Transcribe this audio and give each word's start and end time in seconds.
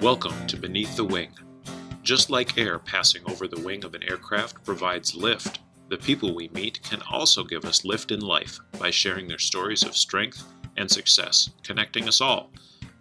Welcome 0.00 0.46
to 0.48 0.58
Beneath 0.58 0.94
the 0.94 1.04
Wing. 1.04 1.30
Just 2.02 2.28
like 2.28 2.58
air 2.58 2.78
passing 2.78 3.22
over 3.30 3.48
the 3.48 3.62
wing 3.62 3.82
of 3.82 3.94
an 3.94 4.02
aircraft 4.02 4.62
provides 4.62 5.14
lift, 5.14 5.60
the 5.88 5.96
people 5.96 6.34
we 6.34 6.48
meet 6.48 6.82
can 6.82 7.00
also 7.10 7.42
give 7.42 7.64
us 7.64 7.82
lift 7.82 8.10
in 8.10 8.20
life 8.20 8.60
by 8.78 8.90
sharing 8.90 9.26
their 9.26 9.38
stories 9.38 9.82
of 9.82 9.96
strength 9.96 10.44
and 10.76 10.90
success, 10.90 11.48
connecting 11.62 12.06
us 12.06 12.20
all. 12.20 12.52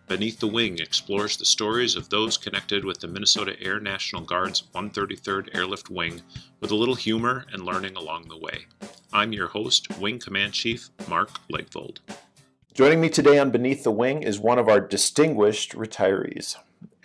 Beneath 0.07 0.39
the 0.39 0.47
Wing 0.47 0.79
explores 0.79 1.35
the 1.35 1.43
stories 1.43 1.97
of 1.97 2.07
those 2.07 2.37
connected 2.37 2.85
with 2.85 3.01
the 3.01 3.09
Minnesota 3.09 3.61
Air 3.61 3.81
National 3.81 4.21
Guard's 4.21 4.63
133rd 4.73 5.53
Airlift 5.53 5.89
Wing 5.89 6.21
with 6.61 6.71
a 6.71 6.75
little 6.75 6.95
humor 6.95 7.45
and 7.51 7.65
learning 7.65 7.97
along 7.97 8.29
the 8.29 8.37
way. 8.37 8.67
I'm 9.11 9.33
your 9.33 9.47
host, 9.47 9.99
Wing 9.99 10.17
Command 10.17 10.53
Chief 10.53 10.89
Mark 11.09 11.31
Legvold. 11.51 11.97
Joining 12.73 13.01
me 13.01 13.09
today 13.09 13.37
on 13.37 13.51
Beneath 13.51 13.83
the 13.83 13.91
Wing 13.91 14.23
is 14.23 14.39
one 14.39 14.59
of 14.59 14.69
our 14.69 14.79
distinguished 14.79 15.73
retirees. 15.73 16.55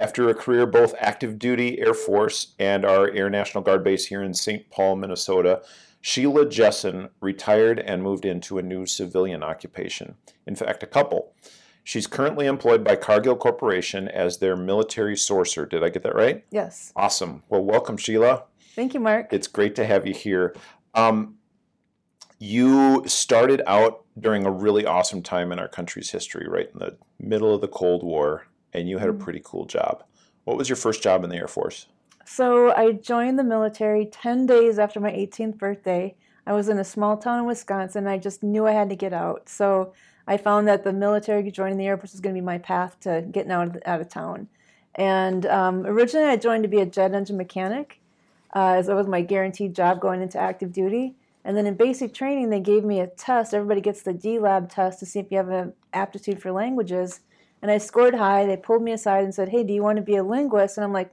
After 0.01 0.31
a 0.31 0.35
career 0.35 0.65
both 0.65 0.95
active 0.99 1.39
duty 1.39 1.79
Air 1.79 1.93
Force 1.93 2.55
and 2.59 2.87
our 2.87 3.11
Air 3.11 3.29
National 3.29 3.63
Guard 3.63 3.85
base 3.85 4.07
here 4.07 4.23
in 4.23 4.33
St. 4.33 4.71
Paul, 4.71 4.97
Minnesota, 4.97 5.61
Sheila 6.01 6.47
Jessen 6.47 7.11
retired 7.21 7.79
and 7.79 8.03
moved 8.03 8.25
into 8.25 8.57
a 8.57 8.63
new 8.63 8.87
civilian 8.87 9.43
occupation. 9.43 10.15
In 10.47 10.57
fact, 10.57 10.83
a 10.83 10.87
couple. 10.87 11.35
She's 11.85 12.07
currently 12.07 12.47
employed 12.47 12.83
by 12.83 12.97
Cargill 12.97 13.37
Corporation 13.37 14.09
as 14.09 14.39
their 14.39 14.57
military 14.57 15.17
sourcer. 15.17 15.69
Did 15.69 15.85
I 15.85 15.91
get 15.91 16.03
that 16.05 16.15
right? 16.15 16.47
Yes. 16.51 16.95
Awesome. 16.97 17.43
Well, 17.51 17.63
welcome, 17.63 17.99
Sheila. 17.99 18.45
Thank 18.75 18.95
you, 18.95 19.01
Mark. 19.01 19.35
It's 19.35 19.49
great 19.49 19.75
to 19.75 19.85
have 19.85 20.07
you 20.07 20.15
here. 20.15 20.57
Um, 20.95 21.37
you 22.39 23.05
started 23.07 23.61
out 23.67 24.05
during 24.19 24.47
a 24.47 24.51
really 24.51 24.87
awesome 24.87 25.23
time 25.23 25.53
in 25.53 25.59
our 25.59 25.69
country's 25.69 26.11
history, 26.11 26.49
right 26.49 26.71
in 26.73 26.79
the 26.79 26.97
middle 27.19 27.55
of 27.55 27.61
the 27.61 27.69
Cold 27.69 28.03
War, 28.03 28.47
and 28.73 28.89
you 28.89 28.99
had 28.99 29.09
a 29.09 29.13
Mhm. 29.13 29.21
pretty 29.21 29.41
cool 29.45 29.65
job. 29.65 30.03
What 30.45 30.57
was 30.57 30.69
your 30.69 30.77
first 30.77 31.03
job 31.03 31.25
in 31.25 31.31
the 31.31 31.37
Air 31.37 31.49
Force? 31.49 31.87
So 32.25 32.73
I 32.75 32.93
joined 32.93 33.39
the 33.39 33.45
military 33.45 34.07
10 34.07 34.47
days 34.47 34.79
after 34.79 35.01
my 35.01 35.11
18th 35.11 35.59
birthday. 35.59 36.15
I 36.47 36.53
was 36.53 36.69
in 36.69 36.79
a 36.79 36.85
small 36.85 37.17
town 37.17 37.41
in 37.41 37.45
Wisconsin. 37.47 38.07
I 38.07 38.19
just 38.19 38.43
knew 38.43 38.67
I 38.67 38.73
had 38.73 38.89
to 38.91 38.97
get 38.97 39.13
out. 39.13 39.49
So 39.49 39.93
I 40.27 40.37
found 40.37 40.69
that 40.69 40.85
the 40.85 40.93
military 40.93 41.49
joining 41.51 41.77
the 41.79 41.87
Air 41.87 41.97
Force 41.97 42.13
was 42.13 42.21
going 42.21 42.35
to 42.35 42.41
be 42.41 42.45
my 42.45 42.59
path 42.59 42.99
to 43.01 43.25
getting 43.31 43.51
out 43.53 43.69
of, 43.69 43.73
the, 43.75 43.91
out 43.91 44.01
of 44.01 44.09
town. 44.09 44.49
And 44.95 45.47
um, 45.47 45.87
originally, 45.87 46.27
I 46.29 46.37
joined 46.37 46.63
to 46.65 46.69
be 46.69 46.81
a 46.81 46.87
jet 46.87 47.15
engine 47.15 47.37
mechanic, 47.37 48.01
uh, 48.55 48.75
as 48.79 48.87
that 48.87 48.97
was 48.97 49.07
my 49.07 49.23
guaranteed 49.23 49.75
job 49.75 50.01
going 50.01 50.23
into 50.23 50.39
active 50.39 50.73
duty. 50.73 51.15
And 51.45 51.57
then 51.57 51.67
in 51.67 51.75
basic 51.75 52.13
training, 52.13 52.51
they 52.51 52.61
gave 52.61 52.85
me 52.85 53.01
a 53.01 53.07
test. 53.07 53.55
Everybody 53.55 53.81
gets 53.81 54.03
the 54.03 54.13
DLAB 54.13 54.69
test 54.73 54.99
to 55.01 55.07
see 55.07 55.21
if 55.21 55.31
you 55.31 55.39
have 55.39 55.49
an 55.49 55.73
aptitude 55.93 56.41
for 56.43 56.53
languages. 56.53 57.21
And 57.63 57.71
I 57.71 57.79
scored 57.79 58.15
high. 58.15 58.47
They 58.47 58.57
pulled 58.57 58.83
me 58.83 58.93
aside 58.93 59.25
and 59.25 59.35
said, 59.35 59.51
"Hey, 59.51 59.63
do 59.65 59.73
you 59.73 59.83
want 59.83 59.97
to 59.97 60.03
be 60.03 60.17
a 60.17 60.25
linguist?" 60.25 60.79
And 60.79 60.85
I'm 60.85 60.93
like, 60.93 61.13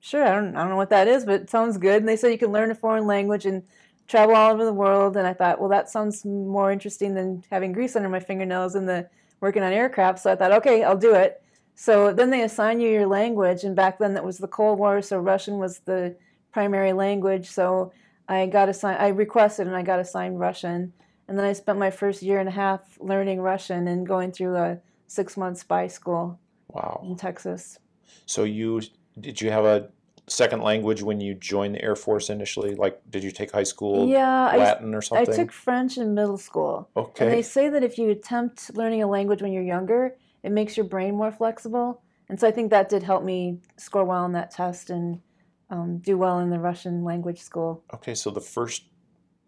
"Sure. 0.00 0.24
I 0.24 0.34
don't, 0.34 0.56
I 0.56 0.60
don't 0.60 0.70
know 0.70 0.76
what 0.76 0.90
that 0.90 1.08
is, 1.08 1.24
but 1.24 1.42
it 1.42 1.50
sounds 1.50 1.78
good." 1.78 2.02
And 2.02 2.08
they 2.08 2.16
said 2.16 2.32
you 2.32 2.38
can 2.38 2.52
learn 2.52 2.70
a 2.70 2.74
foreign 2.74 3.06
language 3.06 3.46
and 3.46 3.62
travel 4.06 4.34
all 4.34 4.52
over 4.52 4.64
the 4.64 4.72
world. 4.72 5.16
And 5.16 5.26
I 5.26 5.32
thought, 5.32 5.60
well, 5.60 5.70
that 5.70 5.90
sounds 5.90 6.24
more 6.24 6.70
interesting 6.70 7.14
than 7.14 7.44
having 7.50 7.72
grease 7.72 7.96
under 7.96 8.08
my 8.08 8.20
fingernails 8.20 8.74
and 8.74 8.88
the 8.88 9.08
working 9.40 9.62
on 9.62 9.72
aircraft. 9.72 10.20
So 10.20 10.32
I 10.32 10.36
thought, 10.36 10.52
okay, 10.52 10.82
I'll 10.84 10.96
do 10.96 11.14
it. 11.14 11.42
So 11.74 12.12
then 12.12 12.30
they 12.30 12.42
assign 12.42 12.80
you 12.80 12.88
your 12.88 13.06
language, 13.06 13.64
and 13.64 13.74
back 13.74 13.98
then 13.98 14.14
that 14.14 14.24
was 14.24 14.38
the 14.38 14.48
Cold 14.48 14.78
War, 14.78 15.02
so 15.02 15.18
Russian 15.18 15.58
was 15.58 15.80
the 15.80 16.16
primary 16.52 16.92
language. 16.92 17.50
So 17.50 17.92
I 18.28 18.46
got 18.46 18.68
assigned, 18.68 19.00
I 19.00 19.08
requested, 19.08 19.66
and 19.66 19.74
I 19.74 19.82
got 19.82 19.98
assigned 19.98 20.38
Russian. 20.38 20.92
And 21.26 21.36
then 21.36 21.44
I 21.44 21.52
spent 21.52 21.78
my 21.78 21.90
first 21.90 22.22
year 22.22 22.38
and 22.38 22.48
a 22.48 22.52
half 22.52 22.98
learning 23.00 23.40
Russian 23.40 23.88
and 23.88 24.06
going 24.06 24.30
through 24.30 24.56
a 24.56 24.78
six-month 25.06 25.68
by 25.68 25.86
school 25.86 26.38
Wow. 26.68 27.02
in 27.04 27.16
Texas. 27.16 27.78
So 28.26 28.44
you 28.44 28.80
did 29.20 29.40
you 29.40 29.50
have 29.50 29.64
a 29.64 29.90
second 30.26 30.62
language 30.62 31.02
when 31.02 31.20
you 31.20 31.34
joined 31.34 31.74
the 31.74 31.82
Air 31.82 31.96
Force 31.96 32.30
initially? 32.30 32.74
Like, 32.74 33.00
did 33.10 33.22
you 33.22 33.30
take 33.30 33.52
high 33.52 33.62
school 33.64 34.08
Yeah, 34.08 34.48
I, 34.48 34.56
Latin 34.56 34.94
or 34.94 35.02
something? 35.02 35.32
I 35.32 35.36
took 35.36 35.52
French 35.52 35.98
in 35.98 36.14
middle 36.14 36.38
school. 36.38 36.88
Okay. 36.96 37.26
And 37.26 37.34
they 37.34 37.42
say 37.42 37.68
that 37.68 37.84
if 37.84 37.98
you 37.98 38.10
attempt 38.10 38.74
learning 38.74 39.02
a 39.02 39.06
language 39.06 39.42
when 39.42 39.52
you're 39.52 39.62
younger, 39.62 40.16
it 40.42 40.50
makes 40.50 40.76
your 40.76 40.86
brain 40.86 41.14
more 41.14 41.30
flexible. 41.30 42.02
And 42.28 42.40
so 42.40 42.48
I 42.48 42.50
think 42.50 42.70
that 42.70 42.88
did 42.88 43.02
help 43.02 43.22
me 43.22 43.58
score 43.76 44.04
well 44.04 44.24
on 44.24 44.32
that 44.32 44.50
test 44.50 44.90
and 44.90 45.20
um, 45.70 45.98
do 45.98 46.16
well 46.16 46.38
in 46.40 46.50
the 46.50 46.58
Russian 46.58 47.04
language 47.04 47.40
school. 47.40 47.84
Okay. 47.92 48.14
So 48.14 48.30
the 48.30 48.40
first, 48.40 48.84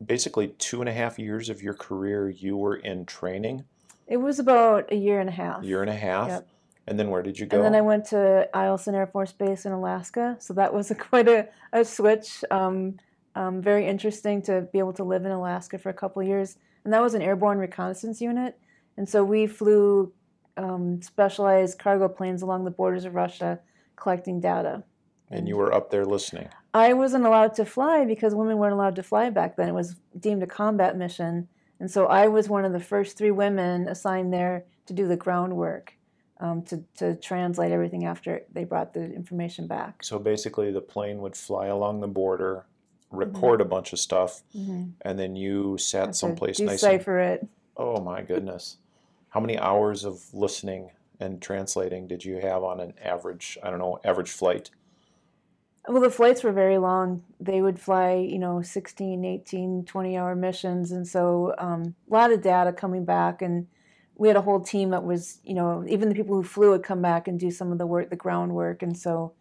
basically 0.04 0.48
two 0.58 0.80
and 0.80 0.88
a 0.88 0.92
half 0.92 1.18
years 1.18 1.48
of 1.48 1.62
your 1.62 1.74
career, 1.74 2.28
you 2.28 2.56
were 2.56 2.76
in 2.76 3.06
training, 3.06 3.64
It 4.06 4.18
was 4.18 4.38
about 4.38 4.92
a 4.92 4.96
year 4.96 5.20
and 5.20 5.28
a 5.28 5.32
half. 5.32 5.64
year 5.64 5.80
and 5.82 5.90
a 5.90 5.94
half, 5.96 6.28
Yep. 6.28 6.48
and 6.86 6.98
then 6.98 7.10
where 7.10 7.22
did 7.22 7.38
you 7.38 7.46
go? 7.46 7.56
And 7.56 7.64
then 7.64 7.74
I 7.74 7.80
went 7.80 8.04
to 8.06 8.48
Eielson 8.54 8.94
Air 8.94 9.06
Force 9.06 9.32
Base 9.32 9.66
in 9.66 9.72
Alaska. 9.72 10.36
So 10.38 10.54
that 10.54 10.72
was 10.72 10.90
a, 10.94 10.94
quite 10.94 11.28
a, 11.28 11.48
a 11.72 11.84
switch. 11.84 12.44
Um, 12.50 12.98
um, 13.34 13.60
very 13.60 13.86
interesting 13.86 14.40
to 14.42 14.62
be 14.72 14.78
able 14.78 14.94
to 14.94 15.04
live 15.04 15.24
in 15.26 15.30
Alaska 15.32 15.76
for 15.78 15.90
a 15.90 15.94
couple 15.94 16.22
of 16.22 16.28
years. 16.28 16.56
And 16.84 16.92
that 16.92 17.02
was 17.02 17.14
an 17.14 17.20
airborne 17.22 17.58
reconnaissance 17.58 18.20
unit. 18.20 18.58
And 18.96 19.06
so 19.08 19.22
we 19.24 19.46
flew 19.46 20.12
um, 20.56 21.02
specialized 21.02 21.78
cargo 21.78 22.08
planes 22.08 22.40
along 22.42 22.64
the 22.64 22.70
borders 22.70 23.04
of 23.04 23.14
Russia 23.14 23.60
collecting 23.96 24.40
data. 24.40 24.84
and 25.30 25.48
you 25.48 25.56
were 25.56 25.72
up 25.74 25.90
there 25.90 26.04
listening. 26.06 26.48
I 26.72 26.92
wasn't 26.92 27.26
allowed 27.26 27.54
to 27.54 27.64
fly 27.66 28.04
because 28.06 28.34
women 28.34 28.56
weren't 28.58 28.72
allowed 28.74 28.96
to 28.96 29.02
fly 29.02 29.28
back 29.30 29.56
then. 29.56 29.68
It 29.68 29.74
was 29.74 29.96
deemed 30.18 30.42
a 30.42 30.46
combat 30.46 30.96
mission. 30.96 31.48
And 31.80 31.90
so 31.90 32.06
I 32.06 32.28
was 32.28 32.48
one 32.48 32.64
of 32.64 32.72
the 32.72 32.80
first 32.80 33.16
three 33.18 33.30
women 33.30 33.88
assigned 33.88 34.32
there 34.32 34.64
to 34.86 34.92
do 34.94 35.06
the 35.06 35.16
groundwork, 35.16 35.94
um, 36.40 36.62
to, 36.62 36.82
to 36.98 37.14
translate 37.16 37.70
everything 37.72 38.06
after 38.06 38.42
they 38.52 38.64
brought 38.64 38.94
the 38.94 39.04
information 39.12 39.66
back. 39.66 40.02
So 40.02 40.18
basically, 40.18 40.72
the 40.72 40.80
plane 40.80 41.18
would 41.20 41.36
fly 41.36 41.66
along 41.66 42.00
the 42.00 42.08
border, 42.08 42.64
record 43.10 43.60
a 43.60 43.64
bunch 43.64 43.92
of 43.92 43.98
stuff, 43.98 44.42
Mm-hmm. 44.56 44.84
and 45.02 45.18
then 45.18 45.36
you 45.36 45.76
sat 45.78 46.16
someplace 46.16 46.58
nice. 46.58 46.82
and- 46.82 46.92
Decipher 46.98 47.18
it. 47.18 47.46
Oh 47.76 48.00
my 48.00 48.22
goodness. 48.22 48.78
How 49.30 49.40
many 49.40 49.58
hours 49.58 50.04
of 50.04 50.32
listening 50.32 50.90
and 51.20 51.42
translating 51.42 52.06
did 52.06 52.24
you 52.24 52.36
have 52.40 52.62
on 52.62 52.80
an 52.80 52.94
average, 53.02 53.58
I 53.62 53.68
don't 53.70 53.78
know, 53.78 53.98
average 54.02 54.30
flight? 54.30 54.70
Well, 55.88 56.02
the 56.02 56.10
flights 56.10 56.42
were 56.42 56.52
very 56.52 56.78
long. 56.78 57.22
They 57.38 57.62
would 57.62 57.78
fly, 57.78 58.14
you 58.14 58.38
know, 58.38 58.60
16, 58.62 59.24
18, 59.24 59.84
20 59.84 60.16
hour 60.16 60.34
missions. 60.34 60.90
And 60.90 61.06
so 61.06 61.54
um, 61.58 61.94
a 62.10 62.12
lot 62.14 62.32
of 62.32 62.42
data 62.42 62.72
coming 62.72 63.04
back. 63.04 63.40
And 63.40 63.68
we 64.16 64.28
had 64.28 64.36
a 64.36 64.42
whole 64.42 64.60
team 64.60 64.90
that 64.90 65.04
was, 65.04 65.38
you 65.44 65.54
know, 65.54 65.84
even 65.88 66.08
the 66.08 66.14
people 66.14 66.34
who 66.34 66.42
flew 66.42 66.70
would 66.70 66.82
come 66.82 67.02
back 67.02 67.28
and 67.28 67.38
do 67.38 67.50
some 67.50 67.70
of 67.70 67.78
the 67.78 67.86
work, 67.86 68.10
the 68.10 68.16
groundwork. 68.16 68.82
And 68.82 68.98
so 68.98 69.32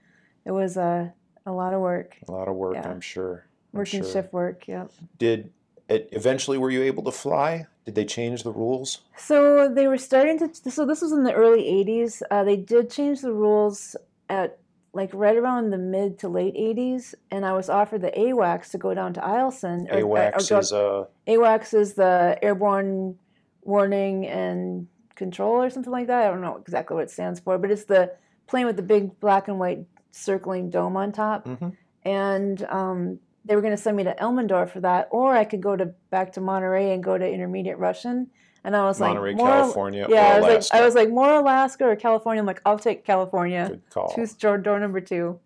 it 0.46 0.52
was 0.52 0.78
a, 0.78 1.14
a 1.46 1.52
lot 1.52 1.74
of 1.74 1.82
work, 1.82 2.18
A 2.28 2.32
lot 2.32 2.48
of 2.48 2.56
work, 2.56 2.76
Yeah. 2.76 2.90
I'm 2.90 3.02
sure. 3.02 3.46
I'm 3.74 3.80
working 3.80 4.04
sure. 4.04 4.12
shift 4.12 4.32
work. 4.34 4.68
Yep. 4.68 4.92
Did 5.18 5.52
it 5.90 6.10
eventually 6.12 6.58
were 6.58 6.72
you 6.72 6.84
able 6.84 7.04
to 7.04 7.12
fly? 7.12 7.68
Did 7.86 7.96
they 7.96 8.06
change 8.06 8.44
the 8.44 8.52
rules? 8.52 9.02
So 9.18 9.70
they 9.72 9.88
were 9.88 9.98
starting 9.98 10.40
to. 10.40 10.72
So 10.72 10.86
this 10.86 11.02
was 11.02 11.12
in 11.12 11.24
the 11.24 11.34
early 11.34 11.62
'80s. 11.64 12.24
Uh, 12.32 12.44
they 12.44 12.56
did 12.56 12.90
change 12.90 13.22
the 13.22 13.32
rules 13.32 13.96
at 14.28 14.58
like 14.96 15.12
right 15.14 15.36
around 15.36 15.70
the 15.72 15.78
mid 15.78 16.18
to 16.20 16.30
late 16.30 16.56
'80s, 16.56 17.14
and 17.30 17.46
I 17.46 17.54
was 17.54 17.70
offered 17.70 18.02
the 18.02 18.12
AWACS 18.12 18.72
to 18.72 18.78
go 18.78 18.94
down 18.94 19.14
to 19.14 19.20
Eielson. 19.22 19.88
or- 19.92 19.98
or 19.98 19.98
AWACS 20.38 20.40
is 20.60 20.72
a 20.72 21.08
AWACS 21.28 21.74
is 21.74 21.94
the 21.96 22.40
Airborne 22.42 23.18
Warning 23.62 24.26
and 24.26 24.88
Control 25.16 25.62
or 25.64 25.70
something 25.70 25.92
like 25.92 26.08
that. 26.08 26.26
I 26.26 26.30
don't 26.32 26.42
know 26.42 26.58
exactly 26.58 26.96
what 26.96 27.04
it 27.04 27.12
stands 27.12 27.40
for, 27.40 27.58
but 27.58 27.72
it's 27.72 27.86
the 27.86 28.12
plane 28.48 28.66
with 28.66 28.76
the 28.78 28.84
big 28.84 29.20
black 29.20 29.48
and 29.48 29.60
white 29.60 29.86
circling 30.12 30.70
dome 30.70 30.96
on 30.98 31.12
top. 31.12 31.46
Mhm. 31.46 31.74
And 32.04 32.64
um, 32.70 33.20
they 33.46 33.56
were 33.56 33.62
going 33.62 33.76
to 33.76 33.82
send 33.82 33.98
me 33.98 34.04
to 34.04 34.14
Elmendorf 34.16 34.70
for 34.70 34.80
that, 34.82 35.08
or 35.12 35.36
I 35.36 35.44
could 35.46 35.62
go 35.62 35.76
to 35.76 35.88
back 36.10 36.34
to 36.34 36.42
Monterey 36.42 36.94
and 36.94 37.04
go 37.04 37.18
to 37.18 37.28
intermediate 37.28 37.78
Russian. 37.80 38.28
And 38.66 38.76
I 38.76 38.84
was 38.84 39.00
Monterey, 39.00 39.34
like, 39.34 39.38
more, 39.38 39.48
California, 39.48 40.08
yeah, 40.10 40.22
I 40.22 40.40
was 40.40 40.50
Alaska. 40.50 40.76
like, 40.76 40.82
I 40.82 40.86
was 40.86 40.96
like, 40.96 41.10
more 41.10 41.34
Alaska 41.36 41.86
or 41.86 41.96
California. 41.96 42.42
I'm 42.42 42.48
like, 42.48 42.62
I'll 42.66 42.80
take 42.80 43.06
California. 43.06 43.68
Good 43.70 43.90
call. 43.92 44.12
Choose 44.16 44.34
door, 44.34 44.58
door 44.58 44.80
number 44.80 45.00
two. 45.00 45.40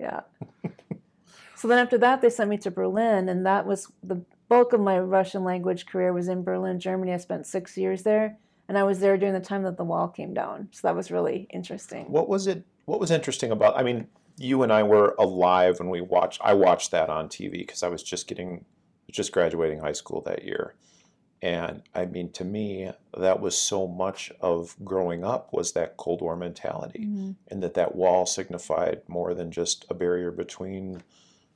Yeah. 0.00 0.22
so 1.54 1.68
then 1.68 1.78
after 1.78 1.96
that, 1.98 2.20
they 2.20 2.28
sent 2.28 2.50
me 2.50 2.58
to 2.58 2.72
Berlin, 2.72 3.28
and 3.28 3.46
that 3.46 3.64
was 3.64 3.92
the 4.02 4.20
bulk 4.48 4.72
of 4.72 4.80
my 4.80 4.98
Russian 4.98 5.44
language 5.44 5.86
career 5.86 6.12
was 6.12 6.26
in 6.26 6.42
Berlin, 6.42 6.80
Germany. 6.80 7.12
I 7.12 7.18
spent 7.18 7.46
six 7.46 7.76
years 7.76 8.02
there, 8.02 8.38
and 8.68 8.76
I 8.76 8.82
was 8.82 8.98
there 8.98 9.16
during 9.16 9.34
the 9.34 9.40
time 9.40 9.62
that 9.62 9.76
the 9.76 9.84
wall 9.84 10.08
came 10.08 10.34
down. 10.34 10.68
So 10.72 10.88
that 10.88 10.96
was 10.96 11.12
really 11.12 11.46
interesting. 11.50 12.06
What 12.06 12.28
was 12.28 12.48
it? 12.48 12.64
What 12.86 12.98
was 12.98 13.12
interesting 13.12 13.52
about? 13.52 13.78
I 13.78 13.84
mean, 13.84 14.08
you 14.36 14.64
and 14.64 14.72
I 14.72 14.82
were 14.82 15.14
alive 15.16 15.78
when 15.78 15.90
we 15.90 16.00
watched. 16.00 16.40
I 16.42 16.54
watched 16.54 16.90
that 16.90 17.08
on 17.08 17.28
TV 17.28 17.52
because 17.52 17.84
I 17.84 17.88
was 17.88 18.02
just 18.02 18.26
getting, 18.26 18.64
just 19.12 19.30
graduating 19.30 19.78
high 19.78 19.92
school 19.92 20.22
that 20.22 20.44
year, 20.44 20.74
and 21.44 21.82
I 21.94 22.06
mean, 22.06 22.32
to 22.32 22.44
me, 22.44 22.90
that 23.14 23.38
was 23.38 23.56
so 23.56 23.86
much 23.86 24.32
of 24.40 24.74
growing 24.82 25.24
up 25.24 25.52
was 25.52 25.72
that 25.72 25.98
Cold 25.98 26.22
War 26.22 26.36
mentality, 26.36 27.00
Mhm. 27.00 27.34
and 27.48 27.62
that 27.62 27.74
that 27.74 27.94
wall 27.94 28.24
signified 28.24 29.02
more 29.08 29.34
than 29.34 29.50
just 29.50 29.84
a 29.90 29.94
barrier 29.94 30.30
between 30.30 31.02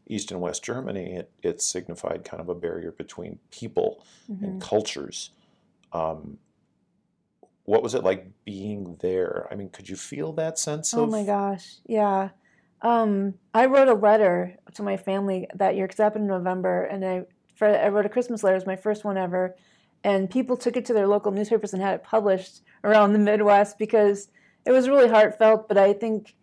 East 0.07 0.31
and 0.31 0.43
West 0.43 0.63
Germany. 0.63 1.15
It, 1.15 1.31
it 1.43 1.63
signified 1.63 2.23
kind 2.23 2.43
of 2.43 2.51
a 2.51 2.55
barrier 2.55 2.93
between 2.93 3.39
people 3.51 4.05
Mhm. 4.29 4.43
and 4.43 4.61
cultures. 4.61 5.31
Um, 5.91 6.39
what 7.65 7.83
was 7.83 7.95
it 7.95 8.05
like 8.05 8.27
being 8.45 8.97
there? 9.01 9.49
I 9.51 9.55
mean, 9.55 9.71
could 9.71 9.89
you 9.89 9.97
feel 9.97 10.35
that 10.35 10.59
sense 10.59 10.95
Oh 10.95 11.05
of? 11.05 11.09
Oh 11.09 11.11
my 11.11 11.25
gosh, 11.25 11.77
yeah. 11.87 12.31
Um, 12.83 13.35
I 13.55 13.67
wrote 13.67 13.89
a 13.89 13.95
letter 13.95 14.57
to 14.75 14.83
my 14.83 14.97
family 14.99 15.49
that 15.55 15.77
year 15.77 15.87
because 15.87 15.99
it 15.99 16.03
happened 16.03 16.25
in 16.25 16.29
November, 16.29 16.85
and 16.85 17.05
I 17.05 17.25
for, 17.57 17.67
I 17.69 17.89
wrote 17.89 18.07
a 18.07 18.11
Christmas 18.11 18.43
letter. 18.45 18.55
It 18.55 18.59
was 18.59 18.67
my 18.67 18.77
first 18.77 19.05
one 19.05 19.17
ever, 19.17 19.57
and 20.05 20.31
people 20.31 20.57
took 20.57 20.77
it 20.77 20.85
to 20.87 20.93
their 20.93 21.07
local 21.07 21.33
newspapers 21.33 21.73
and 21.73 21.83
had 21.83 21.95
it 21.95 22.05
published 22.05 22.63
around 22.85 23.13
the 23.13 23.19
Midwest 23.19 23.79
because 23.79 24.29
it 24.65 24.73
was 24.73 24.89
really 24.89 25.09
heartfelt. 25.09 25.69
But 25.69 25.79
I 25.79 25.93
think, 25.93 26.35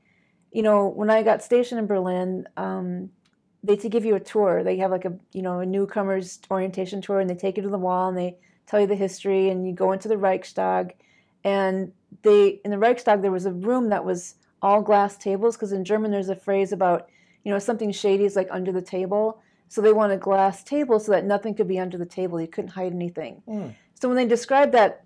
you 0.51 0.61
know, 0.61 0.87
when 0.87 1.09
I 1.09 1.23
got 1.23 1.43
stationed 1.43 1.79
in 1.79 1.87
Berlin, 1.87 2.47
um, 2.57 3.09
they 3.65 3.75
to 3.77 3.89
give 3.89 4.05
you 4.05 4.15
a 4.15 4.19
tour. 4.19 4.63
They 4.63 4.77
have 4.77 4.91
like 4.91 5.05
a 5.05 5.17
you 5.33 5.41
know 5.41 5.59
a 5.59 5.65
newcomers 5.65 6.39
orientation 6.51 7.01
tour, 7.01 7.19
and 7.19 7.29
they 7.29 7.35
take 7.35 7.57
you 7.57 7.63
to 7.63 7.69
the 7.69 7.77
wall 7.77 8.09
and 8.09 8.17
they 8.17 8.37
tell 8.67 8.79
you 8.79 8.87
the 8.87 8.95
history, 8.95 9.49
and 9.49 9.67
you 9.67 9.73
go 9.73 9.91
into 9.91 10.07
the 10.07 10.17
Reichstag, 10.17 10.95
and 11.43 11.91
they 12.21 12.61
in 12.63 12.71
the 12.71 12.77
Reichstag 12.77 13.21
there 13.21 13.31
was 13.31 13.45
a 13.45 13.51
room 13.51 13.89
that 13.89 14.05
was 14.05 14.35
all 14.61 14.81
glass 14.81 15.17
tables 15.17 15.55
because 15.55 15.71
in 15.71 15.83
German 15.83 16.11
there's 16.11 16.29
a 16.29 16.35
phrase 16.35 16.71
about 16.71 17.09
you 17.43 17.51
know 17.51 17.59
something 17.59 17.91
shady 17.91 18.25
is 18.25 18.35
like 18.35 18.47
under 18.51 18.71
the 18.71 18.81
table. 18.81 19.41
So 19.75 19.81
they 19.81 19.91
wanted 19.91 20.21
glass 20.21 20.63
tables 20.63 21.05
so 21.05 21.11
that 21.11 21.25
nothing 21.25 21.53
could 21.53 21.67
be 21.67 21.79
under 21.79 21.97
the 21.97 22.05
table. 22.05 22.39
You 22.39 22.47
couldn't 22.47 22.71
hide 22.71 22.93
anything. 22.93 23.43
Mm. 23.45 23.75
So 23.95 24.07
when 24.07 24.15
they 24.15 24.25
described 24.25 24.71
that, 24.71 25.03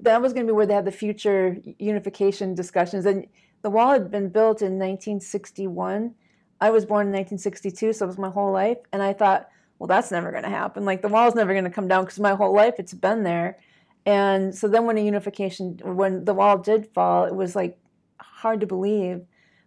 that 0.00 0.20
was 0.20 0.34
going 0.34 0.46
to 0.46 0.52
be 0.52 0.54
where 0.54 0.66
they 0.66 0.74
had 0.74 0.84
the 0.84 0.92
future 0.92 1.56
unification 1.78 2.54
discussions. 2.54 3.06
And 3.06 3.26
the 3.62 3.70
wall 3.70 3.90
had 3.90 4.10
been 4.10 4.28
built 4.28 4.60
in 4.60 4.72
1961. 4.72 6.14
I 6.60 6.68
was 6.68 6.84
born 6.84 7.06
in 7.06 7.12
1962, 7.14 7.94
so 7.94 8.04
it 8.04 8.06
was 8.06 8.18
my 8.18 8.28
whole 8.28 8.52
life. 8.52 8.76
And 8.92 9.02
I 9.02 9.14
thought, 9.14 9.48
well, 9.78 9.86
that's 9.86 10.10
never 10.10 10.30
going 10.30 10.42
to 10.42 10.50
happen. 10.50 10.84
Like 10.84 11.00
the 11.00 11.08
wall's 11.08 11.34
never 11.34 11.54
going 11.54 11.64
to 11.64 11.70
come 11.70 11.88
down 11.88 12.04
because 12.04 12.20
my 12.20 12.34
whole 12.34 12.54
life 12.54 12.74
it's 12.76 12.92
been 12.92 13.22
there. 13.22 13.60
And 14.04 14.54
so 14.54 14.68
then 14.68 14.84
when 14.84 14.98
a 14.98 15.02
unification, 15.02 15.80
when 15.82 16.26
the 16.26 16.34
wall 16.34 16.58
did 16.58 16.86
fall, 16.92 17.24
it 17.24 17.34
was 17.34 17.56
like 17.56 17.78
hard 18.20 18.60
to 18.60 18.66
believe. 18.66 19.22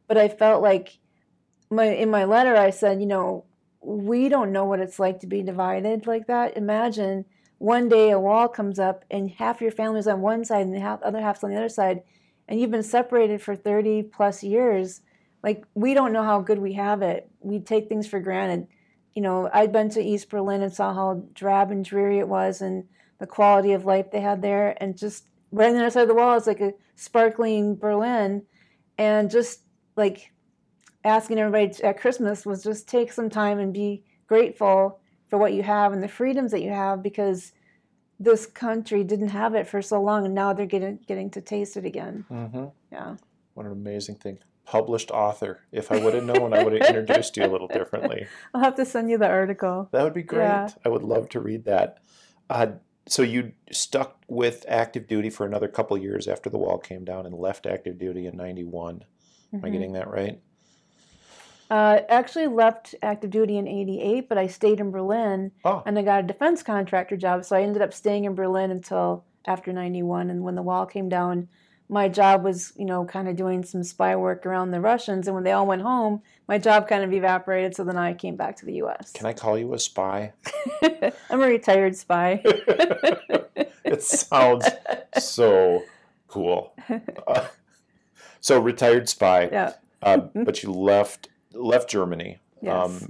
But 0.07 0.19
I 0.19 0.27
felt 0.27 0.61
like 0.61 0.99
my 1.71 1.85
in 1.85 2.11
my 2.11 2.25
letter 2.25 2.55
I 2.55 2.69
said, 2.69 2.99
you 2.99 3.07
know, 3.07 3.45
we 3.85 4.29
don't 4.29 4.51
know 4.51 4.65
what 4.65 4.79
it's 4.79 4.99
like 4.99 5.19
to 5.19 5.27
be 5.27 5.43
divided 5.43 6.07
like 6.07 6.27
that. 6.27 6.57
Imagine 6.57 7.25
one 7.57 7.87
day 7.87 8.09
a 8.09 8.19
wall 8.19 8.47
comes 8.47 8.79
up 8.79 9.05
and 9.09 9.29
half 9.29 9.61
your 9.61 9.71
family's 9.71 10.07
on 10.07 10.21
one 10.21 10.43
side 10.43 10.65
and 10.65 10.75
the 10.75 10.79
half, 10.79 11.01
other 11.03 11.21
half's 11.21 11.43
on 11.43 11.51
the 11.51 11.57
other 11.57 11.69
side, 11.69 12.01
and 12.47 12.59
you've 12.59 12.71
been 12.71 12.83
separated 12.83 13.41
for 13.41 13.55
30 13.55 14.03
plus 14.03 14.43
years. 14.43 15.01
Like, 15.43 15.65
we 15.73 15.93
don't 15.93 16.13
know 16.13 16.23
how 16.23 16.41
good 16.41 16.59
we 16.59 16.73
have 16.73 17.01
it. 17.01 17.29
We 17.39 17.59
take 17.59 17.87
things 17.87 18.07
for 18.07 18.19
granted. 18.19 18.67
You 19.13 19.21
know, 19.21 19.49
I'd 19.53 19.71
been 19.71 19.89
to 19.91 20.03
East 20.03 20.29
Berlin 20.29 20.61
and 20.61 20.73
saw 20.73 20.93
how 20.93 21.23
drab 21.33 21.71
and 21.71 21.85
dreary 21.85 22.19
it 22.19 22.27
was 22.27 22.61
and 22.61 22.85
the 23.19 23.27
quality 23.27 23.73
of 23.73 23.85
life 23.85 24.11
they 24.11 24.19
had 24.19 24.41
there. 24.41 24.75
And 24.81 24.97
just 24.97 25.29
right 25.51 25.69
on 25.69 25.73
the 25.73 25.79
other 25.79 25.89
side 25.89 26.01
of 26.01 26.07
the 26.07 26.15
wall 26.15 26.35
is 26.35 26.47
like 26.47 26.61
a 26.61 26.73
sparkling 26.95 27.75
Berlin. 27.75 28.43
And 28.97 29.29
just 29.29 29.61
like 29.95 30.31
asking 31.05 31.37
everybody 31.39 31.71
at 31.83 31.99
Christmas 31.99 32.45
was 32.45 32.63
just 32.63 32.89
take 32.89 33.13
some 33.13 33.29
time 33.29 33.59
and 33.59 33.71
be 33.73 34.03
grateful 34.27 34.99
for 35.29 35.37
what 35.37 35.53
you 35.53 35.63
have 35.63 35.93
and 35.93 36.01
the 36.03 36.07
freedoms 36.07 36.51
that 36.51 36.61
you 36.63 36.71
have 36.71 37.01
because 37.03 37.53
this 38.19 38.45
country 38.45 39.03
didn't 39.03 39.29
have 39.29 39.53
it 39.55 39.67
for 39.67 39.81
so 39.81 40.01
long 40.01 40.25
and 40.25 40.33
now 40.33 40.51
they're 40.51 40.65
getting 40.65 40.99
getting 41.07 41.29
to 41.31 41.41
taste 41.41 41.77
it 41.77 41.85
again. 41.85 42.25
hmm 42.27 42.65
Yeah. 42.91 43.15
What 43.53 43.65
an 43.67 43.71
amazing 43.71 44.15
thing. 44.15 44.39
Published 44.65 45.11
author. 45.11 45.59
If 45.71 45.91
I 45.91 46.03
would 46.03 46.15
have 46.15 46.23
known, 46.23 46.53
I 46.53 46.63
would 46.63 46.73
have 46.73 46.89
introduced 46.89 47.37
you 47.37 47.45
a 47.45 47.51
little 47.51 47.67
differently. 47.67 48.25
I'll 48.53 48.61
have 48.61 48.75
to 48.75 48.85
send 48.85 49.11
you 49.11 49.17
the 49.19 49.27
article. 49.29 49.87
That 49.91 50.03
would 50.03 50.13
be 50.15 50.23
great. 50.23 50.41
Yeah. 50.41 50.69
I 50.83 50.89
would 50.89 51.03
love 51.03 51.29
to 51.29 51.39
read 51.39 51.65
that. 51.65 51.99
Uh, 52.49 52.67
so 53.07 53.21
you 53.21 53.51
stuck 53.71 54.23
with 54.27 54.65
active 54.67 55.07
duty 55.07 55.29
for 55.29 55.45
another 55.45 55.67
couple 55.67 55.95
years 55.97 56.27
after 56.27 56.49
the 56.49 56.57
wall 56.57 56.79
came 56.79 57.05
down 57.05 57.27
and 57.27 57.35
left 57.35 57.67
active 57.67 57.99
duty 57.99 58.25
in 58.25 58.35
91. 58.35 59.03
Am 59.53 59.61
I 59.63 59.69
Mhm. 59.69 59.71
getting 59.71 59.93
that 59.93 60.09
right? 60.09 60.41
Uh, 61.69 62.01
actually 62.09 62.47
left 62.47 62.93
active 63.01 63.31
duty 63.31 63.57
in 63.57 63.67
88, 63.67 64.29
but 64.29 64.37
I 64.37 64.47
stayed 64.47 64.79
in 64.79 64.91
Berlin 64.91 65.51
Oh, 65.63 65.81
and 65.85 65.97
I 65.97 66.03
got 66.03 66.23
a 66.23 66.27
defense 66.27 66.61
contractor 66.61 67.17
job. 67.17 67.43
So 67.43 67.55
I 67.55 67.63
ended 67.63 67.81
up 67.81 67.93
staying 67.93 68.25
in 68.25 68.35
Berlin 68.35 68.69
until 68.71 69.23
after 69.47 69.73
91. 69.73 70.29
And 70.29 70.43
when 70.43 70.55
the 70.55 70.61
wall 70.61 70.85
came 70.85 71.09
down, 71.09 71.47
my 71.89 72.07
job 72.09 72.43
was, 72.43 72.73
you 72.77 72.85
know, 72.85 73.05
kind 73.05 73.27
of 73.27 73.35
doing 73.35 73.63
some 73.63 73.83
spy 73.83 74.15
work 74.15 74.45
around 74.45 74.71
the 74.71 74.81
Russians. 74.81 75.27
And 75.27 75.35
when 75.35 75.43
they 75.43 75.51
all 75.51 75.67
went 75.67 75.81
home, 75.81 76.21
my 76.47 76.57
job 76.57 76.87
kind 76.87 77.03
of 77.03 77.13
evaporated. 77.13 77.75
So 77.75 77.83
then 77.83 77.97
I 77.97 78.13
came 78.13 78.35
back 78.35 78.55
to 78.57 78.65
the 78.65 78.73
US. 78.83 79.11
can 79.11 79.25
I 79.25 79.33
call 79.33 79.57
you 79.57 79.73
a 79.73 79.79
spy? 79.79 80.33
I'm 80.83 81.41
a 81.41 81.47
retired 81.47 81.95
spy. 81.95 82.41
it 82.45 84.03
sounds 84.03 84.67
so 85.17 85.83
cool. 86.27 86.73
Uh, 87.27 87.47
so 88.39 88.59
retired 88.59 89.09
spy, 89.09 89.49
yeah. 89.51 89.73
uh, 90.03 90.17
but 90.17 90.61
you 90.61 90.71
left 90.71 91.29
left 91.55 91.89
Germany, 91.89 92.39
Yes. 92.61 93.03
um, 93.03 93.09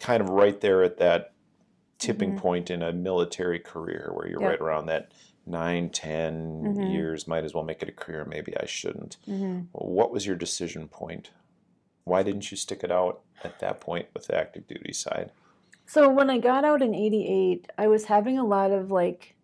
kind 0.00 0.20
of 0.22 0.28
right 0.30 0.60
there 0.60 0.82
at 0.82 0.98
that 0.98 1.32
tipping 1.98 2.32
Mhm. 2.34 2.38
point 2.38 2.70
in 2.70 2.82
a 2.82 2.92
military 2.92 3.58
career 3.60 4.10
where 4.14 4.26
you're 4.26 4.40
Yep. 4.40 4.50
right 4.50 4.60
around 4.60 4.86
that 4.86 5.12
nine, 5.46 5.88
ten 5.90 6.62
Mhm. 6.76 6.88
years. 6.90 7.28
Might 7.28 7.44
as 7.44 7.54
well 7.54 7.64
make 7.64 7.82
it 7.82 7.88
a 7.88 7.92
career. 7.92 8.24
Maybe 8.24 8.56
I 8.56 8.64
shouldn't. 8.66 9.16
hmm 9.24 9.60
What 9.72 10.10
was 10.10 10.26
your 10.26 10.36
decision 10.36 10.88
point? 10.88 11.30
Why 12.04 12.22
didn't 12.22 12.50
you 12.50 12.56
stick 12.56 12.82
it 12.82 12.90
out 12.90 13.22
at 13.44 13.58
that 13.60 13.80
point 13.80 14.08
with 14.14 14.26
the 14.26 14.36
active 14.36 14.66
duty 14.66 14.92
side? 14.92 15.30
So 15.86 16.08
when 16.08 16.30
I 16.30 16.38
got 16.38 16.64
out 16.64 16.82
in 16.82 16.94
'88, 16.94 17.70
I 17.78 17.86
was 17.88 18.06
having 18.06 18.38
a 18.38 18.44
lot 18.44 18.70
of 18.72 18.90
like. 18.90 19.36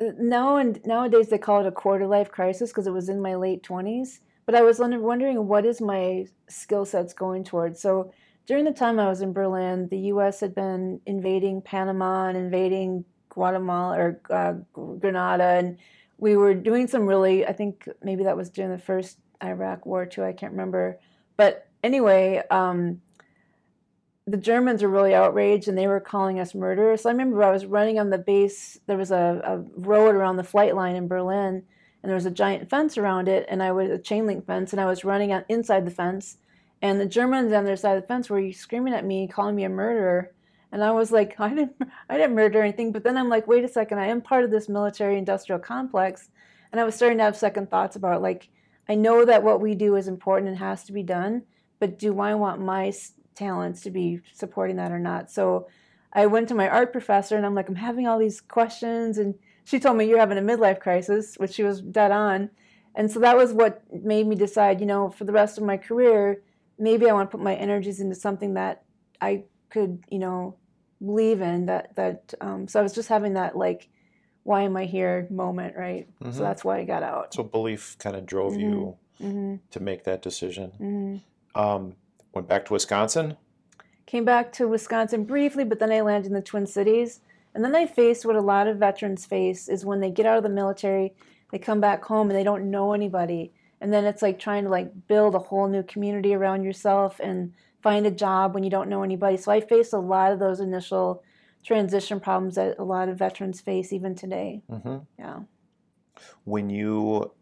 Now 0.00 0.56
and 0.56 0.84
nowadays 0.84 1.28
they 1.28 1.38
call 1.38 1.60
it 1.60 1.66
a 1.66 1.70
quarter 1.72 2.08
life 2.08 2.30
crisis 2.30 2.70
because 2.70 2.88
it 2.88 2.92
was 2.92 3.08
in 3.08 3.20
my 3.20 3.36
late 3.36 3.62
20s. 3.62 4.20
But 4.46 4.54
I 4.54 4.62
was 4.62 4.78
wondering 4.78 5.46
what 5.46 5.64
is 5.64 5.80
my 5.80 6.26
skill 6.48 6.84
sets 6.84 7.12
going 7.12 7.44
towards. 7.44 7.80
So 7.80 8.12
during 8.46 8.64
the 8.64 8.72
time 8.72 8.98
I 8.98 9.08
was 9.08 9.20
in 9.20 9.32
Berlin, 9.32 9.88
the 9.88 9.98
U.S. 9.98 10.40
had 10.40 10.54
been 10.54 11.00
invading 11.06 11.62
Panama 11.62 12.28
and 12.28 12.36
invading 12.36 13.04
Guatemala 13.28 13.96
or 13.96 14.20
uh, 14.30 14.54
Grenada, 14.98 15.44
and 15.44 15.78
we 16.18 16.36
were 16.36 16.54
doing 16.54 16.88
some 16.88 17.06
really. 17.06 17.46
I 17.46 17.52
think 17.52 17.88
maybe 18.02 18.24
that 18.24 18.36
was 18.36 18.50
during 18.50 18.72
the 18.72 18.78
first 18.78 19.18
Iraq 19.42 19.86
War 19.86 20.06
too. 20.06 20.24
I 20.24 20.32
can't 20.32 20.52
remember. 20.52 20.98
But 21.36 21.68
anyway. 21.82 22.42
Um, 22.50 23.00
the 24.26 24.36
Germans 24.36 24.82
were 24.82 24.88
really 24.88 25.14
outraged 25.14 25.68
and 25.68 25.76
they 25.76 25.88
were 25.88 26.00
calling 26.00 26.38
us 26.38 26.54
murderers. 26.54 27.02
So 27.02 27.08
I 27.08 27.12
remember 27.12 27.42
I 27.42 27.50
was 27.50 27.66
running 27.66 27.98
on 27.98 28.10
the 28.10 28.18
base. 28.18 28.78
There 28.86 28.96
was 28.96 29.10
a, 29.10 29.40
a 29.44 29.58
road 29.80 30.14
around 30.14 30.36
the 30.36 30.44
flight 30.44 30.76
line 30.76 30.94
in 30.94 31.08
Berlin, 31.08 31.64
and 32.02 32.10
there 32.10 32.16
was 32.16 32.26
a 32.26 32.30
giant 32.30 32.68
fence 32.68 32.98
around 32.98 33.28
it, 33.28 33.46
and 33.48 33.62
I 33.62 33.72
was 33.72 33.90
a 33.90 33.98
chain 33.98 34.26
link 34.26 34.46
fence, 34.46 34.72
and 34.72 34.80
I 34.80 34.86
was 34.86 35.04
running 35.04 35.32
on, 35.32 35.44
inside 35.48 35.86
the 35.86 35.90
fence, 35.90 36.38
and 36.80 37.00
the 37.00 37.06
Germans 37.06 37.52
on 37.52 37.64
their 37.64 37.76
side 37.76 37.96
of 37.96 38.02
the 38.02 38.08
fence 38.08 38.28
were 38.28 38.52
screaming 38.52 38.94
at 38.94 39.04
me, 39.04 39.28
calling 39.28 39.54
me 39.54 39.64
a 39.64 39.68
murderer. 39.68 40.32
And 40.72 40.82
I 40.82 40.90
was 40.90 41.12
like, 41.12 41.36
I 41.38 41.50
didn't, 41.50 41.76
I 42.08 42.16
didn't 42.16 42.34
murder 42.34 42.60
anything. 42.60 42.90
But 42.92 43.04
then 43.04 43.16
I'm 43.16 43.28
like, 43.28 43.46
wait 43.46 43.64
a 43.64 43.68
second, 43.68 43.98
I 43.98 44.06
am 44.06 44.20
part 44.20 44.44
of 44.44 44.50
this 44.50 44.68
military-industrial 44.68 45.60
complex, 45.60 46.28
and 46.72 46.80
I 46.80 46.84
was 46.84 46.94
starting 46.94 47.18
to 47.18 47.24
have 47.24 47.36
second 47.36 47.70
thoughts 47.70 47.96
about 47.96 48.22
like, 48.22 48.48
I 48.88 48.96
know 48.96 49.24
that 49.24 49.44
what 49.44 49.60
we 49.60 49.74
do 49.74 49.94
is 49.96 50.08
important 50.08 50.48
and 50.48 50.58
has 50.58 50.84
to 50.84 50.92
be 50.92 51.02
done, 51.02 51.42
but 51.78 51.98
do 51.98 52.18
I 52.20 52.34
want 52.34 52.60
my 52.60 52.92
talents 53.34 53.82
to 53.82 53.90
be 53.90 54.20
supporting 54.34 54.76
that 54.76 54.90
or 54.90 54.98
not? 54.98 55.30
So 55.30 55.68
I 56.12 56.26
went 56.26 56.48
to 56.48 56.54
my 56.54 56.68
art 56.68 56.92
professor 56.92 57.36
and 57.36 57.46
I'm 57.46 57.54
like, 57.54 57.68
I'm 57.68 57.76
having 57.76 58.06
all 58.06 58.18
these 58.18 58.40
questions. 58.40 59.18
And 59.18 59.34
she 59.64 59.78
told 59.80 59.96
me, 59.96 60.08
You're 60.08 60.18
having 60.18 60.38
a 60.38 60.42
midlife 60.42 60.80
crisis, 60.80 61.36
which 61.36 61.52
she 61.52 61.62
was 61.62 61.80
dead 61.80 62.10
on. 62.12 62.50
And 62.94 63.10
so 63.10 63.20
that 63.20 63.36
was 63.36 63.52
what 63.52 63.82
made 63.92 64.26
me 64.26 64.36
decide, 64.36 64.80
you 64.80 64.86
know, 64.86 65.08
for 65.10 65.24
the 65.24 65.32
rest 65.32 65.56
of 65.56 65.64
my 65.64 65.76
career, 65.78 66.42
maybe 66.78 67.08
I 67.08 67.12
want 67.12 67.30
to 67.30 67.36
put 67.36 67.42
my 67.42 67.54
energies 67.54 68.00
into 68.00 68.14
something 68.14 68.54
that 68.54 68.84
I 69.20 69.44
could, 69.70 70.04
you 70.10 70.18
know, 70.18 70.56
believe 71.02 71.40
in. 71.40 71.66
That, 71.66 71.96
that, 71.96 72.34
um, 72.40 72.68
so 72.68 72.80
I 72.80 72.82
was 72.82 72.92
just 72.92 73.08
having 73.08 73.34
that, 73.34 73.56
like, 73.56 73.88
why 74.42 74.62
am 74.62 74.76
I 74.76 74.84
here 74.84 75.26
moment, 75.30 75.76
right? 75.76 76.06
Mhm. 76.20 76.34
So 76.34 76.42
that's 76.42 76.64
why 76.64 76.78
I 76.78 76.84
got 76.84 77.02
out. 77.02 77.32
So 77.32 77.42
belief 77.42 77.96
kind 77.98 78.16
of 78.16 78.26
drove 78.26 78.56
you 78.58 78.96
hmm 79.18 79.56
to 79.70 79.80
make 79.80 80.04
that 80.04 80.20
decision. 80.20 80.72
hmm 80.78 81.16
Um, 81.54 81.94
went 82.34 82.48
back 82.48 82.64
to 82.66 82.72
Wisconsin. 82.72 83.36
Came 84.06 84.24
back 84.24 84.52
to 84.54 84.66
Wisconsin 84.66 85.24
briefly, 85.24 85.64
but 85.64 85.78
then 85.78 85.92
I 85.92 86.00
landed 86.00 86.26
in 86.28 86.34
the 86.34 86.42
Twin 86.42 86.66
Cities. 86.66 87.20
And 87.54 87.64
then 87.64 87.74
I 87.74 87.86
faced 87.86 88.24
what 88.24 88.36
a 88.36 88.40
lot 88.40 88.66
of 88.66 88.78
veterans 88.78 89.26
face 89.26 89.68
is 89.68 89.84
when 89.84 90.00
they 90.00 90.10
get 90.10 90.26
out 90.26 90.38
of 90.38 90.42
the 90.42 90.48
military, 90.48 91.14
they 91.50 91.58
come 91.58 91.80
back 91.80 92.04
home 92.04 92.30
and 92.30 92.38
they 92.38 92.44
don't 92.44 92.70
know 92.70 92.94
anybody. 92.94 93.52
And 93.80 93.92
then 93.92 94.04
it's 94.04 94.22
like 94.22 94.38
trying 94.38 94.64
to 94.64 94.70
like 94.70 95.06
build 95.06 95.34
a 95.34 95.40
whole 95.40 95.68
new 95.68 95.82
community 95.82 96.34
around 96.34 96.62
yourself 96.62 97.20
and 97.20 97.52
find 97.82 98.06
a 98.06 98.10
job 98.10 98.54
when 98.54 98.62
you 98.62 98.70
don't 98.70 98.88
know 98.88 99.02
anybody. 99.02 99.36
So 99.36 99.52
I 99.52 99.60
faced 99.60 99.92
a 99.92 99.98
lot 99.98 100.32
of 100.32 100.38
those 100.38 100.60
initial 100.60 101.22
transition 101.64 102.20
problems 102.20 102.54
that 102.54 102.76
a 102.78 102.84
lot 102.84 103.08
of 103.08 103.18
veterans 103.18 103.60
face 103.60 103.92
even 103.92 104.14
today. 104.14 104.62
hmm 104.68 104.98
Yeah. 105.18 105.40
When 106.44 106.70
you 106.70 107.32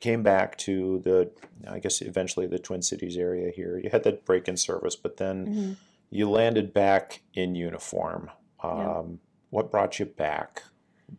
came 0.00 0.22
back 0.22 0.56
to 0.58 1.00
the, 1.00 1.30
I 1.68 1.78
guess 1.78 2.00
eventually 2.00 2.46
the 2.46 2.58
Twin 2.58 2.82
Cities 2.82 3.16
area 3.16 3.50
here, 3.50 3.78
you 3.78 3.90
had 3.90 4.04
that 4.04 4.24
break 4.24 4.48
in 4.48 4.56
service, 4.56 4.96
but 4.96 5.16
then 5.18 5.46
hmm 5.46 5.72
you 6.08 6.30
landed 6.30 6.72
back 6.72 7.22
in 7.34 7.56
uniform. 7.56 8.30
Um, 8.62 8.78
Yeah. 8.78 9.02
What 9.56 9.70
brought 9.70 9.98
you 9.98 10.04
back? 10.04 10.64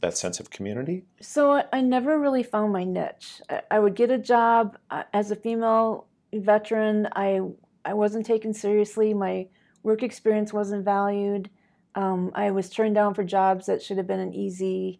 that 0.01 0.15
sense 0.15 0.39
of 0.39 0.51
community? 0.51 1.05
So 1.19 1.63
I, 1.73 1.81
never 1.81 2.19
really 2.19 2.43
found 2.43 2.71
my 2.71 2.83
niche. 2.83 3.41
I, 3.49 3.61
I 3.71 3.79
would 3.79 3.95
get 3.95 4.11
a 4.11 4.19
job 4.19 4.77
uh, 4.91 5.05
as 5.11 5.31
a 5.31 5.35
female 5.35 6.05
veteran. 6.31 7.07
I 7.15 7.41
I 7.83 7.95
wasn't 7.95 8.27
taken 8.27 8.53
seriously. 8.53 9.15
My 9.15 9.47
work 9.81 10.03
experience 10.03 10.53
wasn't 10.53 10.85
valued. 10.85 11.49
Um, 11.95 12.31
I 12.35 12.51
was 12.51 12.69
turned 12.69 12.93
down 12.93 13.15
for 13.15 13.23
jobs 13.23 13.65
that 13.65 13.81
should 13.81 13.97
have 13.97 14.05
been 14.05 14.19
an 14.19 14.35
easy, 14.35 14.99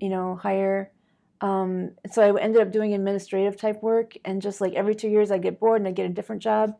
you 0.00 0.08
know, 0.08 0.36
hire. 0.36 0.92
Um, 1.40 1.96
so 2.12 2.22
I 2.22 2.40
ended 2.40 2.62
up 2.62 2.70
doing 2.70 2.94
administrative 2.94 3.56
type 3.56 3.82
work, 3.82 4.16
and 4.24 4.40
just 4.40 4.60
like 4.60 4.74
every 4.74 4.94
two 4.94 5.08
years, 5.08 5.32
I 5.32 5.38
get 5.38 5.58
bored 5.58 5.80
and 5.80 5.88
I 5.88 5.90
get 5.90 6.06
a 6.06 6.14
different 6.14 6.42
job. 6.42 6.74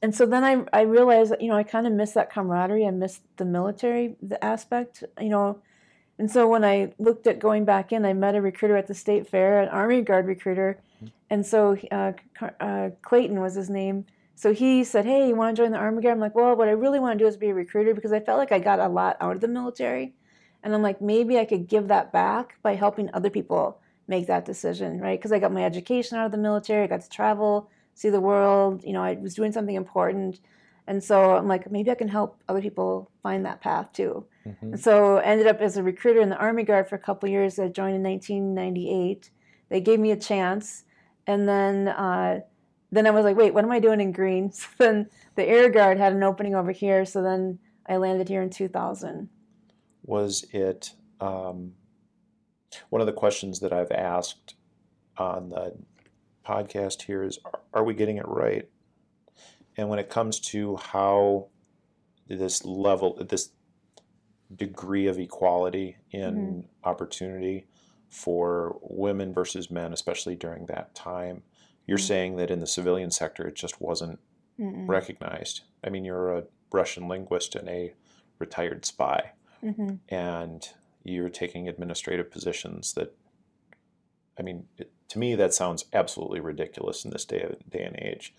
And 0.00 0.14
so 0.14 0.26
then 0.26 0.44
I 0.44 0.64
I 0.72 0.82
realized, 0.82 1.34
you 1.40 1.48
know, 1.48 1.56
I 1.56 1.62
kind 1.62 1.86
of 1.86 1.92
miss 1.92 2.12
that 2.12 2.30
camaraderie. 2.30 2.86
I 2.86 2.90
miss 2.90 3.20
the 3.36 3.44
military 3.44 4.16
the 4.22 4.42
aspect, 4.44 5.04
you 5.20 5.28
know. 5.28 5.60
And 6.18 6.30
so 6.30 6.48
when 6.48 6.64
I 6.64 6.92
looked 6.98 7.26
at 7.26 7.38
going 7.38 7.64
back 7.64 7.92
in, 7.92 8.04
I 8.04 8.12
met 8.12 8.34
a 8.34 8.42
recruiter 8.42 8.76
at 8.76 8.88
the 8.88 8.94
state 8.94 9.28
fair, 9.28 9.60
an 9.60 9.68
Army 9.68 10.02
Guard 10.02 10.26
recruiter, 10.26 10.80
and 11.30 11.46
so 11.46 11.76
uh, 11.92 12.12
uh, 12.60 12.90
Clayton 13.02 13.40
was 13.40 13.54
his 13.54 13.70
name. 13.70 14.04
So 14.34 14.52
he 14.52 14.84
said, 14.84 15.04
"Hey, 15.04 15.28
you 15.28 15.36
want 15.36 15.56
to 15.56 15.62
join 15.62 15.72
the 15.72 15.78
Army 15.78 16.02
Guard?" 16.02 16.14
I'm 16.14 16.20
like, 16.20 16.34
"Well, 16.34 16.54
what 16.56 16.68
I 16.68 16.72
really 16.72 17.00
want 17.00 17.18
to 17.18 17.24
do 17.24 17.28
is 17.28 17.36
be 17.36 17.50
a 17.50 17.54
recruiter 17.54 17.94
because 17.94 18.12
I 18.12 18.20
felt 18.20 18.38
like 18.38 18.52
I 18.52 18.58
got 18.58 18.80
a 18.80 18.88
lot 18.88 19.16
out 19.20 19.34
of 19.34 19.40
the 19.40 19.48
military." 19.48 20.14
And 20.62 20.74
I'm 20.74 20.82
like, 20.82 21.00
maybe 21.00 21.38
I 21.38 21.44
could 21.44 21.68
give 21.68 21.88
that 21.88 22.12
back 22.12 22.56
by 22.62 22.74
helping 22.74 23.10
other 23.12 23.30
people 23.30 23.80
make 24.06 24.26
that 24.26 24.44
decision, 24.44 25.00
right? 25.00 25.18
Because 25.18 25.32
I 25.32 25.38
got 25.38 25.52
my 25.52 25.64
education 25.64 26.18
out 26.18 26.26
of 26.26 26.32
the 26.32 26.38
military, 26.38 26.84
I 26.84 26.86
got 26.86 27.02
to 27.02 27.08
travel, 27.08 27.70
see 27.98 28.10
the 28.10 28.20
world, 28.20 28.84
you 28.84 28.92
know, 28.92 29.02
I 29.02 29.14
was 29.14 29.34
doing 29.34 29.50
something 29.50 29.74
important. 29.74 30.38
And 30.86 31.02
so 31.02 31.36
I'm 31.36 31.48
like, 31.48 31.68
maybe 31.70 31.90
I 31.90 31.96
can 31.96 32.06
help 32.06 32.40
other 32.48 32.62
people 32.62 33.10
find 33.24 33.44
that 33.44 33.60
path 33.60 33.92
too. 33.92 34.24
Mm-hmm. 34.46 34.72
And 34.72 34.80
so 34.80 35.16
I 35.16 35.24
ended 35.24 35.48
up 35.48 35.60
as 35.60 35.76
a 35.76 35.82
recruiter 35.82 36.20
in 36.20 36.28
the 36.28 36.36
Army 36.36 36.62
Guard 36.62 36.88
for 36.88 36.94
a 36.94 37.00
couple 37.00 37.28
years. 37.28 37.58
I 37.58 37.66
joined 37.66 37.96
in 37.96 38.02
1998. 38.04 39.30
They 39.68 39.80
gave 39.80 39.98
me 39.98 40.12
a 40.12 40.16
chance. 40.16 40.84
And 41.26 41.48
then, 41.48 41.88
uh, 41.88 42.40
then 42.92 43.06
I 43.08 43.10
was 43.10 43.24
like, 43.24 43.36
wait, 43.36 43.52
what 43.52 43.64
am 43.64 43.72
I 43.72 43.80
doing 43.80 44.00
in 44.00 44.12
green? 44.12 44.52
So 44.52 44.68
then 44.78 45.10
the 45.34 45.44
Air 45.44 45.68
Guard 45.68 45.98
had 45.98 46.12
an 46.12 46.22
opening 46.22 46.54
over 46.54 46.70
here. 46.70 47.04
So 47.04 47.20
then 47.20 47.58
I 47.86 47.96
landed 47.96 48.28
here 48.28 48.42
in 48.42 48.50
2000 48.50 49.28
was 50.04 50.46
it 50.52 50.94
um, 51.20 51.74
one 52.88 53.02
of 53.02 53.06
the 53.06 53.12
questions 53.12 53.60
that 53.60 53.74
I've 53.74 53.92
asked 53.92 54.54
on 55.18 55.50
the 55.50 55.74
podcast 56.48 57.02
here 57.02 57.22
is 57.22 57.38
are, 57.74 57.84
we 57.84 57.94
getting 57.94 58.16
it 58.16 58.26
right? 58.26 58.68
And 59.76 59.88
when 59.88 59.98
it 59.98 60.10
comes 60.10 60.40
to 60.40 60.76
how 60.76 61.48
this 62.26 62.64
level, 62.64 63.22
this 63.28 63.50
degree 64.54 65.06
of 65.06 65.18
equality 65.18 65.96
in 66.10 66.34
mm-hmm. 66.34 66.60
opportunity 66.88 67.66
for 68.08 68.78
women 68.82 69.34
versus 69.34 69.70
men, 69.70 69.92
especially 69.92 70.34
during 70.34 70.66
that 70.66 70.94
time, 70.94 71.42
you're 71.86 71.98
mm-hmm. 71.98 72.06
saying 72.06 72.36
that 72.36 72.50
in 72.50 72.60
the 72.60 72.66
civilian 72.66 73.10
sector 73.10 73.46
it 73.46 73.54
just 73.54 73.80
wasn't 73.80 74.18
Mm-mm. 74.58 74.88
recognized. 74.88 75.62
I 75.84 75.90
mean, 75.90 76.04
you're 76.04 76.36
a 76.36 76.44
Russian 76.72 77.06
linguist 77.06 77.54
and 77.54 77.68
a 77.68 77.94
retired 78.38 78.84
spy 78.84 79.32
mm-hmm. 79.62 79.94
and 80.08 80.68
you're 81.04 81.28
taking 81.28 81.68
administrative 81.68 82.30
positions 82.30 82.92
that 82.94 83.14
i 84.38 84.42
mean 84.42 84.64
it, 84.76 84.90
to 85.08 85.18
me 85.18 85.34
that 85.34 85.54
sounds 85.54 85.84
absolutely 85.92 86.40
ridiculous 86.40 87.04
in 87.04 87.10
this 87.10 87.24
day, 87.24 87.54
day 87.68 87.82
and 87.82 87.96
age. 87.98 88.34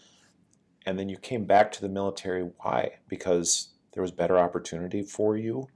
And 0.86 0.98
then 0.98 1.10
you 1.10 1.18
came 1.18 1.46
back 1.46 1.72
to 1.74 1.82
the 1.82 1.90
military. 1.90 2.50
Why? 2.62 3.00
Because 3.08 3.70
there 3.94 4.02
was 4.02 4.12
better 4.12 4.38
opportunity 4.38 5.02
for 5.02 5.36
you? 5.36 5.68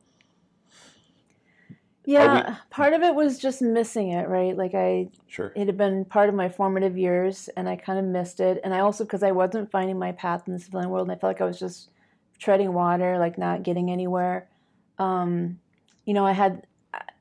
Yeah 2.06 2.50
we, 2.50 2.56
part 2.70 2.94
of 2.94 3.02
it 3.02 3.16
was 3.16 3.40
just 3.40 3.62
missing 3.62 4.12
it 4.12 4.28
right? 4.28 4.58
Like 4.58 4.76
i 4.76 5.10
sure. 5.28 5.54
it 5.56 5.68
had 5.68 5.78
been 5.78 6.04
part 6.04 6.28
of 6.28 6.36
my 6.36 6.50
formative 6.50 6.98
years 6.98 7.48
and 7.56 7.70
i 7.70 7.78
kind 7.78 7.98
of 7.98 8.04
missed 8.04 8.42
it. 8.42 8.60
And 8.64 8.74
i 8.74 8.80
also 8.80 9.06
because 9.06 9.24
i 9.24 9.32
wasn't 9.32 9.72
finding 9.72 9.98
my 9.98 10.12
path 10.12 10.44
in 10.48 10.54
the 10.54 10.60
civilian 10.60 10.90
world 10.90 11.08
and 11.08 11.16
i 11.16 11.20
felt 11.20 11.30
like 11.30 11.42
i 11.42 11.46
was 11.46 11.60
just 11.60 11.90
treading 12.44 12.74
water 12.74 13.18
like 13.18 13.38
not 13.38 13.64
getting 13.64 13.90
anywhere. 13.90 14.50
Um, 15.00 15.60
you 16.06 16.14
know, 16.14 16.26
I 16.26 16.34
had, 16.34 16.68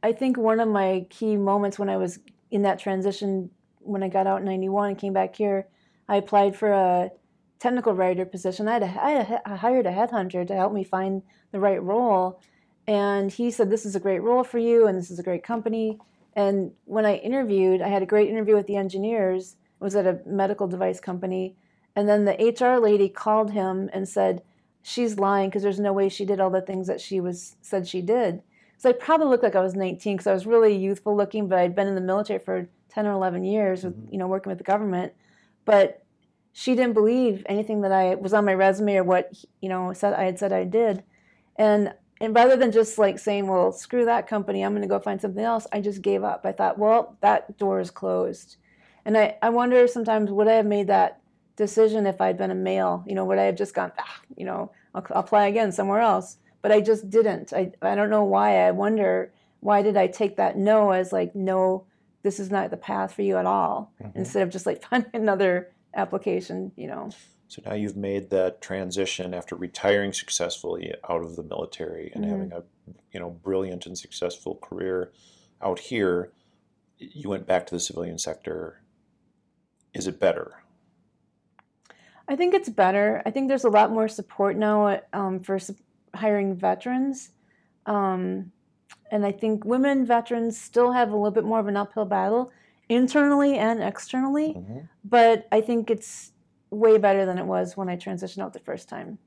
I 0.03 0.13
think 0.13 0.37
one 0.37 0.61
of 0.61 0.69
my 0.69 1.07
key 1.11 1.37
moments 1.37 1.79
when 1.79 1.89
I 1.89 1.97
was 1.97 2.19
in 2.51 2.63
that 2.63 2.79
transition, 2.79 3.51
when 3.85 4.03
I 4.03 4.09
got 4.09 4.27
out 4.27 4.41
in 4.41 4.45
91 4.47 4.91
and 4.91 4.99
came 4.99 5.13
back 5.13 5.37
here, 5.37 5.67
I 6.09 6.17
applied 6.17 6.57
for 6.57 6.73
a 6.73 7.11
technical 7.59 7.95
writer 7.95 8.25
position. 8.25 8.69
I, 8.69 8.75
had 8.75 8.83
a, 8.83 9.05
I, 9.05 9.11
had 9.11 9.31
a, 9.31 9.49
I 9.49 9.57
hired 9.57 9.87
a 9.87 9.93
headhunter 9.93 10.47
to 10.47 10.55
help 10.55 10.73
me 10.73 10.85
find 10.85 11.23
the 11.53 11.61
right 11.61 11.83
role. 11.83 12.41
And 12.87 13.31
he 13.31 13.51
said, 13.51 13.71
This 13.71 13.87
is 13.87 13.95
a 13.95 14.01
great 14.01 14.23
role 14.23 14.45
for 14.45 14.59
you, 14.59 14.87
and 14.87 14.99
this 14.99 15.11
is 15.11 15.19
a 15.19 15.23
great 15.23 15.45
company. 15.45 15.99
And 16.35 16.73
when 16.85 17.07
I 17.07 17.17
interviewed, 17.17 17.83
I 17.83 17.89
had 17.89 18.03
a 18.03 18.07
great 18.07 18.29
interview 18.29 18.57
with 18.57 18.67
the 18.67 18.77
engineers. 18.77 19.57
It 19.81 19.85
was 19.85 19.95
at 19.95 20.07
a 20.07 20.21
medical 20.27 20.67
device 20.67 20.99
company. 20.99 21.57
And 21.95 22.09
then 22.09 22.25
the 22.25 22.33
HR 22.33 22.81
lady 22.81 23.09
called 23.09 23.53
him 23.53 23.91
and 23.93 24.09
said, 24.09 24.43
she's 24.83 25.19
lying 25.19 25.49
because 25.49 25.63
there's 25.63 25.81
no 25.81 25.93
way 25.93 26.09
she 26.09 26.25
did 26.25 26.41
all 26.41 26.51
the 26.51 26.61
things 26.61 26.87
that 26.89 27.01
she 27.01 27.21
was 27.21 27.57
said 27.63 27.87
she 27.87 28.03
did. 28.03 28.43
So 28.83 28.91
I 28.91 28.95
probably 28.95 29.29
looked 29.29 29.45
like 29.45 29.55
I 29.55 29.61
was 29.61 29.77
19 29.77 30.17
because 30.17 30.27
I 30.27 30.33
was 30.33 30.45
really 30.45 30.75
youthful 30.75 31.17
looking, 31.17 31.47
but 31.47 31.61
I'd 31.61 31.77
been 31.77 31.87
in 31.87 31.95
the 31.95 32.01
military 32.01 32.41
for 32.41 32.69
10 32.89 33.07
or 33.07 33.13
11 33.13 33.45
years 33.45 33.85
with, 33.85 33.95
mm-hmm. 33.95 34.13
you 34.13 34.19
know, 34.19 34.27
working 34.27 34.51
with 34.51 34.59
the 34.59 34.65
government. 34.65 35.13
But 35.65 36.05
she 36.53 36.75
didn't 36.75 36.95
believe 36.95 37.47
anything 37.47 37.83
that 37.83 37.93
I 37.93 38.17
was 38.17 38.35
on 38.35 38.45
my 38.45 38.55
resume 38.55 38.97
or 38.97 39.05
what, 39.05 39.33
you 39.61 39.69
know, 39.69 39.93
said 39.93 40.15
I 40.15 40.25
had 40.25 40.37
said 40.37 40.53
I 40.53 40.65
did. 40.65 41.05
And 41.55 41.95
and 42.21 42.35
rather 42.35 42.57
than 42.57 42.73
just 42.73 42.99
like 42.99 43.21
saying, 43.21 43.47
well, 43.47 43.71
screw 43.71 44.05
that 44.05 44.27
company, 44.27 44.65
I'm 44.65 44.73
going 44.73 44.83
to 44.83 44.89
go 44.89 44.99
find 44.99 45.21
something 45.21 45.45
else, 45.45 45.65
I 45.73 45.81
just 45.81 46.03
gave 46.03 46.25
up. 46.25 46.41
I 46.45 46.51
thought, 46.51 46.77
well, 46.77 47.17
that 47.21 47.57
door 47.59 47.79
is 47.79 47.93
closed. 47.93 48.57
And 49.05 49.17
I, 49.17 49.37
I 49.43 49.51
wonder 49.51 49.87
sometimes 49.87 50.29
would 50.33 50.49
I 50.49 50.55
have 50.55 50.67
made 50.67 50.89
that 50.89 51.21
decision 51.55 52.05
if 52.05 52.21
I'd 52.21 52.37
been 52.37 52.51
a 52.51 52.57
male. 52.57 53.05
You 53.07 53.15
know, 53.15 53.25
would 53.27 53.39
I 53.39 53.45
have 53.45 53.57
just 53.57 53.75
gone, 53.75 53.93
ah, 53.97 54.21
you 54.37 54.45
know, 54.45 54.73
I'll, 54.93 55.07
I'll 55.11 55.21
apply 55.21 55.47
again 55.47 55.71
somewhere 55.71 56.01
else? 56.01 56.39
But 56.63 56.73
I 56.73 56.81
just 56.81 57.11
didn't. 57.11 57.53
I, 57.53 57.73
I 57.83 57.95
don't 57.95 58.11
know 58.11 58.25
why. 58.25 58.67
I 58.67 58.71
wonder 58.71 59.33
why 59.61 59.83
did 59.83 59.97
I 59.97 60.07
take 60.07 60.37
that 60.37 60.57
no 60.57 60.91
as 60.91 61.13
like, 61.13 61.35
no, 61.35 61.85
this 62.23 62.41
is 62.41 62.51
not 62.51 62.71
the 62.71 62.77
path 62.77 63.15
for 63.15 63.23
you 63.23 63.37
at 63.37 63.47
all, 63.47 63.93
mm-hmm. 64.03 64.19
instead 64.19 64.43
of 64.43 64.51
just 64.51 64.67
like 64.67 64.83
finding 64.89 65.11
another 65.15 65.73
application, 65.95 66.73
you 66.77 66.87
know. 66.87 67.11
So 67.49 67.63
now 67.67 67.75
you've 67.75 67.97
made 67.97 68.31
that 68.31 68.63
transition 68.63 69.35
after 69.35 69.55
retiring 69.55 70.13
successfully 70.13 70.95
out 71.09 71.23
of 71.23 71.37
the 71.37 71.43
military 71.43 72.11
and 72.15 72.25
mm-hmm. 72.25 72.33
having 72.33 72.53
a 72.53 72.63
you 73.13 73.21
know 73.21 73.31
brilliant 73.31 73.87
and 73.87 73.99
successful 73.99 74.57
career 74.57 75.13
out 75.61 75.79
here. 75.79 76.33
You 76.99 77.29
went 77.29 77.47
back 77.47 77.67
to 77.67 77.75
the 77.75 77.81
civilian 77.81 78.19
sector. 78.19 78.81
Is 79.93 80.07
it 80.07 80.19
better? 80.19 80.63
I 82.29 82.37
think 82.37 82.55
it's 82.55 82.69
better. 82.69 83.21
I 83.27 83.31
think 83.31 83.49
there's 83.49 83.65
a 83.65 83.71
lot 83.71 83.91
more 83.91 84.09
support 84.09 84.57
now 84.57 85.01
um, 85.13 85.41
for 85.41 85.59
hiring 86.15 86.55
veterans. 86.55 87.31
Um, 87.87 88.53
and 89.11 89.27
I 89.27 89.33
think 89.33 89.65
women 89.65 90.07
veterans 90.07 90.61
still 90.61 90.93
have 90.93 91.11
a 91.11 91.17
little 91.17 91.31
bit 91.31 91.45
more 91.45 91.61
of 91.61 91.67
an 91.67 91.77
uphill 91.77 92.05
battle 92.05 92.51
internally 92.89 93.59
and 93.59 93.83
externally. 93.83 94.55
Mm-hmm. 94.55 94.79
But 95.05 95.47
I 95.53 95.61
think 95.61 95.91
it's 95.91 96.33
way 96.71 96.99
better 96.99 97.27
than 97.27 97.39
it 97.39 97.47
was 97.47 97.77
when 97.77 97.89
I 97.89 97.97
transitioned 97.97 98.43
out 98.43 98.53
the 98.53 98.59
first 98.59 98.89
time. 98.89 99.19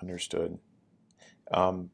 Understood. 0.00 0.58
Um, 1.50 1.90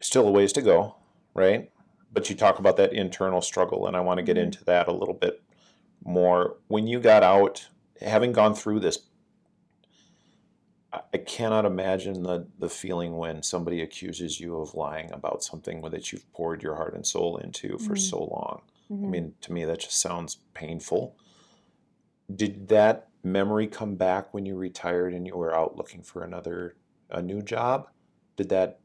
still 0.00 0.28
a 0.28 0.30
ways 0.30 0.52
to 0.52 0.62
go, 0.62 0.96
right? 1.34 1.70
But 2.12 2.30
you 2.30 2.36
talk 2.36 2.58
about 2.58 2.76
that 2.76 2.92
internal 2.92 3.40
struggle, 3.40 3.86
and 3.86 3.96
I 3.96 4.00
want 4.00 4.18
to 4.18 4.22
get 4.22 4.36
mm-hmm. 4.36 4.44
into 4.44 4.64
that 4.64 4.88
a 4.88 4.92
little 4.92 5.14
bit 5.14 5.42
more. 6.04 6.56
When 6.68 6.86
you 6.86 7.00
got 7.00 7.22
out, 7.22 7.68
having 8.00 8.32
gone 8.32 8.54
through 8.54 8.80
this, 8.80 8.98
I 10.92 11.18
cannot 11.18 11.66
imagine 11.66 12.22
the, 12.22 12.46
the 12.58 12.68
feeling 12.70 13.18
when 13.18 13.42
somebody 13.42 13.82
accuses 13.82 14.40
you 14.40 14.56
of 14.56 14.74
lying 14.74 15.12
about 15.12 15.42
something 15.42 15.82
that 15.82 16.12
you've 16.12 16.30
poured 16.32 16.62
your 16.62 16.76
heart 16.76 16.94
and 16.94 17.06
soul 17.06 17.36
into 17.36 17.76
for 17.76 17.92
mm-hmm. 17.92 17.96
so 17.96 18.18
long. 18.24 18.62
Mm-hmm. 18.90 19.04
I 19.04 19.08
mean, 19.08 19.34
to 19.42 19.52
me, 19.52 19.64
that 19.66 19.80
just 19.80 20.00
sounds 20.00 20.38
painful. 20.54 21.14
Did 22.34 22.68
that 22.68 23.08
memory 23.22 23.66
come 23.66 23.96
back 23.96 24.32
when 24.32 24.46
you 24.46 24.56
retired 24.56 25.12
and 25.12 25.26
you 25.26 25.36
were 25.36 25.54
out 25.54 25.76
looking 25.76 26.02
for 26.02 26.24
another, 26.24 26.74
a 27.10 27.20
new 27.20 27.42
job? 27.42 27.88
Did 28.36 28.48
that 28.48 28.80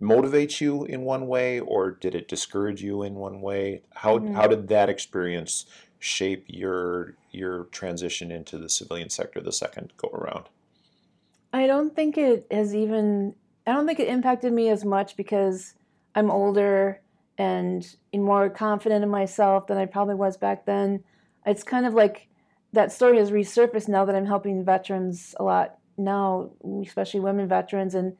motivate 0.00 0.60
you 0.60 0.84
in 0.84 1.00
one 1.00 1.26
way 1.26 1.60
or 1.60 1.92
did 1.92 2.14
it 2.14 2.28
discourage 2.28 2.82
you 2.82 3.02
in 3.02 3.14
one 3.14 3.40
way? 3.40 3.82
How, 3.94 4.18
mm-hmm. 4.18 4.34
how 4.34 4.48
did 4.48 4.68
that 4.68 4.90
experience 4.90 5.64
shape 5.98 6.44
your 6.48 7.14
your 7.30 7.64
transition 7.66 8.30
into 8.30 8.58
the 8.58 8.68
civilian 8.68 9.08
sector 9.08 9.40
the 9.40 9.52
second 9.52 9.94
go 9.96 10.08
around? 10.08 10.50
I 11.54 11.68
don't 11.68 11.94
think 11.94 12.18
it 12.18 12.48
has 12.50 12.74
even 12.74 13.36
I 13.64 13.72
don't 13.72 13.86
think 13.86 14.00
it 14.00 14.08
impacted 14.08 14.52
me 14.52 14.68
as 14.70 14.84
much 14.84 15.16
because 15.16 15.74
I'm 16.16 16.28
older 16.28 17.00
and 17.38 17.96
more 18.12 18.50
confident 18.50 19.04
in 19.04 19.08
myself 19.08 19.68
than 19.68 19.78
I 19.78 19.86
probably 19.86 20.16
was 20.16 20.36
back 20.36 20.66
then. 20.66 21.04
It's 21.46 21.62
kind 21.62 21.86
of 21.86 21.94
like 21.94 22.26
that 22.72 22.90
story 22.90 23.18
has 23.18 23.30
resurfaced 23.30 23.86
now 23.86 24.04
that 24.04 24.16
I'm 24.16 24.26
helping 24.26 24.64
veterans 24.64 25.36
a 25.38 25.44
lot 25.44 25.78
now, 25.96 26.50
especially 26.84 27.20
women 27.20 27.46
veterans 27.46 27.94
and 27.94 28.16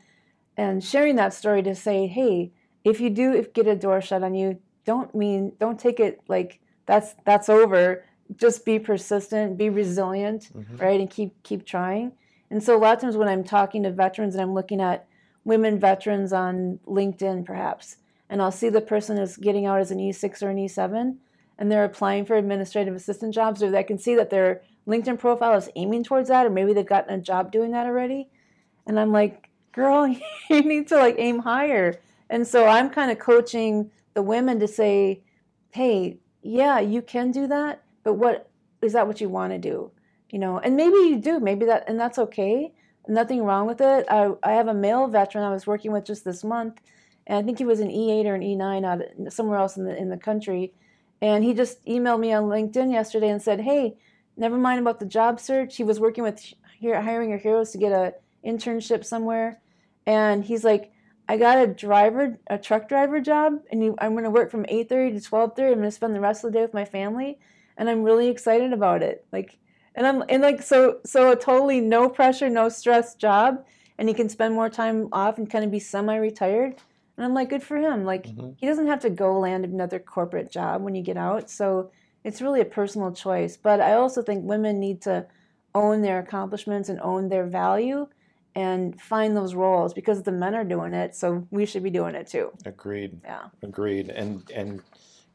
and 0.57 0.83
sharing 0.85 1.17
that 1.17 1.35
story 1.35 1.65
to 1.65 1.75
say, 1.75 2.07
hey, 2.07 2.53
if 2.85 3.01
you 3.01 3.11
do 3.11 3.33
if 3.35 3.53
get 3.53 3.67
a 3.67 3.75
door 3.75 4.01
shut 4.01 4.23
on 4.23 4.35
you, 4.37 4.61
don't 4.85 5.13
mean 5.13 5.53
don't 5.59 5.81
take 5.81 5.99
it 5.99 6.21
like 6.29 6.61
that's 6.87 7.17
that's 7.25 7.49
over. 7.49 8.05
Just 8.37 8.65
be 8.65 8.79
persistent, 8.79 9.59
be 9.59 9.71
resilient, 9.71 10.51
Mhm. 10.55 10.81
right, 10.81 11.01
and 11.01 11.11
keep 11.11 11.43
keep 11.43 11.67
trying. 11.67 12.13
And 12.55 12.63
so 12.63 12.77
a 12.77 12.79
lot 12.79 12.95
of 12.95 13.01
times 13.01 13.17
when 13.17 13.27
I'm 13.27 13.43
talking 13.43 13.83
to 13.83 13.91
veterans 13.91 14.37
and 14.37 14.41
I'm 14.41 14.55
looking 14.55 14.81
at 14.81 15.09
women 15.43 15.81
veterans 15.81 16.33
on 16.33 16.79
LinkedIn, 16.87 17.45
perhaps, 17.45 17.97
and 18.31 18.41
I'll 18.41 18.53
see 18.53 18.69
the 18.69 18.81
person 18.81 19.19
is 19.19 19.37
getting 19.37 19.67
out 19.67 19.81
as 19.81 19.91
an 19.91 19.99
E6 19.99 20.41
or 20.41 20.51
an 20.51 20.59
E7, 20.59 21.17
and 21.59 21.73
they're 21.73 21.83
applying 21.83 22.25
for 22.25 22.37
administrative 22.37 22.95
assistant 22.95 23.35
jobs, 23.35 23.61
or 23.61 23.77
I 23.77 23.83
can 23.83 23.99
see 23.99 24.15
that 24.15 24.31
their 24.31 24.63
LinkedIn 24.87 25.19
profile 25.19 25.57
is 25.57 25.69
aiming 25.75 26.05
towards 26.05 26.29
that, 26.29 26.47
or 26.47 26.51
maybe 26.51 26.73
they've 26.73 26.87
gotten 26.87 27.13
a 27.13 27.21
job 27.21 27.51
doing 27.51 27.73
that 27.73 27.87
already. 27.87 28.29
And 28.87 29.01
I'm 29.01 29.11
like, 29.11 29.51
girl, 29.73 30.07
you 30.49 30.63
need 30.63 30.87
to 30.89 30.97
like 30.97 31.17
aim 31.19 31.41
higher. 31.41 31.99
And 32.31 32.47
so 32.47 32.69
I'm 32.69 32.89
kind 32.89 33.11
of 33.11 33.19
coaching 33.19 33.91
the 34.15 34.23
women 34.23 34.61
to 34.61 34.69
say, 34.69 35.25
hey, 35.73 36.19
yeah, 36.41 36.79
you 36.79 37.03
can 37.03 37.33
do 37.33 37.49
that, 37.49 37.83
but 38.05 38.15
what 38.15 38.49
is 38.81 38.93
that 38.93 39.09
what 39.09 39.21
you 39.21 39.29
want 39.29 39.53
to 39.53 39.59
do? 39.59 39.91
You 40.35 40.41
know, 40.41 40.59
and 40.59 40.75
maybe 40.75 40.97
you 40.97 41.21
do, 41.21 41.39
maybe 41.39 41.65
that, 41.67 41.85
and 41.87 42.01
that's 42.01 42.19
okay. 42.19 42.75
Nothing 43.07 43.45
wrong 43.45 43.69
with 43.69 43.81
it. 43.81 44.05
I, 44.11 44.33
I 44.43 44.55
have 44.55 44.67
a 44.67 44.75
male 44.75 45.07
veteran 45.07 45.45
I 45.45 45.53
was 45.53 45.65
working 45.65 45.93
with 45.93 46.05
just 46.05 46.25
this 46.25 46.43
month, 46.43 46.81
and 47.25 47.39
I 47.39 47.43
think 47.43 47.59
he 47.59 47.65
was 47.65 47.79
an 47.79 47.87
E8 47.87 48.27
or 48.27 48.35
an 48.35 48.41
E9 48.41 48.85
out 48.85 49.33
somewhere 49.33 49.59
else 49.59 49.77
in 49.77 49.85
the 49.85 49.97
in 49.97 50.09
the 50.09 50.17
country, 50.17 50.73
and 51.23 51.45
he 51.45 51.55
just 51.55 51.85
emailed 51.87 52.19
me 52.19 52.33
on 52.33 52.47
LinkedIn 52.47 52.91
yesterday 52.91 53.29
and 53.29 53.41
said, 53.41 53.61
"Hey, 53.61 53.97
never 54.37 54.59
mind 54.59 54.81
about 54.81 54.99
the 54.99 55.07
job 55.07 55.39
search. 55.39 55.77
He 55.77 55.85
was 55.85 56.01
working 56.01 56.25
with 56.25 56.43
Hiring 56.83 57.31
Our 57.31 57.39
Heroes 57.39 57.71
to 57.71 57.79
get 57.79 57.93
a 57.93 58.15
internship 58.45 59.05
somewhere, 59.05 59.61
and 60.05 60.45
he's 60.45 60.65
like, 60.65 60.91
I 61.29 61.37
got 61.37 61.59
a 61.63 61.69
driver, 61.69 62.41
a 62.49 62.59
truck 62.59 62.89
driver 62.89 63.21
job, 63.21 63.61
and 63.71 63.95
I'm 64.01 64.15
going 64.15 64.25
to 64.25 64.31
work 64.31 64.51
from 64.51 64.65
8:30 64.65 65.23
to 65.23 65.31
12:30. 65.31 65.69
I'm 65.69 65.75
going 65.75 65.83
to 65.83 65.91
spend 65.93 66.13
the 66.13 66.19
rest 66.19 66.43
of 66.43 66.51
the 66.51 66.59
day 66.59 66.63
with 66.63 66.75
my 66.75 66.85
family, 66.85 67.39
and 67.77 67.89
I'm 67.89 68.03
really 68.03 68.27
excited 68.27 68.73
about 68.73 69.05
it. 69.05 69.25
Like, 69.31 69.59
and 69.95 70.07
I'm 70.07 70.23
and 70.29 70.43
like 70.43 70.63
so 70.63 70.99
so 71.05 71.31
a 71.33 71.37
totally 71.37 71.81
no 71.81 72.09
pressure, 72.09 72.49
no 72.51 72.69
stress 72.69 73.15
job, 73.15 73.65
and 73.99 74.09
he 74.09 74.15
can 74.15 74.29
spend 74.29 74.55
more 74.55 74.69
time 74.69 75.09
off 75.13 75.39
and 75.39 75.49
kind 75.51 75.65
of 75.65 75.71
be 75.71 75.79
semi-retired. 75.81 76.77
And 77.17 77.25
I'm 77.25 77.33
like, 77.35 77.49
good 77.49 77.63
for 77.63 77.77
him. 77.77 78.05
Like, 78.05 78.25
Mhm. 78.27 78.55
he 78.59 78.67
doesn't 78.67 78.89
have 78.89 79.01
to 79.01 79.11
go 79.11 79.39
land 79.39 79.65
another 79.65 80.01
corporate 80.01 80.51
job 80.51 80.83
when 80.83 80.97
you 80.97 81.03
get 81.03 81.17
out. 81.17 81.49
So 81.49 81.91
it's 82.25 82.43
really 82.43 82.61
a 82.61 82.65
personal 82.65 83.13
choice. 83.13 83.57
But 83.57 83.81
I 83.81 83.93
also 83.93 84.21
think 84.21 84.45
women 84.45 84.81
need 84.81 85.01
to 85.03 85.27
own 85.77 86.03
their 86.03 86.19
accomplishments 86.19 86.89
and 86.89 87.01
own 87.01 87.29
their 87.29 87.45
value 87.47 88.09
and 88.57 89.01
find 89.01 89.37
those 89.37 89.55
roles 89.55 89.93
because 89.95 90.23
the 90.23 90.33
men 90.33 90.55
are 90.55 90.65
doing 90.65 90.93
it, 90.95 91.15
so 91.15 91.47
we 91.51 91.67
should 91.67 91.83
be 91.83 91.91
doing 91.91 92.15
it 92.15 92.27
too. 92.29 92.51
Agreed. 92.65 93.21
Yeah. 93.25 93.45
Agreed. 93.63 94.09
And 94.11 94.49
and 94.55 94.83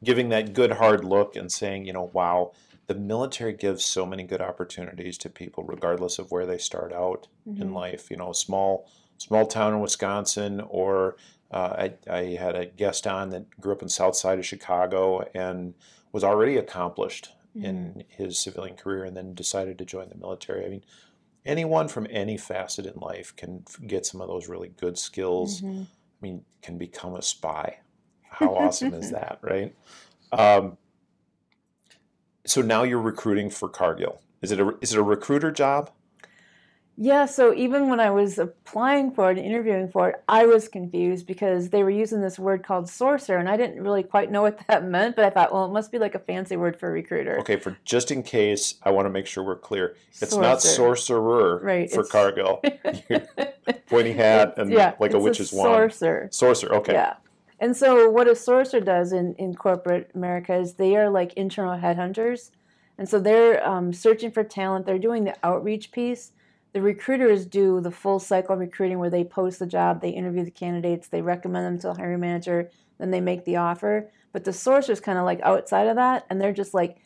giving 0.03 0.29
that 0.29 0.53
good 0.53 0.71
hard 0.71 1.03
look 1.03 1.35
and 1.35 1.51
saying, 1.51 1.85
you 1.85 1.91
know, 1.93 2.09
wow, 2.13 2.51
the 2.89 2.95
military 2.95 3.53
gives 3.53 3.85
so 3.85 4.03
many 4.03 4.23
good 4.23 4.41
opportunities 4.41 5.15
to 5.19 5.29
people, 5.29 5.63
regardless 5.63 6.17
of 6.17 6.31
where 6.31 6.47
they 6.47 6.57
start 6.57 6.91
out 6.91 7.27
in 7.45 7.69
Mhm. 7.69 7.73
life. 7.73 8.09
You 8.09 8.17
know, 8.17 8.33
small 8.33 8.87
small 9.17 9.45
town 9.45 9.73
in 9.73 9.79
Wisconsin, 9.81 10.59
or 10.61 11.15
uh, 11.51 11.87
I, 11.87 11.93
I 12.09 12.23
had 12.35 12.55
a 12.55 12.65
guest 12.65 13.05
on 13.05 13.29
that 13.31 13.49
grew 13.59 13.73
up 13.73 13.81
in 13.81 13.89
South 13.89 14.15
Side 14.15 14.39
of 14.39 14.45
Chicago 14.45 15.21
and 15.35 15.73
was 16.13 16.23
already 16.23 16.57
accomplished 16.57 17.29
in 17.55 18.05
his 18.07 18.39
civilian 18.39 18.77
career, 18.77 19.03
and 19.03 19.17
then 19.17 19.33
decided 19.33 19.77
to 19.77 19.85
join 19.85 20.07
the 20.09 20.15
military. 20.15 20.65
I 20.65 20.69
mean, 20.69 20.83
anyone 21.45 21.89
from 21.89 22.07
any 22.09 22.37
facet 22.37 22.85
in 22.85 22.95
life 22.95 23.35
can 23.35 23.65
get 23.85 24.05
some 24.05 24.21
of 24.21 24.27
those 24.29 24.47
really 24.47 24.69
good 24.69 24.97
skills. 24.97 25.61
Mhm. 25.61 25.83
I 25.83 26.21
mean, 26.21 26.45
can 26.61 26.77
become 26.77 27.15
a 27.15 27.21
spy. 27.21 27.79
How 28.21 28.55
awesome 28.55 28.93
is 28.93 29.11
that, 29.11 29.39
right? 29.41 29.75
Um, 30.31 30.77
so 32.49 32.61
now 32.61 32.83
you're 32.83 33.01
recruiting 33.01 33.49
for 33.49 33.69
Cargill. 33.69 34.21
Is 34.41 34.51
it 34.51 34.59
a 34.59 34.75
is 34.81 34.93
it 34.93 34.99
a 34.99 35.03
recruiter 35.03 35.51
job? 35.51 35.91
Yeah, 37.01 37.27
so 37.27 37.53
even 37.53 37.87
when 37.89 38.01
I 38.01 38.09
was 38.09 38.37
applying 38.37 39.11
for 39.11 39.31
it 39.31 39.37
and 39.37 39.47
interviewing 39.47 39.87
for 39.87 40.09
it, 40.09 40.15
I 40.27 40.45
was 40.45 40.67
confused 40.67 41.25
because 41.25 41.69
they 41.69 41.81
were 41.81 41.89
using 41.89 42.19
this 42.19 42.37
word 42.37 42.61
called 42.61 42.89
sorcerer, 42.89 43.37
and 43.37 43.47
I 43.47 43.55
didn't 43.55 43.81
really 43.81 44.03
quite 44.03 44.29
know 44.29 44.41
what 44.41 44.59
that 44.67 44.83
meant, 44.83 45.15
but 45.15 45.23
I 45.23 45.29
thought, 45.29 45.53
well, 45.53 45.63
it 45.63 45.71
must 45.71 45.93
be 45.93 45.97
like 45.97 46.13
a 46.13 46.19
fancy 46.19 46.57
word 46.57 46.77
for 46.77 46.91
recruiter. 46.91 47.39
Okay, 47.39 47.55
for 47.55 47.77
just 47.85 48.11
in 48.11 48.21
case, 48.21 48.75
I 48.83 48.91
want 48.91 49.05
to 49.05 49.09
make 49.09 49.27
sure 49.27 49.45
we're 49.45 49.55
clear. 49.55 49.95
It's 50.19 50.35
not 50.35 50.61
sorcerer 50.61 51.61
Right, 51.63 51.89
for 51.89 52.03
Cargill. 52.03 52.61
Pointy 53.87 54.11
hat 54.11 54.55
and 54.57 54.69
yeah, 54.69 54.95
like 54.99 55.13
a 55.13 55.19
witch's 55.19 55.53
wand. 55.53 55.93
Sorcerer. 55.93 56.27
Sorcerer. 56.33 56.75
Okay. 56.75 56.93
Yeah. 56.93 57.13
And 57.59 57.75
so 57.75 58.09
what 58.09 58.27
a 58.27 58.31
sourcer 58.31 58.83
does 58.83 59.11
in, 59.11 59.35
in 59.35 59.53
corporate 59.53 60.11
America 60.15 60.55
is 60.55 60.73
they 60.73 60.95
are 60.95 61.09
like 61.09 61.33
internal 61.33 61.77
headhunters. 61.77 62.51
And 62.97 63.07
so 63.07 63.19
they're 63.19 63.65
um, 63.67 63.93
searching 63.93 64.31
for 64.31 64.43
talent. 64.43 64.85
They're 64.85 64.99
doing 64.99 65.25
the 65.25 65.35
outreach 65.43 65.91
piece. 65.91 66.31
The 66.71 66.81
recruiters 66.81 67.45
do 67.45 67.81
the 67.81 67.91
full 67.91 68.19
cycle 68.19 68.55
recruiting 68.55 68.99
where 68.99 69.09
they 69.09 69.23
post 69.23 69.59
the 69.59 69.65
job, 69.65 70.01
they 70.01 70.09
interview 70.09 70.45
the 70.45 70.51
candidates, 70.51 71.07
they 71.07 71.21
recommend 71.21 71.65
them 71.65 71.79
to 71.79 71.87
the 71.87 71.93
hiring 71.95 72.19
manager, 72.19 72.69
then 72.99 73.09
they 73.09 73.21
make 73.21 73.43
the 73.43 73.55
offer. 73.55 74.11
But 74.31 74.43
the 74.43 74.53
sourcer's 74.53 74.99
kind 74.99 75.17
of 75.17 75.25
like 75.25 75.41
outside 75.41 75.87
of 75.87 75.95
that. 75.95 76.25
And 76.29 76.39
they're 76.39 76.53
just 76.53 76.75
like, 76.75 76.97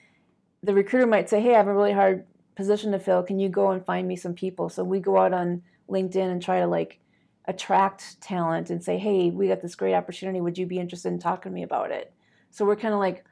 the 0.61 0.73
recruiter 0.73 1.07
might 1.07 1.29
say, 1.29 1.41
Hey, 1.41 1.53
I 1.53 1.57
have 1.57 1.67
a 1.67 1.73
really 1.73 1.93
hard 1.93 2.25
position 2.55 2.91
to 2.91 2.99
fill. 2.99 3.23
Can 3.23 3.39
you 3.39 3.49
go 3.49 3.71
and 3.71 3.85
find 3.85 4.07
me 4.07 4.15
some 4.15 4.33
people? 4.33 4.69
So 4.69 4.83
we 4.83 4.99
go 4.99 5.17
out 5.17 5.33
on 5.33 5.63
LinkedIn 5.89 6.31
and 6.31 6.41
try 6.41 6.59
to 6.59 6.67
like 6.67 6.99
attract 7.45 8.19
talent 8.21 8.69
and 8.69 8.83
say, 8.83 8.97
hey, 8.97 9.29
we 9.29 9.47
got 9.47 9.61
this 9.61 9.75
great 9.75 9.93
opportunity. 9.93 10.39
Would 10.41 10.57
you 10.57 10.65
be 10.65 10.79
interested 10.79 11.09
in 11.09 11.19
talking 11.19 11.51
to 11.51 11.53
me 11.55 11.63
about 11.63 11.91
it? 11.91 12.13
So 12.51 12.65
we're 12.65 12.75
kind 12.75 12.93
of 12.93 12.99
like, 12.99 13.25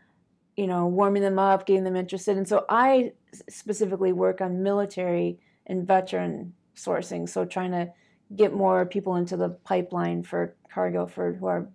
you 0.57 0.67
know, 0.67 0.87
warming 0.87 1.21
them 1.21 1.39
up, 1.39 1.65
getting 1.65 1.83
them 1.83 1.95
interested. 1.95 2.35
And 2.37 2.47
so 2.47 2.65
I 2.69 3.13
specifically 3.49 4.11
work 4.11 4.41
on 4.41 4.63
military 4.63 5.39
and 5.67 5.87
veteran 5.87 6.53
sourcing. 6.75 7.29
So 7.29 7.45
trying 7.45 7.71
to 7.71 7.91
get 8.35 8.53
more 8.53 8.85
people 8.85 9.15
into 9.15 9.37
the 9.37 9.49
pipeline 9.49 10.23
for 10.23 10.55
Cargill 10.73 11.07
for 11.07 11.33
who 11.33 11.45
are 11.47 11.67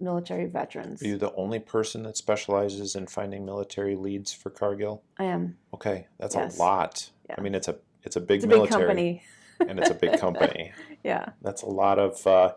military 0.00 0.46
veterans. 0.46 1.02
Are 1.02 1.08
you 1.08 1.18
the 1.18 1.34
only 1.34 1.58
person 1.58 2.02
that 2.04 2.16
specializes 2.16 2.94
in 2.94 3.06
finding 3.06 3.44
military 3.44 3.96
leads 3.96 4.32
for 4.32 4.50
Cargill? 4.50 5.02
I 5.18 5.24
am. 5.24 5.56
Okay, 5.74 6.06
that's 6.18 6.34
Yes. 6.34 6.56
a 6.56 6.60
lot. 6.60 7.10
Yeah. 7.28 7.34
I 7.38 7.40
mean, 7.40 7.54
it's 7.54 7.68
a 7.68 7.76
it's 8.04 8.16
a 8.16 8.20
big 8.20 8.36
It's 8.36 8.44
a 8.44 8.48
big 8.48 8.56
military, 8.56 8.80
company. 8.86 9.22
and 9.68 9.78
it's 9.78 9.90
a 9.90 9.94
big 9.94 10.18
company. 10.20 10.72
Yeah. 11.04 11.30
That's 11.42 11.62
a 11.62 11.66
lot 11.66 11.98
of 11.98 12.26
uh, 12.26 12.52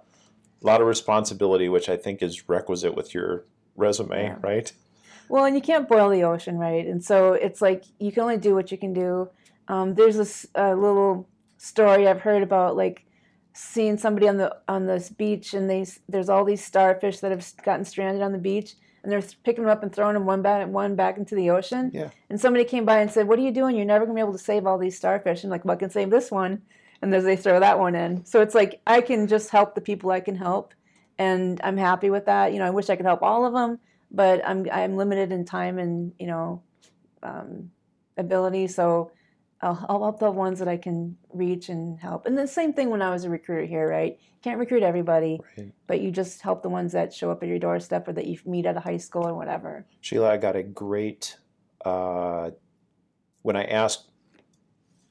lot 0.61 0.81
of 0.81 0.87
responsibility, 0.87 1.69
which 1.69 1.89
I 1.89 1.97
think 1.97 2.21
is 2.21 2.47
requisite 2.49 2.95
with 2.95 3.13
your 3.13 3.45
resume, 3.75 4.23
Yeah. 4.23 4.37
right? 4.41 4.71
Well, 5.29 5.45
and 5.45 5.55
you 5.55 5.61
can't 5.61 5.87
boil 5.87 6.09
the 6.09 6.23
ocean, 6.23 6.57
right? 6.57 6.85
And 6.85 7.03
so 7.03 7.33
it's 7.33 7.61
like 7.61 7.83
you 7.99 8.11
can 8.11 8.23
only 8.23 8.37
do 8.37 8.53
what 8.53 8.71
you 8.71 8.77
can 8.77 8.93
do. 8.93 9.29
Um, 9.67 9.95
there's 9.95 10.17
this 10.17 10.45
uh, 10.55 10.73
little 10.73 11.27
story 11.57 12.07
I've 12.07 12.21
heard 12.21 12.43
about, 12.43 12.75
like 12.77 13.05
seeing 13.53 13.97
somebody 13.97 14.27
on 14.27 14.37
the 14.37 14.55
on 14.67 14.85
this 14.85 15.09
beach, 15.09 15.53
and 15.55 15.67
they 15.69 15.85
there's 16.07 16.29
all 16.29 16.45
these 16.45 16.63
starfish 16.63 17.19
that 17.21 17.31
have 17.31 17.43
gotten 17.63 17.85
stranded 17.85 18.21
on 18.21 18.31
the 18.33 18.37
beach, 18.37 18.75
and 19.01 19.11
they're 19.11 19.23
picking 19.43 19.63
them 19.63 19.71
up 19.71 19.81
and 19.81 19.91
throwing 19.93 20.13
them 20.13 20.27
one 20.27 20.43
back 20.43 20.67
one 20.67 20.95
back 20.95 21.17
into 21.17 21.33
the 21.33 21.49
ocean. 21.49 21.89
Yeah. 21.93 22.09
And 22.29 22.39
somebody 22.39 22.63
came 22.65 22.85
by 22.85 22.99
and 22.99 23.09
said, 23.09 23.27
"What 23.27 23.39
are 23.39 23.43
you 23.43 23.51
doing? 23.51 23.75
You're 23.75 23.85
never 23.85 24.05
gonna 24.05 24.15
be 24.15 24.21
able 24.21 24.33
to 24.33 24.37
save 24.37 24.67
all 24.67 24.77
these 24.77 24.95
starfish." 24.95 25.43
And 25.43 25.49
like, 25.49 25.65
well, 25.65 25.73
I 25.75 25.79
can 25.79 25.89
save 25.89 26.11
this 26.11 26.29
one, 26.29 26.61
and 27.05 27.13
then 27.13 27.23
they 27.23 27.35
throw 27.35 27.59
that 27.59 27.77
one 27.77 27.93
in. 27.93 28.25
So 28.25 28.41
it's 28.41 28.55
like 28.55 28.81
I 28.87 28.99
can 28.99 29.27
just 29.27 29.51
help 29.51 29.75
the 29.75 29.81
people 29.81 30.09
I 30.09 30.21
can 30.21 30.35
help, 30.35 30.73
and 31.19 31.61
I'm 31.63 31.77
happy 31.77 32.09
with 32.09 32.25
that. 32.25 32.51
You 32.51 32.57
know, 32.57 32.65
I 32.65 32.71
wish 32.71 32.89
I 32.89 32.95
could 32.95 33.05
help 33.05 33.21
all 33.21 33.45
of 33.45 33.53
them, 33.53 33.77
but 34.09 34.41
I'm 34.43 34.65
I'm 34.71 34.97
limited 34.97 35.31
in 35.31 35.45
time 35.45 35.77
and 35.77 36.13
you 36.17 36.25
know 36.25 36.63
um, 37.21 37.69
ability. 38.17 38.65
So 38.65 39.11
I'll, 39.61 39.85
I'll 39.87 40.01
help 40.01 40.19
the 40.19 40.31
ones 40.31 40.57
that 40.57 40.67
I 40.67 40.77
can 40.77 41.15
reach 41.31 41.69
and 41.69 41.99
help. 41.99 42.25
And 42.25 42.35
the 42.35 42.47
same 42.47 42.73
thing 42.73 42.89
when 42.89 43.03
I 43.03 43.11
was 43.11 43.23
a 43.23 43.29
recruiter 43.29 43.65
here, 43.65 43.87
right? 43.87 44.17
Can't 44.41 44.57
recruit 44.57 44.81
everybody, 44.81 45.39
Right. 45.55 45.71
but 45.85 46.01
you 46.01 46.09
just 46.09 46.41
help 46.41 46.63
the 46.63 46.69
ones 46.69 46.91
that 46.93 47.13
show 47.13 47.29
up 47.29 47.43
at 47.43 47.49
your 47.49 47.59
doorstep 47.59 48.07
or 48.07 48.13
that 48.13 48.25
you 48.25 48.39
meet 48.47 48.65
at 48.65 48.77
a 48.77 48.79
high 48.79 48.97
school 48.97 49.27
or 49.27 49.35
whatever. 49.35 49.85
Sheila, 50.01 50.31
I 50.31 50.37
got 50.37 50.55
a 50.55 50.63
great 50.63 51.37
uh, 51.85 52.49
when 53.43 53.55
I 53.55 53.65
ask 53.65 54.05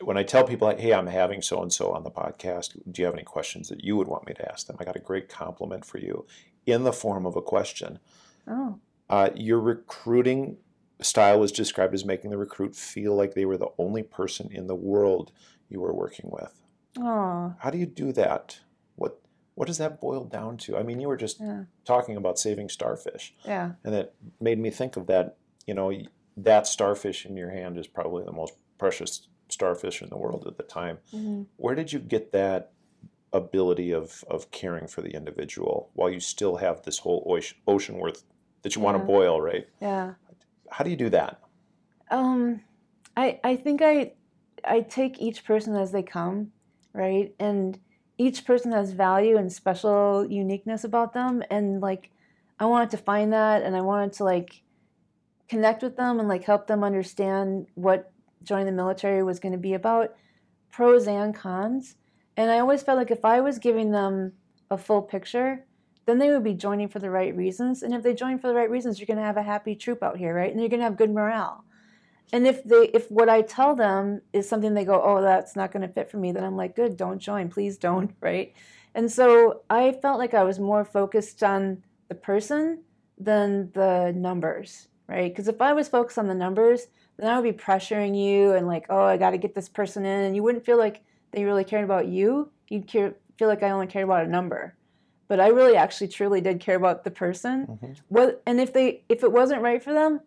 when 0.05 0.17
I 0.17 0.23
tell 0.23 0.45
people, 0.45 0.69
like, 0.69 0.81
"Hey, 0.81 0.93
I'm 0.93 1.07
having 1.07 1.43
so 1.43 1.63
and 1.63 1.73
so 1.73 1.93
on 1.93 2.03
the 2.05 2.11
podcast. 2.11 2.77
Do 2.91 3.01
you 3.03 3.07
have 3.07 3.15
any 3.15 3.25
questions 3.25 3.69
that 3.69 3.83
you 3.85 3.97
would 3.97 4.09
want 4.09 4.27
me 4.27 4.35
to 4.35 4.51
ask 4.53 4.67
them?" 4.67 4.77
I 4.79 4.85
got 4.85 4.97
a 4.97 5.01
great 5.01 5.29
compliment 5.29 5.85
for 5.85 5.99
you 5.99 6.27
in 6.67 6.85
the 6.85 6.93
form 6.93 7.27
of 7.27 7.37
a 7.37 7.43
question. 7.43 7.99
Oh, 8.47 8.79
Uh, 9.09 9.31
your 9.35 9.61
recruiting 9.61 10.57
style 11.01 11.39
was 11.41 11.53
described 11.53 11.93
as 11.95 12.05
making 12.05 12.31
the 12.31 12.39
recruit 12.39 12.75
feel 12.75 13.15
like 13.15 13.35
they 13.35 13.45
were 13.45 13.59
the 13.59 13.73
only 13.79 14.03
person 14.03 14.49
in 14.51 14.67
the 14.67 14.75
world 14.75 15.31
you 15.69 15.81
were 15.81 15.93
working 15.93 16.31
with. 16.31 16.63
oh, 16.99 17.55
How 17.59 17.71
do 17.71 17.79
you 17.79 17.87
do 17.87 18.13
that? 18.13 18.61
What 18.97 19.21
what 19.57 19.67
does 19.67 19.79
that 19.79 20.01
boil 20.01 20.25
down 20.25 20.57
to? 20.59 20.77
I 20.77 20.83
mean, 20.83 21.01
you 21.01 21.09
were 21.09 21.17
just 21.17 21.41
yeah, 21.41 21.65
talking 21.85 22.17
about 22.17 22.39
saving 22.39 22.69
starfish, 22.69 23.35
yeah, 23.45 23.73
and 23.85 23.95
that 23.95 24.15
made 24.41 24.59
me 24.59 24.71
think 24.71 24.97
of 24.97 25.07
that. 25.09 25.37
You 25.67 25.75
know, 25.75 25.93
that 26.37 26.67
starfish 26.67 27.25
in 27.27 27.37
your 27.37 27.51
hand 27.51 27.79
is 27.79 27.87
probably 27.87 28.25
the 28.25 28.33
most 28.33 28.55
precious 28.79 29.29
starfish 29.55 30.03
in 30.03 30.09
the 30.11 30.19
world 30.25 30.47
at 30.47 30.57
the 30.57 30.69
time. 30.81 30.99
hmm 31.11 31.43
Where 31.57 31.75
did 31.75 31.93
you 31.93 32.01
get 32.15 32.33
that 32.33 32.73
ability 33.33 33.91
of 33.93 34.25
of 34.31 34.51
caring 34.51 34.87
for 34.87 35.03
the 35.03 35.15
individual 35.21 35.91
while 35.95 36.11
you 36.11 36.21
still 36.21 36.57
have 36.57 36.83
this 36.83 36.99
whole 36.99 37.23
ocean, 37.67 37.99
worth 37.99 38.25
that 38.63 38.75
you 38.75 38.81
want 38.83 38.97
to 38.97 39.05
boil, 39.05 39.41
right? 39.41 39.67
Yeah. 39.81 40.15
How 40.71 40.85
do 40.85 40.91
you 40.91 40.97
do 40.97 41.11
that? 41.11 41.41
Um, 42.11 42.61
I 43.17 43.41
I 43.43 43.57
think 43.57 43.83
I 43.83 44.13
I 44.65 44.81
take 44.81 45.21
each 45.21 45.45
person 45.45 45.75
as 45.77 45.91
they 45.93 46.03
come, 46.03 46.53
right? 46.93 47.35
And 47.39 47.79
each 48.17 48.45
person 48.45 48.73
has 48.73 48.93
value 48.93 49.37
and 49.37 49.53
special 49.53 50.27
uniqueness 50.31 50.85
about 50.85 51.13
them, 51.13 51.43
and 51.51 51.81
like 51.81 52.11
I 52.61 52.67
wanted 52.67 52.91
to 52.91 52.99
find 53.11 53.33
that, 53.33 53.63
and 53.63 53.75
I 53.77 53.81
wanted 53.81 54.13
to 54.15 54.25
like 54.25 54.63
connect 55.49 55.83
with 55.83 55.97
them 55.97 56.19
and 56.21 56.29
like 56.29 56.45
help 56.45 56.67
them 56.67 56.83
understand 56.85 57.67
what 57.75 58.11
joining 58.45 58.67
the 58.67 58.73
military 58.73 59.23
was 59.23 59.41
going 59.41 59.53
to 59.53 59.59
be 59.59 59.75
about, 59.75 60.15
pros 60.71 61.07
and 61.07 61.35
cons. 61.35 61.97
And 62.37 62.51
I 62.51 62.59
always 62.59 62.83
felt 62.83 62.99
like 62.99 63.11
if 63.11 63.25
I 63.25 63.41
was 63.41 63.59
giving 63.59 63.91
them 63.91 64.33
a 64.71 64.79
full 64.79 65.03
picture, 65.03 65.65
then 66.07 66.19
they 66.19 66.31
would 66.31 66.45
be 66.45 66.55
joining 66.55 66.89
for 66.89 66.99
the 66.99 67.11
right 67.11 67.35
reasons. 67.35 67.83
And 67.83 67.95
if 67.95 68.03
they 68.03 68.15
join 68.15 68.39
for 68.39 68.49
the 68.49 68.55
right 68.55 68.71
reasons, 68.71 68.99
you're 68.99 69.07
going 69.07 69.19
to 69.19 69.23
have 69.23 69.37
a 69.37 69.43
happy 69.43 69.75
troop 69.75 70.03
out 70.03 70.19
here, 70.19 70.35
right? 70.35 70.51
And 70.51 70.61
you're 70.61 70.69
going 70.69 70.81
to 70.81 70.85
have 70.85 70.97
good 70.97 71.11
morale. 71.11 71.65
And 72.33 72.47
if 72.47 72.65
they 72.65 72.87
if 72.95 73.11
what 73.11 73.29
I 73.29 73.43
tell 73.43 73.77
them 73.77 74.23
is 74.33 74.49
something 74.49 74.75
they 74.75 74.85
go, 74.85 75.01
"Oh, 75.01 75.21
that's 75.21 75.55
not 75.55 75.73
going 75.73 75.87
to 75.87 75.93
fit 75.93 76.11
for 76.11 76.17
me," 76.17 76.33
then 76.33 76.43
I'm 76.43 76.57
like, 76.57 76.75
"Good, 76.75 76.97
don't 76.97 77.19
join. 77.19 77.49
Please 77.49 77.77
don't." 77.77 78.13
Right? 78.21 78.55
And 78.95 79.11
so 79.11 79.63
I 79.69 79.93
felt 79.93 80.19
like 80.19 80.35
I 80.35 80.45
was 80.45 80.59
more 80.59 80.85
focused 80.85 81.43
on 81.43 81.83
the 82.09 82.15
person 82.15 82.83
than 83.19 83.71
the 83.73 84.13
numbers, 84.17 84.89
right? 85.09 85.31
Because 85.31 85.49
if 85.49 85.61
I 85.61 85.73
was 85.73 85.89
focused 85.89 86.19
on 86.19 86.29
the 86.29 86.35
numbers, 86.35 86.87
then 87.17 87.31
I 87.31 87.39
would 87.39 87.45
be 87.57 87.63
pressuring 87.65 88.17
you 88.17 88.53
and 88.53 88.67
like, 88.67 88.87
"Oh, 88.91 89.05
I 89.05 89.17
got 89.17 89.31
to 89.31 89.39
get 89.39 89.55
this 89.55 89.69
person 89.69 90.05
in," 90.05 90.25
and 90.25 90.37
you 90.37 90.43
wouldn't 90.43 90.65
feel 90.65 90.79
like 90.79 91.03
they 91.33 91.45
really 91.45 91.65
cared 91.65 91.85
about 91.85 92.07
you. 92.07 92.51
You'd 92.69 92.87
care, 92.87 93.15
feel 93.39 93.49
like 93.49 93.63
I 93.63 93.71
only 93.71 93.87
cared 93.87 94.05
about 94.05 94.25
a 94.25 94.29
number. 94.29 94.75
But 95.29 95.41
I 95.41 95.49
really 95.49 95.77
actually 95.77 96.09
truly 96.09 96.41
did 96.41 96.61
care 96.61 96.77
about 96.77 97.05
the 97.05 97.11
person. 97.11 97.67
Mhm. 97.67 97.97
What 98.09 98.43
and 98.47 98.61
if 98.61 98.73
they 98.73 99.05
if 99.09 99.23
it 99.23 99.33
wasn't 99.33 99.63
right 99.63 99.83
for 99.83 99.93
them, 99.93 100.21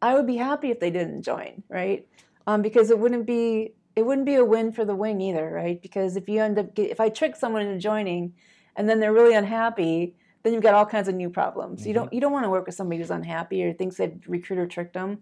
I 0.00 0.14
would 0.14 0.26
be 0.26 0.36
happy 0.36 0.70
if 0.70 0.80
they 0.80 0.90
didn't 0.90 1.22
join, 1.22 1.62
right? 1.68 2.06
Um, 2.46 2.62
because 2.62 2.90
it 2.90 2.98
wouldn't 2.98 3.26
be 3.26 3.74
it 3.96 4.06
wouldn't 4.06 4.26
be 4.26 4.36
a 4.36 4.44
win 4.44 4.70
for 4.72 4.84
the 4.84 4.94
wing 4.94 5.20
either, 5.20 5.50
right? 5.50 5.82
Because 5.82 6.16
if 6.16 6.28
you 6.28 6.40
end 6.40 6.58
up 6.58 6.74
get, 6.74 6.90
if 6.90 7.00
I 7.00 7.08
trick 7.08 7.34
someone 7.36 7.62
into 7.62 7.78
joining, 7.78 8.32
and 8.76 8.88
then 8.88 9.00
they're 9.00 9.12
really 9.12 9.34
unhappy, 9.34 10.14
then 10.44 10.52
you've 10.54 10.62
got 10.62 10.74
all 10.74 10.86
kinds 10.86 11.08
of 11.08 11.14
new 11.16 11.28
problems. 11.30 11.84
You 11.86 11.92
don't 11.94 12.12
you 12.12 12.20
don't 12.20 12.32
want 12.32 12.44
to 12.44 12.50
work 12.50 12.64
with 12.66 12.76
somebody 12.76 12.98
who's 13.00 13.10
unhappy 13.10 13.64
or 13.64 13.72
thinks 13.72 13.96
that 13.96 14.26
recruiter 14.28 14.66
tricked 14.66 14.94
them. 14.94 15.18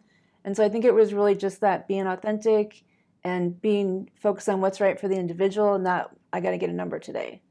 And 0.47 0.57
so 0.57 0.65
I 0.65 0.69
think 0.69 0.85
it 0.85 0.95
was 0.95 1.13
really 1.13 1.35
just 1.35 1.61
that 1.61 1.89
being 1.89 2.07
authentic 2.07 2.85
and 3.25 3.61
being 3.61 4.09
focused 4.15 4.49
on 4.49 4.61
what's 4.61 4.81
right 4.81 4.99
for 4.99 5.09
the 5.09 5.17
individual, 5.17 5.77
not 5.79 6.15
I 6.33 6.41
got 6.41 6.53
to 6.53 6.59
get 6.59 6.71
a 6.71 6.73
number 6.73 7.01
today, 7.01 7.43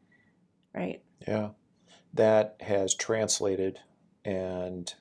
right? 0.74 1.04
Yeah, 1.28 1.50
that 2.14 2.56
has 2.62 2.96
translated 2.96 3.80
and 4.24 4.92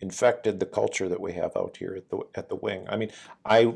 infected 0.00 0.58
the 0.58 0.66
culture 0.66 1.08
that 1.08 1.20
we 1.20 1.32
have 1.34 1.56
out 1.56 1.76
here 1.78 1.94
at 1.96 2.10
the 2.10 2.18
at 2.34 2.48
the 2.48 2.56
wing. 2.56 2.84
I 2.88 2.96
mean, 2.96 3.12
I 3.44 3.74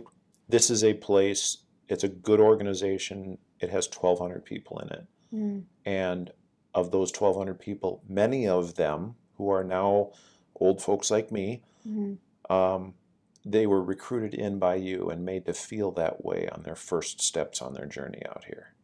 this 0.48 0.68
is 0.68 0.82
a 0.82 0.94
place. 0.94 1.58
It's 1.88 2.02
a 2.04 2.08
good 2.08 2.40
organization. 2.40 3.38
It 3.60 3.70
has 3.70 3.86
1,200 3.86 4.44
people 4.44 4.80
in 4.80 4.88
it, 4.88 5.06
Mm. 5.32 5.62
and 5.84 6.32
of 6.74 6.90
those 6.90 7.12
1,200 7.12 7.60
people, 7.60 8.02
many 8.08 8.48
of 8.48 8.74
them 8.74 9.14
who 9.36 9.48
are 9.48 9.62
now 9.62 10.10
old 10.56 10.82
folks 10.82 11.10
like 11.10 11.30
me, 11.30 11.62
Mhm. 11.86 12.18
um, 12.48 12.94
they 13.44 13.66
were 13.66 13.82
recruited 13.82 14.34
in 14.34 14.58
by 14.58 14.74
you 14.74 15.08
and 15.10 15.24
made 15.24 15.46
to 15.46 15.54
feel 15.54 15.90
that 15.92 16.24
way 16.24 16.48
on 16.52 16.62
their 16.62 16.76
first 16.76 17.20
steps 17.20 17.62
on 17.62 17.74
their 17.74 17.86
journey 17.86 18.22
out 18.28 18.44
here. 18.44 18.74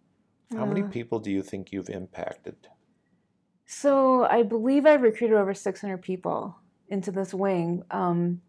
How 0.52 0.64
many 0.64 0.82
Uh, 0.82 0.88
people 0.88 1.18
do 1.18 1.30
you 1.30 1.42
think 1.42 1.72
you've 1.72 1.90
impacted? 1.90 2.68
So 3.66 4.24
I 4.24 4.42
believe 4.42 4.86
I've 4.86 5.02
recruited 5.02 5.36
over 5.36 5.52
600 5.54 5.98
people 6.00 6.56
into 6.88 7.10
this 7.10 7.34
wing. 7.34 7.82
Um, 7.90 8.40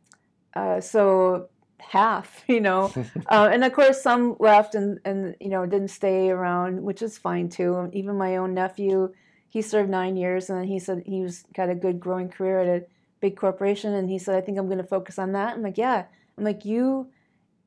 uh, 0.53 0.79
so 0.79 1.49
half, 1.79 2.43
you 2.47 2.61
know, 2.61 2.91
uh, 3.29 3.49
and 3.51 3.63
of 3.63 3.73
course 3.73 4.01
some 4.01 4.35
left 4.39 4.75
and 4.75 4.99
and 5.05 5.35
you 5.39 5.49
know 5.49 5.65
didn't 5.65 5.89
stay 5.89 6.29
around, 6.29 6.81
which 6.83 7.01
is 7.01 7.17
fine 7.17 7.49
too. 7.49 7.89
Even 7.93 8.17
my 8.17 8.37
own 8.37 8.53
nephew, 8.53 9.13
he 9.49 9.61
served 9.61 9.89
nine 9.89 10.15
years, 10.15 10.49
and 10.49 10.59
then 10.59 10.67
he 10.67 10.79
said 10.79 11.03
he 11.05 11.21
was 11.21 11.43
got 11.53 11.69
a 11.69 11.75
good 11.75 11.99
growing 11.99 12.29
career 12.29 12.59
at 12.59 12.67
a 12.67 12.85
big 13.19 13.36
corporation, 13.36 13.93
and 13.93 14.10
he 14.10 14.19
said 14.19 14.36
I 14.36 14.41
think 14.41 14.58
I'm 14.58 14.67
going 14.67 14.77
to 14.77 14.84
focus 14.84 15.17
on 15.19 15.32
that. 15.34 15.56
I'm 15.56 15.63
like, 15.63 15.77
yeah. 15.77 16.06
I'm 16.38 16.43
like 16.43 16.65
you. 16.65 17.10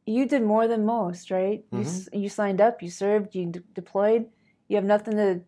You 0.06 0.26
did 0.26 0.42
more 0.42 0.66
than 0.66 0.84
most, 0.84 1.30
right? 1.30 1.64
You 1.72 1.78
You 2.12 2.28
signed 2.28 2.60
up, 2.60 2.82
you 2.82 2.90
served, 2.90 3.34
you 3.34 3.46
d- 3.46 3.60
deployed. 3.74 4.26
You 4.68 4.76
have 4.76 4.84
nothing 4.84 5.16
to 5.16 5.40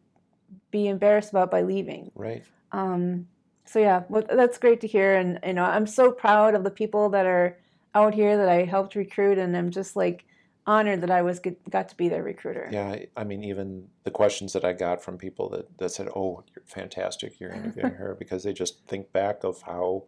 be 0.71 0.88
embarrassed 0.88 1.31
about 1.31 1.51
by 1.51 1.62
leaving. 1.62 2.11
Right. 2.15 2.45
Um, 2.73 3.29
so 3.65 3.79
yeah, 3.79 4.03
well, 4.09 4.25
that's 4.29 4.59
great 4.59 4.81
to 4.83 4.87
hear, 4.87 5.15
and 5.15 5.38
you 5.47 5.55
know, 5.55 5.65
I'm 5.65 5.87
so 5.87 6.12
proud 6.12 6.55
of 6.55 6.65
the 6.65 6.71
people 6.71 7.09
that 7.11 7.27
are 7.27 7.59
out 7.95 8.15
here 8.15 8.37
that 8.37 8.49
I 8.49 8.65
helped 8.65 8.95
recruit, 8.95 9.38
and 9.38 9.57
I'm 9.57 9.71
just 9.71 9.97
like 9.97 10.25
honored 10.66 11.01
that 11.01 11.11
I 11.11 11.22
was 11.22 11.38
get, 11.40 11.68
got 11.70 11.88
to 11.88 11.96
be 11.96 12.09
their 12.09 12.22
recruiter. 12.22 12.68
Yeah, 12.70 12.96
I- 13.16 13.25
mean, 13.25 13.44
even 13.44 13.88
the 14.05 14.11
questions 14.11 14.53
that 14.53 14.64
I 14.64 14.72
got 14.72 15.03
from 15.03 15.18
people 15.18 15.48
that, 15.51 15.79
that 15.79 15.90
said, 15.90 16.09
"Oh, 16.14 16.44
you're 16.55 16.64
fantastic, 16.64 17.40
you're 17.40 17.53
interviewing 17.53 17.94
her," 18.03 18.14
because 18.18 18.44
they 18.44 18.53
just 18.53 18.87
think 18.87 19.12
back 19.12 19.44
of 19.44 19.62
how 19.62 20.05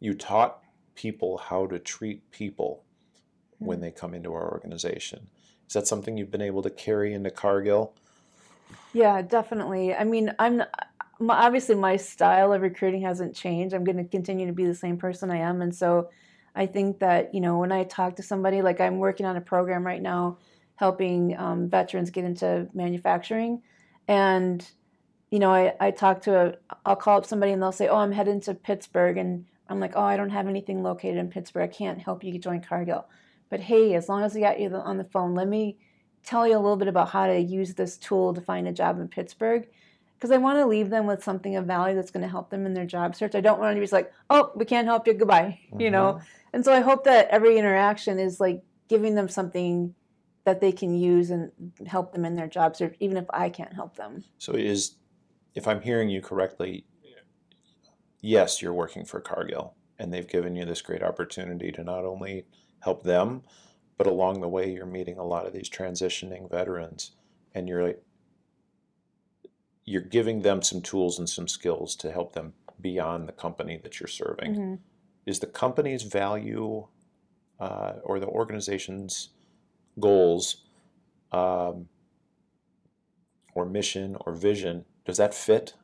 you 0.00 0.14
taught 0.14 0.62
people 0.94 1.38
how 1.38 1.66
to 1.66 1.78
treat 1.78 2.30
people 2.30 2.84
when 3.58 3.78
hmm. 3.78 3.82
they 3.82 3.90
come 3.90 4.14
into 4.14 4.32
our 4.34 4.50
organization. 4.52 5.28
Is 5.66 5.74
that 5.74 5.86
something 5.86 6.16
you've 6.16 6.30
been 6.30 6.42
able 6.42 6.62
to 6.62 6.70
carry 6.70 7.14
into 7.14 7.30
Cargill? 7.30 7.94
Yeah, 8.92 9.22
definitely. 9.22 9.94
I 9.94 10.04
mean, 10.04 10.34
I'm 10.38 10.62
obviously 11.30 11.74
my 11.74 11.96
style 11.96 12.52
of 12.52 12.62
recruiting 12.62 13.02
hasn't 13.02 13.34
changed. 13.34 13.74
I'm 13.74 13.84
going 13.84 13.96
to 13.96 14.04
continue 14.04 14.46
to 14.46 14.52
be 14.52 14.66
the 14.66 14.74
same 14.74 14.96
person 14.96 15.30
I 15.30 15.38
am, 15.38 15.62
and 15.62 15.74
so 15.74 16.10
I 16.54 16.66
think 16.66 16.98
that 17.00 17.34
you 17.34 17.40
know 17.40 17.58
when 17.58 17.72
I 17.72 17.84
talk 17.84 18.16
to 18.16 18.22
somebody, 18.22 18.62
like 18.62 18.80
I'm 18.80 18.98
working 18.98 19.26
on 19.26 19.36
a 19.36 19.40
program 19.40 19.86
right 19.86 20.02
now, 20.02 20.38
helping 20.76 21.36
um, 21.38 21.68
veterans 21.68 22.10
get 22.10 22.24
into 22.24 22.68
manufacturing, 22.74 23.62
and 24.08 24.66
you 25.30 25.38
know 25.38 25.50
I 25.52 25.74
I 25.80 25.90
talk 25.90 26.22
to 26.22 26.36
a 26.36 26.76
I'll 26.84 26.96
call 26.96 27.18
up 27.18 27.26
somebody 27.26 27.52
and 27.52 27.62
they'll 27.62 27.72
say, 27.72 27.88
oh, 27.88 27.96
I'm 27.96 28.12
heading 28.12 28.40
to 28.42 28.54
Pittsburgh, 28.54 29.16
and 29.16 29.46
I'm 29.68 29.80
like, 29.80 29.92
oh, 29.96 30.02
I 30.02 30.16
don't 30.16 30.30
have 30.30 30.48
anything 30.48 30.82
located 30.82 31.16
in 31.16 31.30
Pittsburgh. 31.30 31.70
I 31.70 31.72
can't 31.72 32.00
help 32.00 32.22
you 32.22 32.38
join 32.38 32.60
Cargill, 32.60 33.06
but 33.48 33.60
hey, 33.60 33.94
as 33.94 34.08
long 34.08 34.22
as 34.22 34.36
I 34.36 34.40
got 34.40 34.60
you 34.60 34.74
on 34.74 34.98
the 34.98 35.04
phone, 35.04 35.34
let 35.34 35.48
me 35.48 35.78
tell 36.24 36.46
you 36.46 36.54
a 36.54 36.60
little 36.60 36.76
bit 36.76 36.88
about 36.88 37.08
how 37.08 37.26
to 37.26 37.38
use 37.38 37.74
this 37.74 37.96
tool 37.96 38.34
to 38.34 38.40
find 38.40 38.68
a 38.68 38.72
job 38.72 39.00
in 39.00 39.08
Pittsburgh. 39.08 39.66
Because 40.14 40.30
I 40.30 40.36
want 40.36 40.58
to 40.58 40.66
leave 40.66 40.88
them 40.88 41.06
with 41.06 41.24
something 41.24 41.56
of 41.56 41.66
value 41.66 41.96
that's 41.96 42.12
going 42.12 42.22
to 42.22 42.28
help 42.28 42.48
them 42.48 42.64
in 42.64 42.74
their 42.74 42.86
job 42.86 43.16
search. 43.16 43.34
I 43.34 43.40
don't 43.40 43.58
want 43.58 43.74
to 43.74 43.80
be 43.80 43.86
like, 43.88 44.12
oh, 44.30 44.52
we 44.54 44.64
can't 44.64 44.86
help 44.86 45.08
you, 45.08 45.14
goodbye, 45.14 45.58
you 45.78 45.90
know. 45.90 46.20
And 46.52 46.64
so 46.64 46.72
I 46.72 46.80
hope 46.80 47.04
that 47.04 47.28
every 47.28 47.58
interaction 47.58 48.18
is 48.18 48.40
like 48.40 48.62
giving 48.88 49.14
them 49.14 49.28
something 49.28 49.94
that 50.44 50.60
they 50.60 50.72
can 50.72 50.94
use 50.94 51.30
and 51.30 51.50
help 51.86 52.12
them 52.12 52.24
in 52.24 52.34
their 52.34 52.48
job 52.48 52.76
search, 52.76 52.96
even 53.00 53.16
if 53.16 53.26
I 53.30 53.48
can't 53.48 53.72
help 53.72 53.96
them. 53.96 54.24
So 54.38 54.52
is, 54.52 54.96
if 55.54 55.68
I'm 55.68 55.80
hearing 55.80 56.08
you 56.08 56.20
correctly, 56.20 56.84
yes, 58.20 58.60
you're 58.60 58.74
working 58.74 59.04
for 59.04 59.20
Cargill, 59.20 59.74
and 59.98 60.12
they've 60.12 60.26
given 60.26 60.56
you 60.56 60.64
this 60.64 60.82
great 60.82 61.02
opportunity 61.02 61.70
to 61.72 61.84
not 61.84 62.04
only 62.04 62.44
help 62.80 63.02
them, 63.02 63.42
but 63.96 64.06
along 64.06 64.40
the 64.40 64.48
way 64.48 64.72
you're 64.72 64.86
meeting 64.86 65.18
a 65.18 65.24
lot 65.24 65.46
of 65.46 65.52
these 65.52 65.70
transitioning 65.70 66.50
veterans, 66.50 67.12
and 67.54 67.68
you're 67.68 67.84
like, 67.84 68.02
you're 69.84 70.02
giving 70.02 70.42
them 70.42 70.62
some 70.62 70.80
tools 70.80 71.18
and 71.18 71.28
some 71.28 71.48
skills 71.48 71.94
to 71.96 72.10
help 72.10 72.32
them 72.32 72.54
beyond 72.80 73.28
the 73.28 73.32
company 73.32 73.78
that 73.82 74.00
you're 74.00 74.08
serving. 74.08 74.54
Mhm. 74.54 74.78
Is 75.26 75.38
the 75.38 75.46
company's 75.46 76.02
value 76.02 76.86
uh, 77.60 77.92
or 78.02 78.18
the 78.18 78.26
organization's 78.26 79.30
goals 80.00 80.64
um, 81.30 81.88
or 83.54 83.64
mission 83.64 84.16
or 84.20 84.34
vision 84.34 84.84
does 85.04 85.16
that 85.18 85.34
fit? 85.34 85.74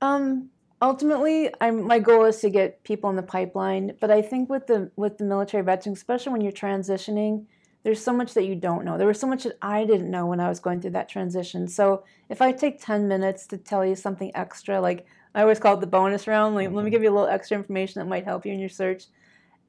Um, 0.00 0.50
ultimately, 0.80 1.50
I'm 1.60 1.86
my 1.86 1.98
goal 1.98 2.24
is 2.24 2.40
to 2.40 2.50
get 2.50 2.82
people 2.84 3.10
in 3.10 3.16
the 3.16 3.22
pipeline, 3.22 3.96
but 4.00 4.10
I 4.10 4.22
think 4.22 4.48
with 4.48 4.66
the 4.66 4.90
with 4.96 5.18
the 5.18 5.24
military 5.24 5.62
veterans, 5.62 5.98
especially 5.98 6.32
when 6.32 6.40
you're 6.40 6.52
transitioning, 6.52 7.46
there's 7.82 8.02
so 8.02 8.12
much 8.12 8.34
that 8.34 8.44
you 8.46 8.54
don't 8.54 8.84
know. 8.84 8.98
There 8.98 9.06
was 9.06 9.20
so 9.20 9.26
much 9.26 9.44
that 9.44 9.56
I 9.62 9.84
didn't 9.84 10.10
know 10.10 10.26
when 10.26 10.40
I 10.40 10.48
was 10.48 10.60
going 10.60 10.80
through 10.80 10.92
that 10.92 11.08
transition. 11.08 11.68
So 11.68 12.04
if 12.28 12.42
I 12.42 12.52
take 12.52 12.82
10 12.82 13.08
minutes 13.08 13.46
to 13.48 13.58
tell 13.58 13.84
you 13.84 13.94
something 13.94 14.30
extra, 14.34 14.80
like 14.80 15.06
I 15.34 15.42
always 15.42 15.58
call 15.58 15.74
it 15.74 15.80
the 15.80 15.86
bonus 15.86 16.26
round, 16.26 16.54
like 16.54 16.70
let 16.70 16.84
me 16.84 16.90
Mhm. 16.90 16.92
give 16.92 17.02
you 17.02 17.10
a 17.10 17.16
little 17.16 17.28
extra 17.28 17.56
information 17.56 18.00
that 18.00 18.08
might 18.08 18.24
help 18.24 18.44
you 18.44 18.52
in 18.52 18.58
your 18.58 18.68
search. 18.68 19.06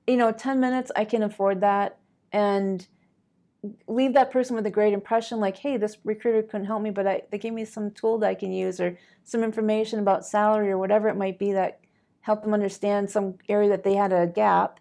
You 0.08 0.17
know, 0.17 0.32
10 0.32 0.60
minutes, 0.60 0.91
I 0.95 1.06
can 1.06 1.24
afford 1.24 1.62
that 1.62 1.97
and 2.32 2.88
leave 3.88 4.13
that 4.13 4.32
person 4.32 4.56
with 4.56 4.65
a 4.65 4.71
great 4.71 4.93
impression 4.93 5.39
like, 5.39 5.58
hey, 5.58 5.78
this 5.78 5.97
recruiter 6.04 6.41
couldn't 6.41 6.65
help 6.65 6.82
me, 6.82 6.89
but 6.89 7.06
I, 7.06 7.21
they 7.30 7.38
gave 7.38 7.54
me 7.54 7.65
some 7.65 7.91
tool 7.91 8.17
that 8.19 8.28
I 8.28 8.36
can 8.36 8.52
use 8.52 8.80
or 8.80 8.97
some 9.24 9.43
information 9.43 10.00
about 10.00 10.26
salary 10.26 10.71
or 10.71 10.80
whatever 10.80 11.08
it 11.10 11.15
might 11.15 11.38
be 11.38 11.54
that 11.54 11.80
help 12.21 12.41
them 12.43 12.54
understand 12.54 13.10
some 13.10 13.36
area 13.47 13.69
that 13.69 13.84
they 13.84 13.93
had 13.93 14.12
a 14.12 14.26
gap. 14.26 14.80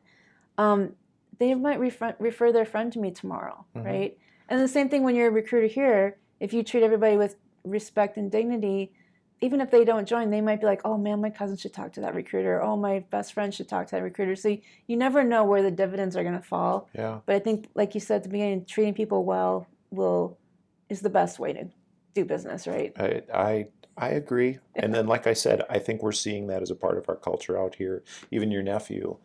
Um, 0.56 0.94
they 1.38 1.54
might 1.54 1.78
refer, 1.78 2.14
refer 2.18 2.52
their 2.52 2.64
friend 2.64 2.90
to 2.92 2.98
me 2.98 3.10
tomorrow, 3.10 3.64
Mhm. 3.76 3.84
right? 3.84 4.18
And 4.48 4.60
the 4.60 4.68
same 4.68 4.88
thing 4.88 5.02
when 5.02 5.14
you're 5.14 5.28
a 5.28 5.32
recruiter 5.32 5.66
here, 5.66 6.16
if 6.38 6.54
you 6.54 6.62
treat 6.62 6.82
everybody 6.82 7.16
with 7.18 7.36
respect 7.64 8.16
and 8.16 8.30
dignity, 8.30 8.92
even 9.40 9.60
if 9.60 9.70
they 9.70 9.84
don't 9.84 10.06
join, 10.06 10.30
they 10.30 10.40
might 10.40 10.60
be 10.60 10.66
like, 10.66 10.82
oh 10.84 10.98
man, 10.98 11.20
my 11.20 11.30
cousin 11.30 11.56
should 11.56 11.72
talk 11.72 11.92
to 11.94 12.00
that 12.00 12.14
recruiter. 12.14 12.62
Oh, 12.62 12.76
my 12.76 13.00
best 13.10 13.32
friend 13.32 13.52
should 13.54 13.68
talk 13.68 13.86
to 13.88 13.96
that 13.96 14.02
recruiter. 14.02 14.36
So 14.36 14.48
you, 14.48 14.60
you 14.86 14.96
never 14.96 15.24
know 15.24 15.44
where 15.44 15.62
the 15.62 15.70
dividends 15.70 16.16
are 16.16 16.22
going 16.22 16.34
to 16.36 16.42
fall. 16.46 16.88
Yeah. 16.94 17.20
But 17.24 17.36
I 17.36 17.38
think, 17.38 17.68
like 17.74 17.94
you 17.94 18.00
said 18.00 18.16
at 18.16 18.22
the 18.24 18.28
beginning, 18.28 18.66
treating 18.66 18.94
people 18.94 19.24
well 19.24 19.66
will 19.90 20.38
is 20.88 21.00
the 21.00 21.10
best 21.10 21.38
way 21.38 21.52
to 21.54 21.68
do 22.14 22.24
business, 22.24 22.66
right? 22.66 22.92
I, 22.98 23.22
I 23.32 23.66
I 23.96 24.08
agree. 24.10 24.58
And 24.76 24.94
then, 24.94 25.06
like 25.06 25.26
I 25.26 25.34
said, 25.34 25.62
I 25.68 25.78
think 25.78 26.02
we're 26.02 26.12
seeing 26.12 26.46
that 26.46 26.62
as 26.62 26.70
a 26.70 26.74
part 26.74 26.96
of 26.96 27.08
our 27.08 27.16
culture 27.16 27.58
out 27.58 27.74
here. 27.74 28.02
Even 28.30 28.50
your 28.50 28.62
nephew, 28.62 29.18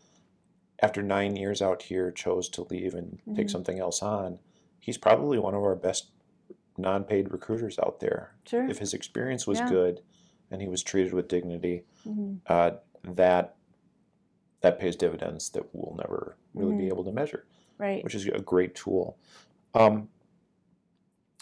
after 0.81 1.01
nine 1.01 1.35
years 1.37 1.61
out 1.61 1.83
here, 1.83 2.11
chose 2.11 2.49
to 2.49 2.63
leave 2.69 2.93
and 2.93 3.19
take 3.35 3.47
Mhm. 3.47 3.51
something 3.51 3.79
else 3.79 4.01
on. 4.01 4.39
He's 4.79 4.97
probably 4.97 5.39
one 5.39 5.53
of 5.55 5.61
our 5.63 5.75
best 5.75 6.09
non-paid 6.77 7.31
recruiters 7.31 7.79
out 7.79 7.99
there. 7.99 8.35
Sure. 8.45 8.65
If 8.69 8.79
his 8.79 8.93
experience 8.93 9.47
was 9.47 9.59
Yeah. 9.59 9.69
good 9.69 10.01
and 10.51 10.61
he 10.61 10.67
was 10.67 10.83
treated 10.83 11.13
with 11.13 11.27
dignity, 11.27 11.83
Mhm. 12.05 12.39
uh, 12.47 12.71
that 13.03 13.55
that 14.61 14.79
pays 14.79 14.95
dividends 14.95 15.49
that 15.51 15.63
we'll 15.75 15.95
never 15.95 16.37
really 16.55 16.73
be 16.75 16.85
Mhm. 16.85 16.89
able 16.89 17.03
to 17.03 17.11
measure 17.11 17.45
Right. 17.77 18.03
which 18.03 18.15
is 18.15 18.25
a 18.25 18.39
great 18.39 18.73
tool. 18.73 19.15
Um, 19.75 20.09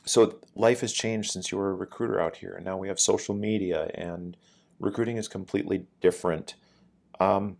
so 0.05 0.39
life 0.55 0.81
has 0.81 0.91
changed 0.91 1.31
since 1.31 1.49
you 1.51 1.57
were 1.57 1.69
a 1.71 1.75
recruiter 1.75 2.19
out 2.19 2.35
here, 2.37 2.53
and 2.55 2.65
now 2.65 2.77
we 2.77 2.89
have 2.89 2.99
social 2.99 3.33
media, 3.33 3.89
and 3.93 4.35
recruiting 4.79 5.15
is 5.15 5.29
completely 5.29 5.85
different. 6.01 6.55
Um, 7.19 7.57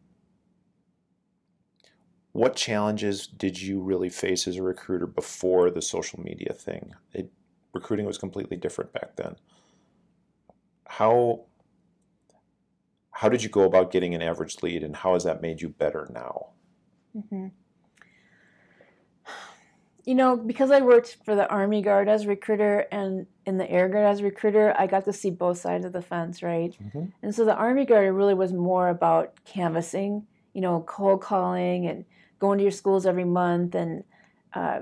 what 2.34 2.56
challenges 2.56 3.28
did 3.28 3.62
you 3.62 3.80
really 3.80 4.10
face 4.10 4.48
as 4.48 4.58
a 4.58 4.64
recruiter 4.64 5.06
before 5.08 5.70
the 5.70 5.82
social 5.82 6.20
media 6.20 6.52
thing? 6.54 6.94
It, 7.14 7.32
recruiting 7.74 8.06
was 8.06 8.18
completely 8.18 8.58
different 8.58 8.94
back 8.94 9.16
then. 9.16 9.36
How 10.88 11.46
how 13.12 13.30
did 13.30 13.44
you 13.44 13.50
go 13.50 13.64
about 13.64 13.92
getting 13.92 14.16
an 14.16 14.22
average 14.22 14.62
lead, 14.64 14.84
and 14.84 14.96
how 14.96 15.14
has 15.14 15.24
that 15.24 15.42
made 15.42 15.62
you 15.62 15.70
better 15.70 16.10
now? 16.14 16.48
hmm 17.30 17.48
You 20.06 20.16
know, 20.16 20.36
because 20.36 20.70
I 20.72 20.82
worked 20.82 21.18
for 21.24 21.34
the 21.36 21.48
Army 21.50 21.82
Guard 21.82 22.10
as 22.10 22.28
recruiter 22.28 22.88
and 22.92 23.26
in 23.46 23.58
the 23.58 23.70
Air 23.72 23.88
Guard 23.88 24.06
as 24.06 24.22
recruiter, 24.22 24.76
I 24.78 24.86
got 24.88 25.06
to 25.06 25.14
see 25.14 25.30
both 25.32 25.60
sides 25.60 25.86
of 25.86 25.94
the 25.94 26.02
fence, 26.02 26.44
right? 26.44 26.76
And 27.22 27.34
so 27.34 27.46
the 27.46 27.56
Army 27.56 27.86
Guard 27.86 28.14
really 28.14 28.34
was 28.34 28.52
more 28.52 28.90
about 28.90 29.34
canvassing, 29.46 30.28
you 30.54 30.60
know, 30.62 30.84
cold 30.88 31.22
calling 31.22 31.88
and 31.88 32.04
going 32.40 32.58
to 32.58 32.64
your 32.64 32.72
schools 32.72 33.06
every 33.06 33.24
month 33.24 33.76
and 33.76 34.04
uh, 34.54 34.82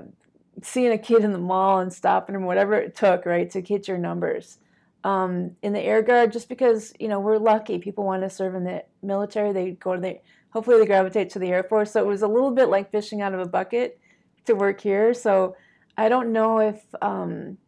seeing 0.62 0.92
a 0.92 0.98
kid 0.98 1.24
in 1.24 1.32
the 1.32 1.38
mall 1.38 1.78
and 1.78 1.92
stopping 1.92 2.34
him, 2.34 2.44
whatever 2.44 2.74
it 2.74 2.94
took, 2.94 3.24
right, 3.24 3.50
to 3.50 3.60
get 3.60 3.88
your 3.88 3.98
numbers. 3.98 4.58
Um, 5.04 5.56
in 5.62 5.72
the 5.72 5.80
Air 5.80 6.02
Guard, 6.02 6.32
just 6.32 6.48
because 6.48 6.92
you 7.00 7.08
know 7.08 7.18
we're 7.18 7.38
lucky, 7.38 7.78
people 7.78 8.04
want 8.04 8.22
to 8.22 8.30
serve 8.30 8.54
in 8.54 8.64
the 8.64 8.84
military. 9.02 9.52
They 9.52 9.72
go 9.72 9.94
to 9.94 10.00
the 10.00 10.20
hopefully 10.50 10.78
they 10.78 10.86
gravitate 10.86 11.30
to 11.30 11.38
the 11.38 11.48
Air 11.48 11.64
Force. 11.64 11.92
So 11.92 12.00
it 12.00 12.06
was 12.06 12.22
a 12.22 12.28
little 12.28 12.52
bit 12.52 12.68
like 12.68 12.92
fishing 12.92 13.20
out 13.20 13.34
of 13.34 13.40
a 13.40 13.48
bucket 13.48 13.98
to 14.44 14.54
work 14.54 14.80
here. 14.80 15.12
So 15.14 15.56
I 15.96 16.08
don't 16.08 16.32
know 16.32 16.58
if 16.60 16.82
um, 17.00 17.58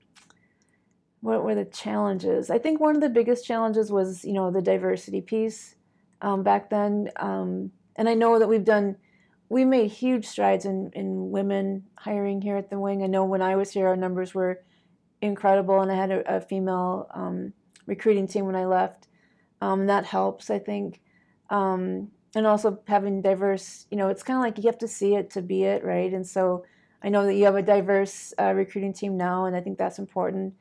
what 1.20 1.42
were 1.42 1.54
the 1.54 1.64
challenges. 1.64 2.50
I 2.50 2.58
think 2.58 2.80
one 2.80 2.94
of 2.94 3.00
the 3.00 3.08
biggest 3.08 3.46
challenges 3.46 3.90
was 3.90 4.24
you 4.24 4.32
know 4.32 4.50
the 4.50 4.62
diversity 4.62 5.20
piece 5.20 5.74
um, 6.20 6.42
back 6.42 6.70
then, 6.70 7.10
um, 7.16 7.72
and 7.96 8.08
I 8.08 8.14
know 8.14 8.38
that 8.38 8.48
we've 8.48 8.64
done 8.64 8.96
we 9.48 9.64
made 9.64 9.90
huge 9.90 10.26
strides 10.26 10.64
in 10.64 10.90
in 10.94 11.30
women 11.30 11.84
hiring 11.96 12.42
here 12.42 12.56
at 12.56 12.70
the 12.70 12.78
wing. 12.78 13.02
I 13.02 13.06
know 13.06 13.24
when 13.24 13.42
I 13.42 13.56
was 13.56 13.70
here, 13.70 13.88
our 13.88 13.96
numbers 13.96 14.34
were 14.34 14.62
incredible, 15.20 15.80
and 15.80 15.90
I 15.90 15.96
had 15.96 16.10
a, 16.10 16.36
a 16.36 16.40
female 16.40 17.08
um, 17.14 17.52
recruiting 17.86 18.26
team 18.26 18.46
when 18.46 18.56
I 18.56 18.66
left. 18.66 19.08
Um, 19.60 19.86
that 19.86 20.04
helps, 20.04 20.50
I 20.50 20.58
think. 20.58 21.00
Um, 21.50 22.10
and 22.34 22.46
also 22.46 22.80
having 22.88 23.22
diverse, 23.22 23.86
you 23.90 23.96
know, 23.96 24.08
it's 24.08 24.22
kind 24.22 24.36
of 24.36 24.42
like 24.42 24.58
you 24.58 24.68
have 24.68 24.78
to 24.78 24.88
see 24.88 25.14
it 25.14 25.30
to 25.30 25.42
be 25.42 25.62
it, 25.64 25.84
right? 25.84 26.12
And 26.12 26.26
so 26.26 26.64
I 27.02 27.08
know 27.08 27.24
that 27.24 27.34
you 27.34 27.44
have 27.44 27.54
a 27.54 27.62
diverse 27.62 28.34
uh, 28.40 28.52
recruiting 28.54 28.92
team 28.92 29.16
now, 29.16 29.44
and 29.44 29.54
I 29.54 29.60
think 29.60 29.78
that's 29.78 29.98
important. 29.98 30.54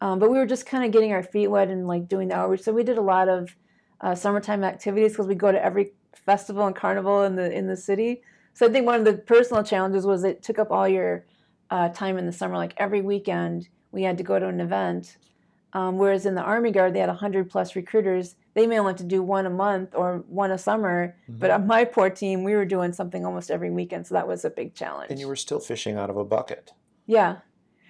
Um, 0.00 0.18
but 0.18 0.30
we 0.30 0.38
were 0.38 0.46
just 0.46 0.66
kind 0.66 0.84
of 0.84 0.90
getting 0.90 1.12
our 1.12 1.22
feet 1.22 1.48
wet 1.48 1.68
and 1.68 1.86
like 1.86 2.08
doing 2.08 2.28
the 2.28 2.34
outreach. 2.34 2.62
So 2.62 2.72
we 2.72 2.82
did 2.82 2.98
a 2.98 3.02
lot 3.02 3.28
of 3.28 3.56
uh, 4.00 4.14
summertime 4.14 4.64
activities 4.64 5.12
because 5.12 5.26
we 5.26 5.34
go 5.34 5.50
to 5.50 5.64
every 5.64 5.92
festival 6.16 6.66
and 6.66 6.74
carnival 6.76 7.22
in 7.22 7.36
the 7.36 7.52
in 7.52 7.66
the 7.66 7.76
city. 7.76 8.22
So 8.52 8.66
I 8.66 8.70
think 8.70 8.86
one 8.86 8.98
of 9.00 9.04
the 9.04 9.14
personal 9.14 9.62
challenges 9.62 10.06
was 10.06 10.24
it 10.24 10.42
took 10.42 10.58
up 10.58 10.70
all 10.70 10.88
your 10.88 11.26
uh, 11.70 11.88
time 11.88 12.18
in 12.18 12.26
the 12.26 12.32
summer. 12.32 12.56
Like 12.56 12.74
every 12.76 13.00
weekend, 13.00 13.68
we 13.90 14.02
had 14.02 14.16
to 14.18 14.24
go 14.24 14.38
to 14.38 14.46
an 14.46 14.60
event. 14.60 15.16
Um, 15.72 15.98
whereas 15.98 16.24
in 16.24 16.36
the 16.36 16.40
Army 16.40 16.70
Guard, 16.70 16.94
they 16.94 17.00
had 17.00 17.08
100 17.08 17.50
plus 17.50 17.74
recruiters. 17.74 18.36
They 18.54 18.64
may 18.68 18.78
only 18.78 18.92
have 18.92 18.98
to 18.98 19.04
do 19.04 19.24
one 19.24 19.44
a 19.44 19.50
month 19.50 19.92
or 19.96 20.18
one 20.28 20.52
a 20.52 20.58
summer. 20.58 21.16
But 21.28 21.50
on 21.50 21.66
my 21.66 21.84
poor 21.84 22.10
team, 22.10 22.44
we 22.44 22.54
were 22.54 22.64
doing 22.64 22.92
something 22.92 23.26
almost 23.26 23.50
every 23.50 23.72
weekend. 23.72 24.06
So 24.06 24.14
that 24.14 24.28
was 24.28 24.44
a 24.44 24.50
big 24.50 24.74
challenge. 24.74 25.10
and 25.10 25.18
you 25.18 25.26
were 25.26 25.34
still 25.34 25.58
fishing 25.58 25.96
out 25.96 26.10
of 26.10 26.16
a 26.16 26.24
bucket. 26.24 26.72
Yeah. 27.06 27.38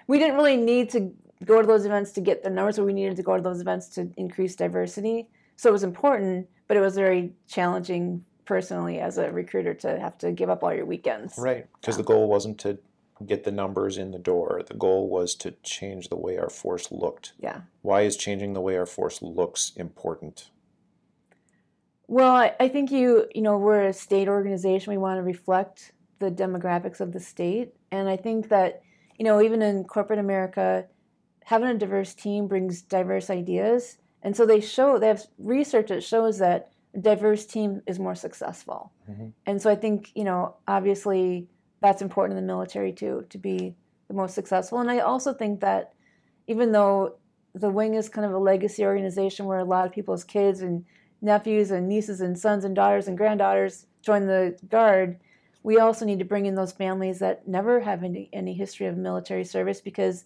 We 0.07 0.19
didn't 0.19 0.37
really 0.37 0.57
need 0.57 0.89
to 0.91 1.13
go 1.45 1.61
to 1.61 1.67
those 1.67 1.85
events 1.85 2.13
to 2.13 2.23
get 2.23 2.43
the 2.43 2.49
numbers, 2.49 2.77
but 2.77 2.87
we 2.87 2.95
needed 2.95 3.17
to 3.17 3.23
go 3.23 3.37
to 3.37 3.43
those 3.43 3.61
events 3.61 3.89
to 3.89 4.11
increase 4.17 4.57
diversity. 4.57 5.29
So 5.57 5.69
it 5.69 5.73
was 5.73 5.85
important, 5.85 6.49
but 6.69 6.77
it 6.77 6.81
was 6.81 6.95
very 6.95 7.33
challenging 7.47 8.25
personally 8.45 9.01
as 9.01 9.19
a 9.19 9.31
recruiter 9.31 9.75
to 9.75 9.99
have 9.99 10.19
to 10.19 10.33
give 10.33 10.51
up 10.51 10.63
all 10.63 10.75
your 10.75 10.87
weekends. 10.87 11.35
Right, 11.39 11.67
because 11.81 11.97
the 11.97 12.03
goal 12.03 12.29
wasn't 12.29 12.59
to 12.61 12.79
get 13.27 13.45
the 13.45 13.53
numbers 13.53 13.97
in 13.97 14.11
the 14.11 14.19
door. 14.19 14.63
The 14.67 14.75
goal 14.75 15.09
was 15.09 15.35
to 15.37 15.53
change 15.63 16.09
the 16.09 16.17
way 16.17 16.37
our 16.37 16.51
force 16.51 16.91
looked. 16.91 17.33
Yeah. 17.39 17.63
Why 17.83 18.03
is 18.03 18.17
changing 18.17 18.53
the 18.53 18.61
way 18.61 18.77
our 18.77 18.87
force 18.87 19.23
looks 19.23 19.73
important? 19.77 20.51
Well, 22.07 22.35
I, 22.35 22.55
I 22.61 22.69
think 22.69 22.91
you, 22.91 23.27
you 23.35 23.41
know, 23.41 23.57
we're 23.57 23.85
a 23.85 23.93
state 23.93 24.29
organization. 24.29 24.93
We 24.93 24.99
want 24.99 25.19
to 25.19 25.23
reflect 25.23 25.93
the 26.19 26.31
demographics 26.31 27.01
of 27.01 27.13
the 27.13 27.21
state. 27.21 27.75
And 27.91 28.09
I 28.09 28.17
think 28.17 28.49
that, 28.49 28.83
you 29.17 29.25
know, 29.25 29.41
even 29.41 29.63
in 29.63 29.85
corporate 29.85 30.19
America, 30.19 30.87
having 31.45 31.69
a 31.69 31.75
diverse 31.75 32.15
team 32.15 32.47
brings 32.47 32.83
diverse 32.83 33.31
ideas. 33.31 33.99
And 34.25 34.35
so 34.37 34.47
they 34.47 34.61
show, 34.61 34.99
they 34.99 35.09
have 35.09 35.25
research 35.39 35.89
that 35.89 36.03
shows 36.03 36.39
that 36.39 36.73
a 36.95 36.99
diverse 36.99 37.45
team 37.45 37.83
is 37.87 37.99
more 37.99 38.15
successful. 38.15 38.91
Mhm. 39.09 39.33
And 39.47 39.61
so 39.61 39.71
I 39.71 39.75
think, 39.77 40.11
you 40.15 40.25
know, 40.25 40.55
obviously 40.67 41.49
that's 41.81 42.03
important 42.03 42.39
in 42.39 42.45
the 42.45 42.53
military 42.53 42.93
too, 42.93 43.27
to 43.29 43.39
be 43.39 43.77
the 44.09 44.15
most 44.15 44.35
successful. 44.35 44.79
And 44.79 44.91
I 44.91 45.01
also 45.01 45.35
think 45.35 45.61
that 45.61 45.93
even 46.47 46.73
though 46.73 47.17
the 47.55 47.71
wing 47.71 47.95
is 47.95 48.09
kind 48.09 48.25
of 48.27 48.33
a 48.33 48.39
legacy 48.39 48.85
organization 48.85 49.47
where 49.47 49.59
a 49.59 49.65
lot 49.65 49.87
of 49.87 49.93
people's 49.93 50.25
kids 50.25 50.61
and 50.63 50.85
nephews 51.21 51.71
and 51.71 51.89
nieces 51.89 52.21
and 52.21 52.39
sons 52.39 52.65
and 52.65 52.75
daughters 52.75 53.07
and 53.07 53.19
granddaughters 53.19 53.87
join 54.03 54.27
the 54.27 54.57
guard, 54.69 55.19
we 55.63 55.79
also 55.79 56.05
need 56.05 56.19
to 56.19 56.25
bring 56.25 56.47
in 56.47 56.55
those 56.55 56.73
families 56.73 57.19
that 57.19 57.47
never 57.49 57.81
have 57.81 58.03
any, 58.03 58.29
any 58.33 58.55
history 58.55 58.87
of 58.87 58.97
military 58.97 59.45
service 59.45 59.81
because 59.81 60.25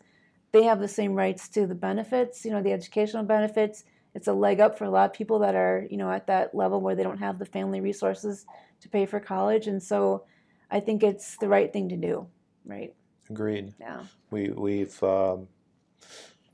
they 0.52 0.62
have 0.64 0.80
the 0.80 0.88
same 0.88 1.14
rights 1.14 1.48
to 1.50 1.66
the 1.66 1.74
benefits, 1.74 2.44
you 2.44 2.50
know, 2.50 2.62
the 2.62 2.72
educational 2.72 3.24
benefits. 3.24 3.84
It's 4.14 4.28
a 4.28 4.32
leg 4.32 4.60
up 4.60 4.78
for 4.78 4.84
a 4.84 4.90
lot 4.90 5.10
of 5.10 5.12
people 5.12 5.40
that 5.40 5.54
are, 5.54 5.86
you 5.90 5.96
know, 5.96 6.10
at 6.10 6.26
that 6.26 6.54
level 6.54 6.80
where 6.80 6.94
they 6.94 7.02
don't 7.02 7.18
have 7.18 7.38
the 7.38 7.44
family 7.44 7.80
resources 7.80 8.46
to 8.80 8.88
pay 8.88 9.06
for 9.06 9.20
college. 9.20 9.66
And 9.66 9.82
so 9.82 10.24
I 10.70 10.80
think 10.80 11.02
it's 11.02 11.36
the 11.36 11.48
right 11.48 11.72
thing 11.72 11.90
to 11.90 11.96
do, 11.96 12.26
right? 12.64 12.94
Agreed. 13.28 13.74
Yeah. 13.78 14.04
We 14.30 14.50
we've 14.50 15.02
um, 15.02 15.48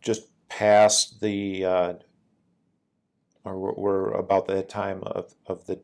just 0.00 0.28
passed 0.48 1.20
the, 1.20 1.64
uh, 1.64 1.92
or 3.44 3.58
we're, 3.58 3.74
we're 3.74 4.10
about 4.12 4.46
the 4.46 4.62
time 4.62 5.02
of, 5.04 5.34
of 5.46 5.66
the 5.66 5.80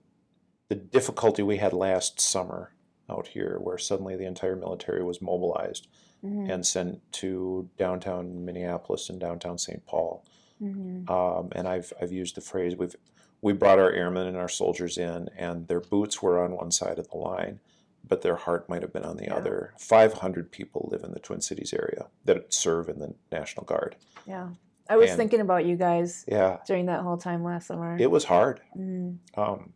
the 0.69 0.77
difficulty 0.77 1.43
we 1.43 1.57
had 1.57 1.73
last 1.73 2.21
summer 2.21 2.73
out 3.09 3.27
here, 3.27 3.59
where 3.61 3.77
suddenly 3.77 4.17
the 4.17 4.25
entire 4.25 4.55
military 4.55 5.03
was 5.03 5.21
mobilized 5.21 5.89
hmm 6.23 6.51
and 6.51 6.65
sent 6.67 7.01
to 7.13 7.69
downtown 7.79 8.45
Minneapolis 8.45 9.09
and 9.09 9.19
downtown 9.21 9.59
St. 9.59 9.85
Paul. 9.87 10.25
hmm 10.59 11.09
um, 11.11 11.49
and 11.53 11.67
I've 11.69 11.93
I've 12.01 12.13
used 12.13 12.35
the 12.37 12.41
phrase 12.41 12.77
we've 12.77 12.97
we 13.43 13.53
brought 13.55 13.79
our 13.79 13.91
airmen 13.91 14.27
and 14.27 14.37
our 14.37 14.49
soldiers 14.51 14.99
in, 14.99 15.31
and 15.37 15.67
their 15.69 15.81
boots 15.81 16.21
were 16.23 16.45
on 16.45 16.53
one 16.57 16.71
side 16.71 16.99
of 16.99 17.09
the 17.11 17.17
line, 17.17 17.59
but 18.07 18.21
their 18.21 18.37
heart 18.37 18.69
might 18.69 18.83
have 18.83 18.93
been 18.93 19.05
on 19.05 19.17
the 19.17 19.25
Yeah. 19.25 19.37
other. 19.37 19.73
Five 19.79 20.13
hundred 20.15 20.51
people 20.53 20.89
live 20.93 21.05
in 21.05 21.13
the 21.13 21.21
Twin 21.21 21.41
Cities 21.41 21.73
area 21.73 22.09
that 22.27 22.53
serve 22.53 22.91
in 22.91 22.99
the 22.99 23.15
National 23.33 23.65
Guard. 23.65 23.97
Yeah. 24.27 24.49
I 24.91 24.97
was 24.99 25.09
And- 25.11 25.17
thinking 25.19 25.41
about 25.41 25.65
you 25.65 25.77
guys 25.77 26.25
Yeah, 26.29 26.59
during 26.67 26.87
that 26.87 27.01
whole 27.01 27.17
time 27.17 27.43
last 27.45 27.69
summer. 27.69 27.97
it 27.99 28.11
was 28.11 28.25
hard. 28.25 28.61
Mhm. 28.77 29.17
Um, 29.37 29.73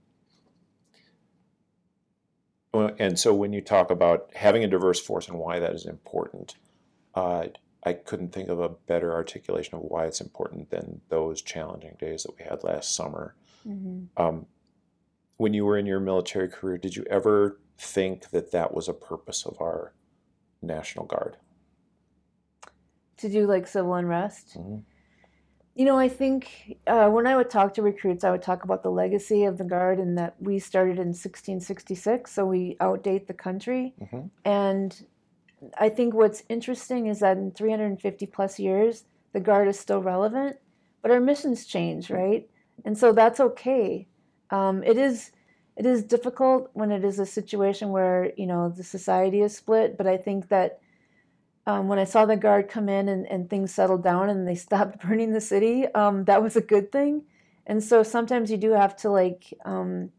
and 2.74 3.18
so 3.18 3.34
when 3.34 3.52
you 3.52 3.60
talk 3.60 3.90
about 3.90 4.30
having 4.34 4.64
a 4.64 4.68
diverse 4.68 5.00
force 5.00 5.28
and 5.28 5.38
why 5.38 5.58
that 5.58 5.72
is 5.72 5.87
important, 5.87 6.56
uh, 7.14 7.48
I 7.82 7.92
couldn't 7.92 8.32
think 8.32 8.48
of 8.48 8.60
a 8.60 8.68
better 8.68 9.12
articulation 9.12 9.74
of 9.74 9.82
why 9.82 10.06
it's 10.06 10.20
important 10.20 10.70
than 10.70 11.00
those 11.08 11.42
challenging 11.42 11.96
days 11.98 12.22
that 12.24 12.37
we 12.38 12.44
had 12.44 12.64
last 12.64 12.94
summer. 12.94 13.34
Mhm. 13.66 14.08
Um, 14.16 14.46
when 15.37 15.52
you 15.54 15.64
were 15.64 15.76
in 15.76 15.87
your 15.87 16.00
military 16.00 16.48
career, 16.48 16.78
did 16.78 16.96
you 16.96 17.04
ever 17.10 17.58
think 17.76 18.30
that 18.30 18.52
that 18.52 18.72
was 18.72 18.88
a 18.88 18.94
purpose 18.94 19.44
of 19.44 19.60
our 19.60 19.92
National 20.62 21.04
Guard? 21.04 21.37
To 23.18 23.28
do 23.28 23.46
like 23.46 23.66
civil 23.66 23.94
unrest. 23.94 24.56
Mhm. 24.58 24.82
You 25.74 25.84
know, 25.84 25.98
I 25.98 26.08
think 26.08 26.76
uh, 26.87 27.08
when 27.10 27.26
I 27.26 27.37
would 27.37 27.50
talk 27.50 27.74
to 27.74 27.82
recruits, 27.82 28.22
I 28.22 28.30
would 28.30 28.42
talk 28.42 28.62
about 28.62 28.84
the 28.84 28.90
legacy 28.90 29.42
of 29.44 29.58
the 29.58 29.64
Guard 29.64 29.98
and 29.98 30.16
that 30.16 30.37
we 30.40 30.60
started 30.60 30.98
in 30.98 31.12
1666, 31.12 32.30
so 32.30 32.46
we 32.46 32.76
outdate 32.80 33.26
the 33.26 33.34
country. 33.34 33.92
Mhm. 34.00 34.30
And 34.44 35.04
I 35.78 35.88
think 35.88 36.14
what's 36.14 36.44
interesting 36.48 37.06
is 37.06 37.20
that 37.20 37.37
in 37.38 37.50
350 37.50 38.26
plus 38.26 38.58
years, 38.60 39.04
the 39.32 39.40
Guard 39.40 39.66
is 39.66 39.78
still 39.78 40.00
relevant, 40.00 40.56
but 41.02 41.10
our 41.10 41.20
missions 41.20 41.66
change, 41.66 42.08
right? 42.08 42.48
And 42.84 42.96
so 42.96 43.12
that's 43.12 43.40
okay. 43.40 44.06
Um, 44.50 44.82
it 44.84 44.96
is 44.96 45.32
it 45.76 45.87
is 45.87 46.04
difficult 46.04 46.70
when 46.74 46.92
it 46.92 47.04
is 47.04 47.18
a 47.18 47.26
situation 47.26 47.90
where 47.90 48.32
you 48.37 48.46
know 48.46 48.68
the 48.68 48.84
society 48.84 49.40
is 49.40 49.56
split, 49.56 49.96
but 49.96 50.06
I 50.06 50.16
think 50.16 50.48
that 50.48 50.78
um, 51.66 51.88
when 51.88 51.98
I 51.98 52.05
saw 52.05 52.27
the 52.27 52.37
guard 52.37 52.68
come 52.68 52.88
in 52.88 53.09
and, 53.09 53.27
and 53.27 53.48
things 53.48 53.74
settled 53.74 54.03
down 54.03 54.29
and 54.29 54.46
they 54.46 54.55
stopped 54.66 55.00
burning 55.00 55.33
the 55.33 55.40
city, 55.40 55.87
um, 55.94 56.24
that 56.24 56.42
was 56.42 56.57
a 56.57 56.61
good 56.61 56.92
thing. 56.92 57.24
And 57.66 57.83
so 57.83 58.03
sometimes 58.03 58.50
you 58.50 58.57
do 58.57 58.72
have 58.72 58.94
to 58.96 59.11
like 59.11 59.55
um, 59.64 60.11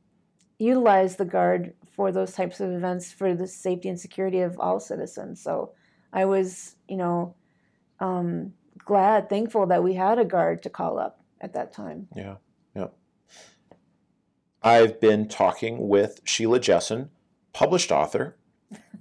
utilize 0.58 1.15
the 1.15 1.25
guard 1.25 1.73
for 1.95 2.12
those 2.12 2.34
types 2.34 2.60
of 2.60 2.71
events 2.71 3.12
for 3.12 3.36
the 3.36 3.47
safety 3.47 3.89
and 3.89 3.99
security 3.99 4.39
of 4.39 4.60
all 4.60 4.79
citizens. 4.79 5.41
So 5.41 5.73
I 6.12 6.25
was, 6.25 6.75
you 6.89 6.97
know, 6.97 7.36
um, 7.99 8.53
glad, 8.79 9.29
thankful 9.29 9.67
that 9.67 9.84
we 9.84 9.93
had 9.93 10.19
a 10.19 10.25
guard 10.25 10.63
to 10.63 10.69
call 10.69 10.97
up 10.97 11.21
at 11.39 11.53
that 11.53 11.71
time. 11.71 12.08
Yeah, 12.15 12.36
yeah. 12.75 12.88
I've 14.63 14.99
been 14.99 15.27
talking 15.27 15.88
with 15.88 16.21
Sheila 16.23 16.60
Jessen, 16.60 17.10
published 17.53 17.91
author, 17.91 18.36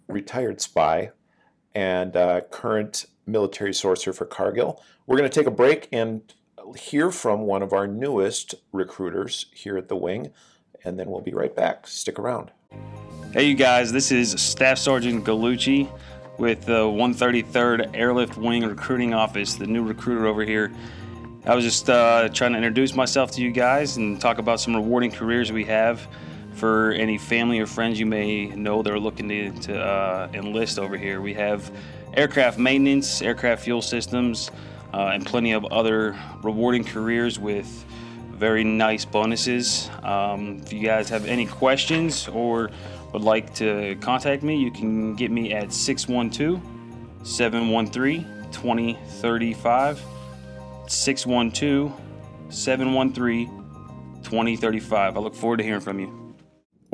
retired 0.08 0.60
spy, 0.60 1.10
and 1.74 2.16
uh, 2.16 2.42
current 2.50 3.06
military 3.26 3.72
sourcer 3.72 4.14
for 4.14 4.24
Cargill. 4.24 4.82
We're 5.06 5.16
going 5.16 5.30
to 5.30 5.34
take 5.34 5.46
a 5.46 5.50
break 5.50 5.88
and 5.92 6.22
hear 6.76 7.10
from 7.10 7.42
one 7.42 7.62
of 7.62 7.72
our 7.72 7.86
newest 7.86 8.54
recruiters 8.72 9.46
here 9.52 9.76
at 9.76 9.88
the 9.88 9.96
Wing, 9.96 10.32
and 10.84 10.98
then 10.98 11.10
we'll 11.10 11.20
be 11.20 11.34
right 11.34 11.54
back. 11.54 11.86
Stick 11.86 12.18
around. 12.18 12.50
Hey, 13.32 13.48
you 13.48 13.54
guys, 13.54 13.92
this 13.92 14.12
is 14.12 14.30
Staff 14.40 14.78
Sergeant 14.78 15.24
Galucci 15.24 15.90
with 16.38 16.64
the 16.64 16.82
133rd 16.82 17.94
Airlift 17.94 18.36
Wing 18.36 18.64
Recruiting 18.64 19.14
Office, 19.14 19.54
the 19.54 19.66
new 19.66 19.82
recruiter 19.82 20.26
over 20.26 20.44
here. 20.44 20.72
I 21.46 21.54
was 21.54 21.64
just 21.64 21.90
uh, 21.90 22.28
trying 22.30 22.52
to 22.52 22.58
introduce 22.58 22.94
myself 22.94 23.30
to 23.32 23.42
you 23.42 23.50
guys 23.50 23.98
and 23.98 24.20
talk 24.20 24.38
about 24.38 24.60
some 24.60 24.74
rewarding 24.74 25.10
careers 25.10 25.52
we 25.52 25.64
have 25.64 26.08
for 26.54 26.92
any 26.92 27.18
family 27.18 27.58
or 27.60 27.66
friends 27.66 27.98
you 27.98 28.06
may 28.06 28.46
know 28.46 28.82
that 28.82 28.92
are 28.92 29.00
looking 29.00 29.28
to, 29.28 29.50
to 29.62 29.80
uh, 29.80 30.28
enlist 30.32 30.78
over 30.78 30.96
here. 30.96 31.20
We 31.20 31.34
have 31.34 31.70
aircraft 32.14 32.58
maintenance, 32.58 33.22
aircraft 33.22 33.64
fuel 33.64 33.82
systems, 33.82 34.50
uh, 34.92 35.10
and 35.12 35.26
plenty 35.26 35.52
of 35.52 35.64
other 35.66 36.16
rewarding 36.42 36.84
careers 36.84 37.38
with 37.38 37.84
very 38.32 38.64
nice 38.64 39.04
bonuses. 39.04 39.90
Um, 40.02 40.60
if 40.64 40.72
you 40.72 40.84
guys 40.84 41.08
have 41.08 41.26
any 41.26 41.46
questions 41.46 42.28
or 42.28 42.70
would 43.12 43.22
like 43.22 43.54
to 43.56 43.96
contact 44.00 44.42
me, 44.42 44.56
you 44.56 44.70
can 44.70 45.14
get 45.14 45.30
me 45.30 45.52
at 45.52 45.72
612 45.72 46.60
713 47.26 48.24
2035. 48.52 50.02
612 50.86 52.00
713 52.50 53.46
2035. 54.22 55.16
I 55.16 55.20
look 55.20 55.34
forward 55.34 55.58
to 55.58 55.64
hearing 55.64 55.80
from 55.80 56.00
you. 56.00 56.23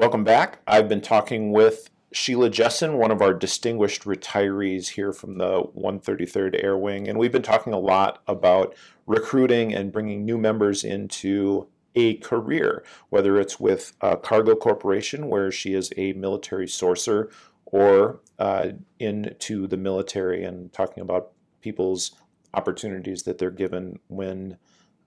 Welcome 0.01 0.25
back. 0.25 0.61
I've 0.67 0.89
been 0.89 1.03
talking 1.03 1.53
with 1.53 1.91
Sheila 2.11 2.49
Jessen, 2.49 2.97
one 2.97 3.11
of 3.11 3.21
our 3.21 3.35
distinguished 3.35 4.05
retirees 4.05 4.89
here 4.89 5.13
from 5.13 5.37
the 5.37 5.65
133rd 5.77 6.65
Air 6.65 6.79
Wing, 6.79 7.07
and 7.07 7.19
we've 7.19 7.31
been 7.31 7.43
talking 7.43 7.75
a 7.75 7.79
lot 7.79 8.23
about 8.27 8.75
recruiting 9.07 9.75
and 9.75 9.93
bringing 9.93 10.25
new 10.25 10.39
members 10.39 10.85
into 10.85 11.69
a 11.95 12.15
career, 12.15 12.83
whether 13.11 13.39
it's 13.39 13.61
with 13.61 13.93
uh, 14.01 14.17
Cargill 14.17 14.57
Corporation, 14.57 15.29
where 15.29 15.53
she 15.53 15.75
is 15.75 15.93
a 15.99 16.15
military 16.15 16.67
sourcer, 16.67 17.31
or 17.67 18.21
uh, 18.39 18.69
into 18.99 19.67
the 19.67 19.77
military 19.77 20.43
and 20.43 20.73
talking 20.73 21.03
about 21.03 21.33
people's 21.61 22.13
opportunities 22.55 23.25
that 23.25 23.37
they're 23.37 23.51
given 23.51 23.99
when 24.09 24.57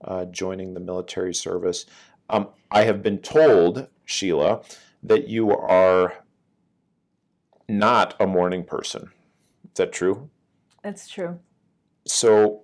uh, 0.04 0.24
joining 0.26 0.74
the 0.74 0.80
military 0.80 1.34
service. 1.34 1.84
Um, 2.30 2.48
I 2.70 2.84
have 2.84 3.02
been 3.02 3.18
told, 3.18 3.88
Sheila, 4.04 4.62
that 5.04 5.28
you 5.28 5.50
are 5.56 6.24
not 7.68 8.14
a 8.20 8.26
morning 8.26 8.64
person. 8.64 9.10
Is 9.64 9.76
that 9.76 9.92
true? 9.92 10.30
That's 10.82 11.08
true. 11.08 11.38
So, 12.06 12.62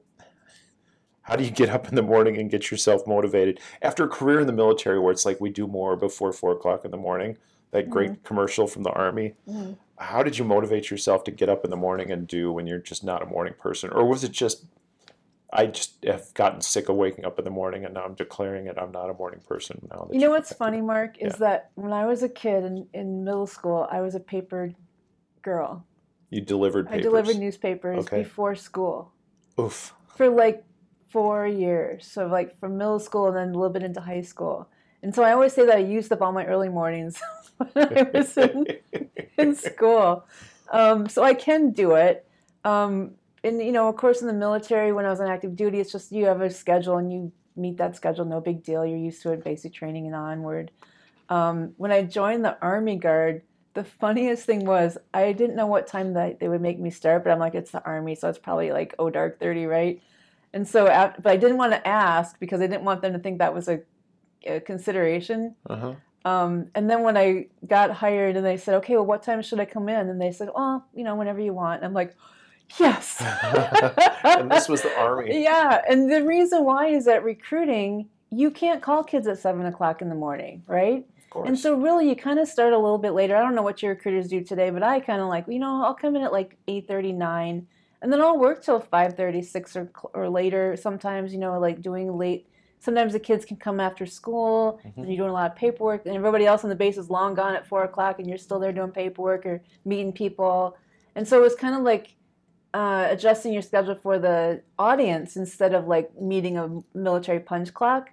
how 1.22 1.37
do 1.37 1.44
you 1.44 1.50
get 1.50 1.68
up 1.68 1.88
in 1.88 1.94
the 1.94 2.03
morning 2.03 2.37
and 2.38 2.50
get 2.50 2.70
yourself 2.70 3.07
motivated 3.07 3.61
after 3.83 4.05
a 4.05 4.09
career 4.09 4.40
in 4.40 4.46
the 4.46 4.53
military 4.53 4.98
where 4.98 5.12
it's 5.12 5.24
like 5.24 5.40
we 5.40 5.50
do 5.50 5.66
more 5.66 5.96
before 5.96 6.33
four 6.33 6.53
o'clock 6.53 6.85
in 6.85 6.90
the 6.90 6.96
morning? 6.96 7.37
That 7.70 7.88
great 7.88 8.24
commercial 8.24 8.66
from 8.66 8.83
the 8.83 8.90
army. 8.90 9.35
Mhm. 9.48 9.76
How 9.96 10.24
did 10.24 10.38
you 10.38 10.44
motivate 10.44 10.90
yourself 10.90 11.22
to 11.24 11.31
get 11.31 11.48
up 11.48 11.64
in 11.64 11.70
the 11.70 11.76
morning 11.76 12.11
and 12.11 12.26
do 12.26 12.50
when 12.50 12.66
you're 12.66 12.79
just 12.79 13.05
not 13.05 13.22
a 13.22 13.26
morning 13.26 13.55
person, 13.59 13.90
or 13.90 14.05
was 14.07 14.24
it 14.24 14.33
just 14.33 14.64
I 15.53 15.67
just 15.67 16.05
have 16.05 16.33
gotten 16.35 16.61
sick 16.61 16.89
of 16.89 16.97
waking 16.97 17.25
up 17.25 17.39
in 17.39 17.45
the 17.45 17.51
morning 17.51 17.85
and 17.85 17.95
now 17.95 18.05
I'm 18.05 18.15
declaring 18.15 18.67
it 18.67 18.77
I'm 18.79 18.93
not 18.93 19.11
a 19.11 19.15
morning 19.15 19.41
person 19.47 19.87
now. 19.91 20.09
You 20.13 20.21
know 20.21 20.31
what's 20.31 20.53
funny, 20.53 20.81
Mark, 20.81 21.19
is 21.19 21.35
Yeah. 21.35 21.39
that 21.39 21.71
when 21.75 21.93
I 21.93 22.07
was 22.07 22.23
a 22.23 22.29
kid 22.29 22.65
in, 22.65 22.87
in 22.95 23.25
middle 23.25 23.47
school, 23.47 23.89
I 23.91 24.01
was 24.01 24.15
a 24.15 24.21
paper 24.21 24.73
girl. 25.43 25.87
You 26.31 26.41
delivered 26.41 26.87
papers. 26.87 26.99
I 27.01 27.03
delivered 27.03 27.37
newspapers 27.39 28.05
Okay. 28.07 28.23
before 28.23 28.55
school 28.55 29.13
Oof. 29.59 29.93
for 30.17 30.29
like 30.29 30.65
four 31.09 31.47
years. 31.47 32.07
So 32.07 32.27
like 32.29 32.57
from 32.61 32.77
middle 32.79 33.01
school 33.01 33.27
and 33.27 33.37
then 33.37 33.49
a 33.49 33.53
little 33.59 33.71
bit 33.73 33.83
into 33.83 34.01
high 34.01 34.23
school. 34.23 34.69
And 35.03 35.15
so 35.15 35.25
I 35.25 35.33
always 35.33 35.53
say 35.53 35.67
that 35.67 35.77
I 35.77 35.81
used 35.81 36.13
up 36.13 36.23
all 36.23 36.31
my 36.33 36.47
early 36.47 36.69
mornings 36.69 37.21
when 37.57 37.71
I 37.99 38.07
was 38.15 38.37
in, 38.37 38.67
in 39.39 39.57
school. 39.57 40.25
Um, 40.71 41.09
so 41.09 41.25
I 41.25 41.35
can 41.35 41.73
do 41.73 41.95
it. 41.95 42.27
Um, 42.65 43.13
and 43.42 43.61
you 43.61 43.72
know, 43.72 43.88
of 43.88 43.96
course, 43.96 44.20
in 44.20 44.26
the 44.26 44.33
military, 44.33 44.92
when 44.92 45.07
I 45.07 45.11
was 45.11 45.20
on 45.20 45.29
active 45.29 45.57
duty, 45.57 45.81
it's 45.81 45.92
just 45.92 46.12
you 46.12 46.26
have 46.26 46.40
a 46.40 46.50
schedule 46.50 46.98
and 46.98 47.12
you 47.12 47.33
meet 47.57 47.79
that 47.79 47.96
schedule. 47.96 48.24
No 48.24 48.40
big 48.40 48.62
deal. 48.62 48.85
You're 48.85 48.98
used 48.98 49.22
to 49.22 49.33
it, 49.33 49.44
basic 49.44 49.72
training 49.72 50.07
and 50.07 50.14
onward. 50.14 50.70
Um, 51.29 51.74
when 51.76 51.92
I 51.92 52.03
joined 52.03 52.44
the 52.44 52.59
Army 52.61 52.96
Guard, 52.96 53.42
the 53.74 53.85
funniest 53.85 54.46
thing 54.46 54.64
was 54.64 54.98
I 55.14 55.33
didn't 55.33 55.57
know 55.57 55.66
what 55.66 55.87
time 55.87 56.14
that 56.14 56.40
they 56.40 56.48
would 56.48 56.61
make 56.61 56.79
me 56.79 56.90
start, 56.90 57.24
but 57.24 57.31
I'm 57.31 57.38
like, 57.38 57.55
it's 57.55 57.70
the 57.70 57.85
Army, 57.85 58.14
so 58.14 58.29
it's 58.29 58.38
probably 58.38 58.72
like 58.72 58.94
oh 58.98 59.11
dark 59.11 59.38
thirty, 59.38 59.66
right? 59.66 60.03
And 60.53 60.66
so, 60.66 60.87
but 60.87 61.26
I 61.26 61.37
didn't 61.37 61.59
want 61.59 61.72
to 61.72 61.87
ask 61.87 62.38
because 62.40 62.61
I 62.61 62.66
didn't 62.66 62.85
want 62.85 63.03
them 63.03 63.12
to 63.12 63.20
think 63.20 63.38
that 63.38 63.55
was 63.55 63.68
a, 63.68 63.81
a 64.44 64.61
consideration. 64.61 65.55
uh-huh. 65.68 65.94
Um, 66.24 66.66
and 66.74 66.90
then 66.90 67.03
when 67.03 67.16
I 67.16 67.46
got 67.66 67.90
hired 67.90 68.37
and 68.37 68.44
they 68.44 68.57
said, 68.57 68.74
okay, 68.76 68.94
well, 68.94 69.07
what 69.07 69.22
time 69.22 69.42
should 69.42 69.61
I 69.61 69.64
come 69.64 69.88
in? 69.88 70.09
And 70.09 70.20
they 70.20 70.33
said, 70.33 70.50
oh, 70.55 70.83
you 70.92 71.05
know, 71.05 71.14
whenever 71.14 71.40
you 71.40 71.55
want. 71.55 71.76
And 71.76 71.87
I'm 71.87 71.94
like, 71.94 72.14
yes. 72.78 73.20
and 74.24 74.50
this 74.50 74.68
was 74.68 74.83
the 74.83 74.96
army. 74.98 75.42
yeah. 75.42 75.83
And 75.88 76.11
the 76.11 76.24
reason 76.24 76.64
why 76.64 76.87
is 76.88 77.04
that 77.06 77.24
recruiting, 77.24 78.09
you 78.30 78.50
can't 78.50 78.83
call 78.83 79.02
kids 79.02 79.26
at 79.26 79.38
seven 79.38 79.66
o'clock 79.66 80.02
in 80.02 80.09
the 80.09 80.14
morning, 80.14 80.62
right? 80.66 81.04
Of 81.18 81.30
course. 81.30 81.48
And 81.48 81.59
so 81.59 81.74
really 81.76 82.09
you 82.09 82.16
kind 82.16 82.38
of 82.38 82.48
start 82.48 82.72
a 82.72 82.78
little 82.78 82.98
bit 82.98 83.11
later. 83.12 83.37
I 83.37 83.40
don't 83.40 83.54
know 83.54 83.62
what 83.62 83.83
your 83.83 83.92
recruiters 83.94 84.28
do 84.28 84.42
today, 84.42 84.70
but 84.70 84.83
I 84.83 85.00
kind 85.00 85.20
of 85.20 85.28
like, 85.28 85.46
you 85.48 85.59
know, 85.59 85.83
I'll 85.85 85.94
come 85.94 86.16
in 86.16 86.22
at 86.22 86.33
like 86.33 86.56
8:39 86.68 87.66
and 88.02 88.12
then 88.12 88.20
I'll 88.20 88.38
work 88.38 88.62
till 88.62 88.80
5:30, 88.80 89.44
6 89.44 89.76
or 89.76 89.90
or 90.14 90.28
later 90.28 90.76
sometimes, 90.76 91.33
you 91.33 91.38
know, 91.38 91.59
like 91.59 91.83
doing 91.83 92.16
late 92.16 92.46
Sometimes 92.83 93.12
the 93.12 93.20
kids 93.20 93.44
can 93.44 93.59
come 93.59 93.78
after 93.78 94.06
school 94.06 94.80
Mhm. 94.83 94.92
and 94.96 95.06
you're 95.09 95.18
doing 95.18 95.28
a 95.28 95.35
lot 95.35 95.50
of 95.50 95.54
paperwork, 95.54 96.06
and 96.06 96.16
everybody 96.16 96.46
else 96.46 96.64
on 96.64 96.70
the 96.70 96.74
base 96.74 96.96
is 96.96 97.11
long 97.11 97.35
gone 97.35 97.54
at 97.54 97.66
four 97.66 97.85
o'clock, 97.85 98.18
and 98.18 98.26
you're 98.26 98.38
still 98.38 98.59
there 98.59 98.72
doing 98.72 98.90
paperwork 98.90 99.44
or 99.44 99.61
meeting 99.85 100.14
people. 100.14 100.74
And 101.14 101.28
so 101.28 101.38
it 101.38 101.42
was 101.42 101.54
kind 101.54 101.74
of 101.74 101.83
like 101.83 102.16
uh, 102.72 103.09
adjusting 103.11 103.52
your 103.52 103.62
schedule 103.62 103.96
for 103.96 104.18
the 104.18 104.62
audience 104.78 105.37
instead 105.37 105.74
of 105.74 105.87
like 105.87 106.18
meeting 106.21 106.56
a 106.56 106.83
military 106.94 107.40
punch 107.40 107.75
clock. 107.75 108.10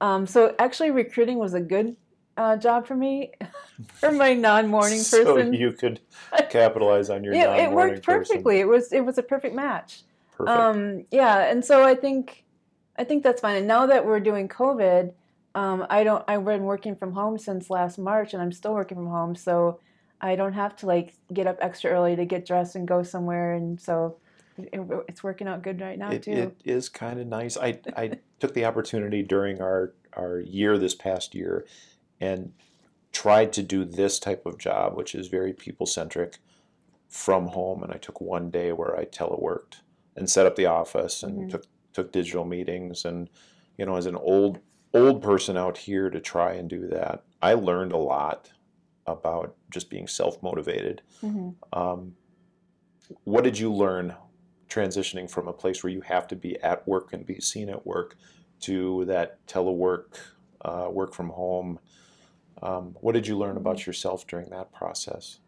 Um, 0.00 0.26
so 0.26 0.54
actually, 0.58 0.90
recruiting 0.90 1.38
was 1.38 1.54
a 1.54 1.60
good 1.60 1.96
uh, 2.36 2.56
job 2.56 2.86
for 2.86 2.94
me 2.94 3.32
for 3.94 4.12
my 4.12 4.32
non-morning 4.32 4.98
person. 4.98 5.24
so 5.24 5.36
you 5.38 5.72
could 5.72 6.00
capitalize 6.50 7.10
on 7.10 7.24
your 7.24 7.34
it, 7.34 7.38
it 7.38 7.44
non-morning 7.44 7.74
worked 7.74 8.04
person. 8.04 8.36
perfectly. 8.36 8.60
It 8.60 8.68
was 8.68 8.92
it 8.92 9.00
was 9.00 9.18
a 9.18 9.22
perfect 9.22 9.54
match. 9.54 10.02
Perfect. 10.36 10.56
Um, 10.56 11.04
yeah, 11.10 11.50
and 11.50 11.64
so 11.64 11.82
I 11.82 11.94
think 11.94 12.44
I 12.96 13.04
think 13.04 13.22
that's 13.22 13.40
fine. 13.40 13.56
And 13.56 13.66
now 13.66 13.86
that 13.86 14.06
we're 14.06 14.20
doing 14.20 14.48
COVID, 14.48 15.12
um, 15.54 15.86
I 15.90 16.04
don't. 16.04 16.24
I've 16.28 16.44
been 16.44 16.64
working 16.64 16.96
from 16.96 17.12
home 17.12 17.38
since 17.38 17.68
last 17.68 17.98
March, 17.98 18.32
and 18.32 18.42
I'm 18.42 18.52
still 18.52 18.74
working 18.74 18.96
from 18.96 19.08
home, 19.08 19.34
so 19.34 19.80
I 20.20 20.36
don't 20.36 20.52
have 20.52 20.76
to 20.76 20.86
like 20.86 21.14
get 21.32 21.46
up 21.46 21.58
extra 21.60 21.90
early 21.90 22.16
to 22.16 22.24
get 22.24 22.46
dressed 22.46 22.74
and 22.76 22.86
go 22.86 23.02
somewhere. 23.02 23.54
And 23.54 23.80
so 23.80 24.16
it, 24.56 24.80
it's 25.08 25.22
working 25.22 25.46
out 25.46 25.62
good 25.62 25.80
right 25.80 25.98
now 25.98 26.10
it, 26.10 26.22
too. 26.22 26.32
it 26.32 26.60
is 26.64 26.88
kind 26.88 27.20
of 27.20 27.26
nice. 27.26 27.56
I, 27.56 27.80
I 27.96 28.18
took 28.40 28.54
the 28.54 28.64
opportunity 28.64 29.22
during 29.22 29.60
our, 29.60 29.94
our 30.14 30.40
year 30.40 30.78
this 30.78 30.94
past 30.94 31.34
year 31.34 31.64
and 32.20 32.52
tried 33.12 33.52
to 33.54 33.62
do 33.62 33.84
this 33.84 34.18
type 34.18 34.44
of 34.46 34.58
job, 34.58 34.96
which 34.96 35.14
is 35.14 35.28
very 35.28 35.52
people 35.52 35.86
centric, 35.86 36.38
from 37.08 37.48
home. 37.48 37.82
And 37.82 37.92
I 37.92 37.96
took 37.96 38.20
one 38.20 38.50
day 38.50 38.72
where 38.72 38.98
I 38.98 39.04
teleworked 39.04 39.80
and 40.14 40.28
set 40.28 40.46
up 40.46 40.56
the 40.56 40.66
office 40.66 41.22
and 41.22 41.44
Mhm. 41.44 41.50
took 41.50 41.64
took 41.94 42.12
digital 42.12 42.44
meetings, 42.44 43.04
and 43.04 43.30
you 43.76 43.86
know, 43.86 43.96
as 43.96 44.06
an 44.06 44.14
old 44.16 44.60
old 44.92 45.22
person 45.22 45.56
out 45.56 45.78
here 45.78 46.10
to 46.10 46.20
try 46.20 46.52
and 46.52 46.68
do 46.68 46.86
that, 46.88 47.24
I 47.40 47.54
learned 47.54 47.92
a 47.92 47.96
lot 47.96 48.50
about 49.12 49.56
just 49.70 49.90
being 49.90 50.06
self 50.06 50.42
motivated. 50.42 51.02
hmm 51.20 51.50
Um, 51.72 52.14
what 53.24 53.44
did 53.44 53.58
you 53.58 53.72
learn 53.72 54.14
transitioning 54.68 55.30
from 55.30 55.48
a 55.48 55.52
place 55.52 55.82
where 55.82 55.92
you 55.92 56.02
have 56.02 56.26
to 56.28 56.36
be 56.36 56.60
at 56.60 56.86
work 56.86 57.12
and 57.12 57.24
be 57.24 57.40
seen 57.40 57.70
at 57.70 57.86
work 57.86 58.16
to 58.60 59.04
that 59.06 59.44
telework, 59.46 60.18
uh, 60.62 60.88
work 60.90 61.14
from 61.14 61.30
home? 61.30 61.78
Um, 62.62 62.96
what 63.00 63.12
did 63.12 63.26
you 63.26 63.38
learn 63.38 63.56
about 63.56 63.86
yourself 63.86 64.26
during 64.26 64.50
that 64.50 64.72
process? 64.72 65.40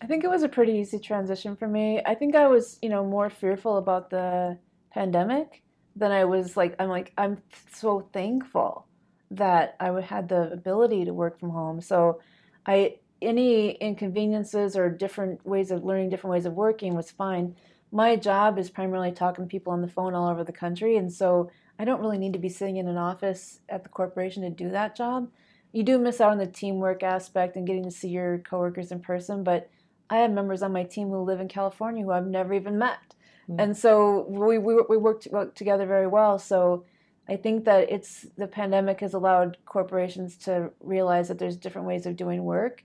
I 0.00 0.06
think 0.06 0.24
it 0.24 0.28
was 0.28 0.42
a 0.42 0.48
pretty 0.48 0.72
easy 0.72 0.98
transition 0.98 1.56
for 1.56 1.68
me. 1.68 2.00
I 2.04 2.14
think 2.14 2.36
I 2.36 2.46
was, 2.46 2.78
you 2.82 2.88
know, 2.88 3.04
more 3.04 3.30
fearful 3.30 3.78
about 3.78 4.10
the 4.10 4.58
pandemic 4.92 5.62
than 5.96 6.12
I 6.12 6.24
was 6.24 6.56
like 6.56 6.76
I'm 6.78 6.88
like 6.88 7.12
I'm 7.16 7.38
so 7.72 8.08
thankful 8.12 8.86
that 9.30 9.76
I 9.80 9.90
would 9.90 10.04
had 10.04 10.28
the 10.28 10.52
ability 10.52 11.06
to 11.06 11.14
work 11.14 11.40
from 11.40 11.50
home. 11.50 11.80
So 11.80 12.20
I 12.66 12.96
any 13.22 13.70
inconveniences 13.70 14.76
or 14.76 14.90
different 14.90 15.44
ways 15.46 15.70
of 15.70 15.84
learning 15.84 16.10
different 16.10 16.32
ways 16.32 16.46
of 16.46 16.52
working 16.52 16.94
was 16.94 17.10
fine. 17.10 17.54
My 17.90 18.16
job 18.16 18.58
is 18.58 18.68
primarily 18.68 19.12
talking 19.12 19.44
to 19.44 19.48
people 19.48 19.72
on 19.72 19.80
the 19.80 19.88
phone 19.88 20.14
all 20.14 20.28
over 20.28 20.44
the 20.44 20.52
country 20.52 20.96
and 20.96 21.12
so 21.12 21.50
I 21.78 21.84
don't 21.84 22.00
really 22.00 22.18
need 22.18 22.32
to 22.32 22.38
be 22.38 22.48
sitting 22.48 22.76
in 22.76 22.88
an 22.88 22.96
office 22.96 23.60
at 23.68 23.82
the 23.82 23.88
corporation 23.88 24.42
to 24.42 24.50
do 24.50 24.70
that 24.70 24.96
job. 24.96 25.28
You 25.72 25.82
do 25.82 25.98
miss 25.98 26.20
out 26.20 26.32
on 26.32 26.38
the 26.38 26.46
teamwork 26.46 27.02
aspect 27.02 27.56
and 27.56 27.66
getting 27.66 27.84
to 27.84 27.90
see 27.90 28.08
your 28.08 28.38
coworkers 28.38 28.92
in 28.92 29.00
person, 29.00 29.44
but 29.44 29.68
I 30.08 30.18
have 30.18 30.30
members 30.30 30.62
on 30.62 30.72
my 30.72 30.84
team 30.84 31.10
who 31.10 31.20
live 31.20 31.40
in 31.40 31.48
California 31.48 32.04
who 32.04 32.12
I've 32.12 32.26
never 32.26 32.54
even 32.54 32.78
met. 32.78 32.98
Hmm. 33.46 33.60
And 33.60 33.76
so 33.76 34.26
we, 34.28 34.58
we, 34.58 34.76
we 34.88 34.96
work, 34.96 35.22
to, 35.22 35.30
work 35.30 35.54
together 35.54 35.86
very 35.86 36.06
well. 36.06 36.38
So 36.38 36.84
I 37.28 37.36
think 37.36 37.64
that 37.64 37.90
it's 37.90 38.26
the 38.36 38.46
pandemic 38.46 39.00
has 39.00 39.14
allowed 39.14 39.58
corporations 39.64 40.36
to 40.38 40.70
realize 40.80 41.28
that 41.28 41.38
there's 41.38 41.56
different 41.56 41.88
ways 41.88 42.06
of 42.06 42.16
doing 42.16 42.44
work. 42.44 42.84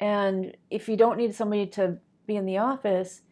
And 0.00 0.56
if 0.70 0.88
you 0.88 0.96
don't 0.96 1.18
need 1.18 1.34
somebody 1.34 1.66
to 1.68 1.98
be 2.26 2.36
in 2.36 2.46
the 2.46 2.58
office, 2.58 3.22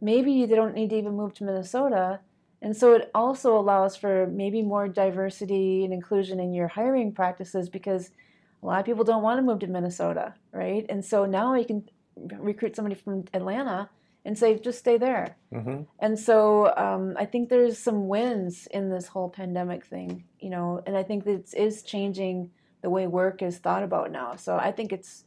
maybe 0.00 0.46
they 0.46 0.54
don't 0.54 0.74
need 0.74 0.90
to 0.90 0.96
even 0.96 1.16
move 1.16 1.34
to 1.34 1.44
Minnesota. 1.44 2.20
And 2.62 2.76
so 2.76 2.94
it 2.94 3.10
also 3.14 3.58
allows 3.58 3.96
for 3.96 4.26
maybe 4.26 4.62
more 4.62 4.88
diversity 4.88 5.84
and 5.84 5.92
inclusion 5.92 6.40
in 6.40 6.54
your 6.54 6.68
hiring 6.68 7.12
practices 7.12 7.68
because 7.68 8.10
a 8.62 8.66
lot 8.66 8.80
of 8.80 8.86
people 8.86 9.04
don't 9.04 9.22
want 9.22 9.38
to 9.38 9.42
move 9.42 9.60
to 9.60 9.66
Minnesota, 9.66 10.34
right? 10.52 10.86
And 10.88 11.04
so 11.04 11.24
now 11.24 11.54
you 11.54 11.64
can 11.64 11.88
recruit 12.16 12.74
somebody 12.74 12.96
from 12.96 13.24
Atlanta 13.32 13.90
and 14.28 14.36
say, 14.36 14.58
just 14.58 14.78
stay 14.78 14.98
there. 14.98 15.38
Mm-hmm. 15.54 15.84
And 16.00 16.18
so 16.18 16.70
um, 16.76 17.14
I 17.18 17.24
think 17.24 17.48
there's 17.48 17.78
some 17.78 18.08
wins 18.08 18.68
in 18.70 18.90
this 18.90 19.06
whole 19.06 19.30
pandemic 19.30 19.86
thing, 19.86 20.24
you 20.38 20.50
know, 20.50 20.82
and 20.86 20.94
I 20.94 21.02
think 21.02 21.24
that 21.24 21.32
it 21.32 21.54
is 21.56 21.82
changing 21.82 22.50
the 22.82 22.90
way 22.90 23.06
work 23.06 23.40
is 23.40 23.56
thought 23.56 23.82
about 23.82 24.12
now. 24.12 24.36
So 24.36 24.54
I 24.54 24.70
think 24.70 24.92
it's, 24.92 25.24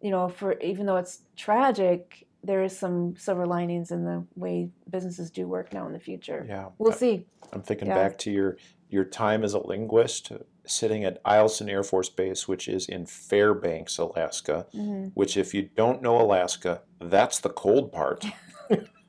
you 0.00 0.10
know, 0.10 0.30
for 0.30 0.58
even 0.60 0.86
though 0.86 0.96
it's 0.96 1.24
tragic, 1.36 2.26
there 2.42 2.62
is 2.62 2.74
some 2.74 3.16
silver 3.18 3.44
linings 3.44 3.90
in 3.90 4.06
the 4.06 4.24
way 4.34 4.70
businesses 4.88 5.30
do 5.30 5.46
work 5.46 5.74
now 5.74 5.86
in 5.86 5.92
the 5.92 6.00
future. 6.00 6.46
Yeah, 6.48 6.68
We'll 6.78 6.92
see. 6.92 7.26
I'm 7.52 7.60
thinking 7.60 7.88
Yeah. 7.88 7.96
back 7.96 8.16
to 8.18 8.30
your 8.30 8.56
your 8.88 9.04
time 9.04 9.44
as 9.44 9.52
a 9.52 9.58
linguist, 9.58 10.32
sitting 10.68 11.04
at 11.04 11.22
Eielson 11.24 11.68
Air 11.70 11.82
Force 11.82 12.08
Base, 12.08 12.46
which 12.46 12.68
is 12.68 12.86
in 12.88 13.06
Fairbanks, 13.06 13.98
Alaska. 13.98 14.66
hmm 14.72 15.06
Which, 15.14 15.36
if 15.36 15.54
you 15.54 15.68
don't 15.76 16.02
know 16.02 16.20
Alaska, 16.20 16.82
that's 17.00 17.40
the 17.40 17.50
cold 17.50 17.92
part. 17.92 18.24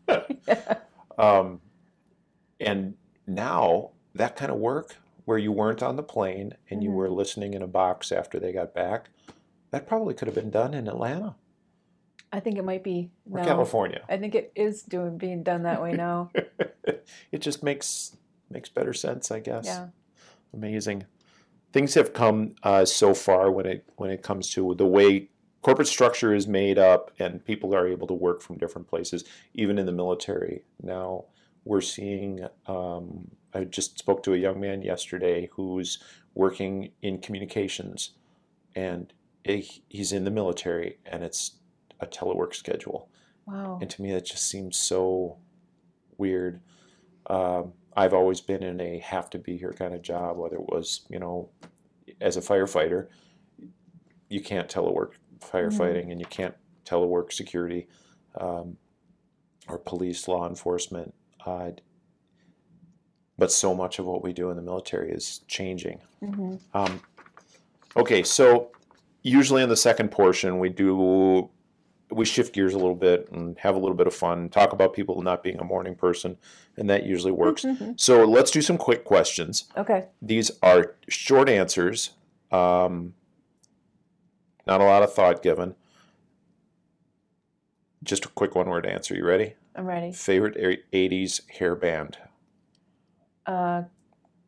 Um, 1.17 1.59
and 2.61 2.93
now 3.27 3.91
that 4.15 4.37
kind 4.37 4.49
of 4.53 4.57
work, 4.57 4.95
where 5.25 5.37
you 5.37 5.51
weren't 5.51 5.83
on 5.83 5.97
the 5.97 6.01
plane 6.03 6.53
and 6.69 6.81
you 6.81 6.89
Mhm. 6.91 6.93
were 6.93 7.09
listening 7.09 7.53
in 7.53 7.61
a 7.61 7.67
box 7.67 8.11
after 8.13 8.39
they 8.39 8.53
got 8.53 8.73
back, 8.73 9.09
that 9.71 9.85
probably 9.85 10.13
could 10.13 10.29
have 10.29 10.35
been 10.35 10.49
done 10.49 10.73
in 10.73 10.87
Atlanta 10.87 11.35
I 12.31 12.39
think 12.39 12.57
it 12.57 12.63
might 12.63 12.83
be 12.83 13.09
or 13.29 13.39
now. 13.39 13.45
California. 13.45 14.01
I 14.07 14.17
think 14.17 14.33
it 14.35 14.51
is 14.55 14.83
doing 14.83 15.17
being 15.17 15.41
done 15.43 15.63
that 15.63 15.81
way 15.81 15.91
now. 15.93 16.29
it 17.31 17.39
just 17.39 17.63
makes 17.63 18.15
makes 18.49 18.69
better 18.69 18.93
sense, 18.93 19.31
I 19.31 19.39
guess. 19.41 19.65
yeah. 19.65 19.87
Amazing. 20.53 21.05
Things 21.71 21.93
have 21.93 22.13
come 22.13 22.55
uh, 22.63 22.85
so 22.85 23.13
far 23.13 23.51
when 23.51 23.65
it 23.65 23.89
when 23.97 24.09
it 24.09 24.23
comes 24.23 24.49
to 24.51 24.73
the 24.75 24.87
way 24.87 25.29
corporate 25.61 25.87
structure 25.87 26.33
is 26.33 26.47
made 26.47 26.79
up 26.79 27.11
and 27.19 27.43
people 27.43 27.75
are 27.75 27.87
able 27.87 28.07
to 28.07 28.13
work 28.13 28.41
from 28.41 28.57
different 28.57 28.87
places, 28.87 29.23
even 29.53 29.77
in 29.77 29.85
the 29.85 29.91
military. 29.91 30.63
Now 30.81 31.25
we're 31.65 31.81
seeing. 31.81 32.47
Um, 32.65 33.29
I 33.53 33.63
just 33.63 33.97
spoke 33.97 34.23
to 34.23 34.33
a 34.33 34.37
young 34.37 34.59
man 34.59 34.81
yesterday 34.81 35.49
who's 35.53 35.99
working 36.35 36.91
in 37.01 37.19
communications, 37.19 38.11
and 38.75 39.11
he- 39.43 39.83
he's 39.89 40.11
in 40.11 40.23
the 40.23 40.31
military, 40.31 40.99
and 41.05 41.23
it's 41.23 41.57
a 41.99 42.05
telework 42.05 42.53
schedule. 42.53 43.09
Wow. 43.47 43.79
And 43.81 43.89
to 43.89 44.01
me, 44.01 44.11
that 44.11 44.25
just 44.25 44.47
seems 44.47 44.77
so 44.77 45.37
weird. 46.17 46.61
Um, 47.27 47.73
I've 47.99 48.13
always 48.13 48.39
been 48.39 48.63
in 48.63 48.79
a 48.79 48.99
have 48.99 49.29
to 49.31 49.37
be 49.37 49.57
here 49.57 49.73
kind 49.73 49.93
of 49.93 50.01
job, 50.01 50.37
whether 50.37 50.55
it 50.55 50.69
was, 50.69 51.01
you 51.09 51.19
know, 51.19 51.49
as 52.21 52.37
a 52.37 52.41
firefighter, 52.41 53.07
you 54.29 54.39
can't 54.39 54.69
telework 54.69 55.11
firefighting 55.41 56.09
and 56.09 56.17
you 56.17 56.25
can't 56.25 56.55
telework 56.85 57.33
security 57.33 57.89
um, 58.39 58.77
or 59.67 59.77
police, 59.77 60.29
law 60.29 60.47
enforcement. 60.47 61.13
Uh, 61.45 61.71
but 63.37 63.51
so 63.51 63.75
much 63.75 63.99
of 63.99 64.05
what 64.05 64.23
we 64.23 64.31
do 64.31 64.49
in 64.49 64.55
the 64.55 64.63
military 64.63 65.11
is 65.11 65.41
changing. 65.49 65.99
hmm 66.21 66.55
Um, 66.73 67.01
okay, 67.97 68.23
so 68.23 68.71
usually 69.23 69.61
in 69.61 69.67
the 69.67 69.75
second 69.75 70.09
portion, 70.09 70.57
we 70.57 70.69
do 70.69 71.49
we 72.11 72.25
shift 72.25 72.53
gears 72.53 72.73
a 72.73 72.77
little 72.77 72.95
bit 72.95 73.29
and 73.31 73.57
have 73.59 73.75
a 73.75 73.79
little 73.79 73.95
bit 73.95 74.07
of 74.07 74.13
fun, 74.13 74.49
talk 74.49 74.73
about 74.73 74.93
people 74.93 75.21
not 75.21 75.43
being 75.43 75.59
a 75.59 75.63
morning 75.63 75.95
person, 75.95 76.37
and 76.77 76.89
that 76.89 77.05
usually 77.05 77.31
works. 77.31 77.65
So 77.97 78.25
let's 78.25 78.51
do 78.51 78.61
some 78.61 78.77
quick 78.77 79.03
questions. 79.03 79.65
Okay. 79.77 80.05
These 80.21 80.51
are 80.63 80.95
short 81.07 81.49
answers, 81.49 82.11
um, 82.51 83.13
not 84.65 84.81
a 84.81 84.85
lot 84.85 85.03
of 85.03 85.13
thought 85.13 85.43
given. 85.43 85.75
Just 88.03 88.25
a 88.25 88.29
quick 88.29 88.55
one 88.55 88.69
word 88.69 88.85
answer. 88.85 89.15
You 89.15 89.25
ready? 89.25 89.53
I'm 89.75 89.85
ready. 89.85 90.11
Favorite 90.11 90.57
er- 90.57 90.83
80s 90.93 91.47
hair 91.49 91.75
band? 91.75 92.17
Uh, 93.45 93.83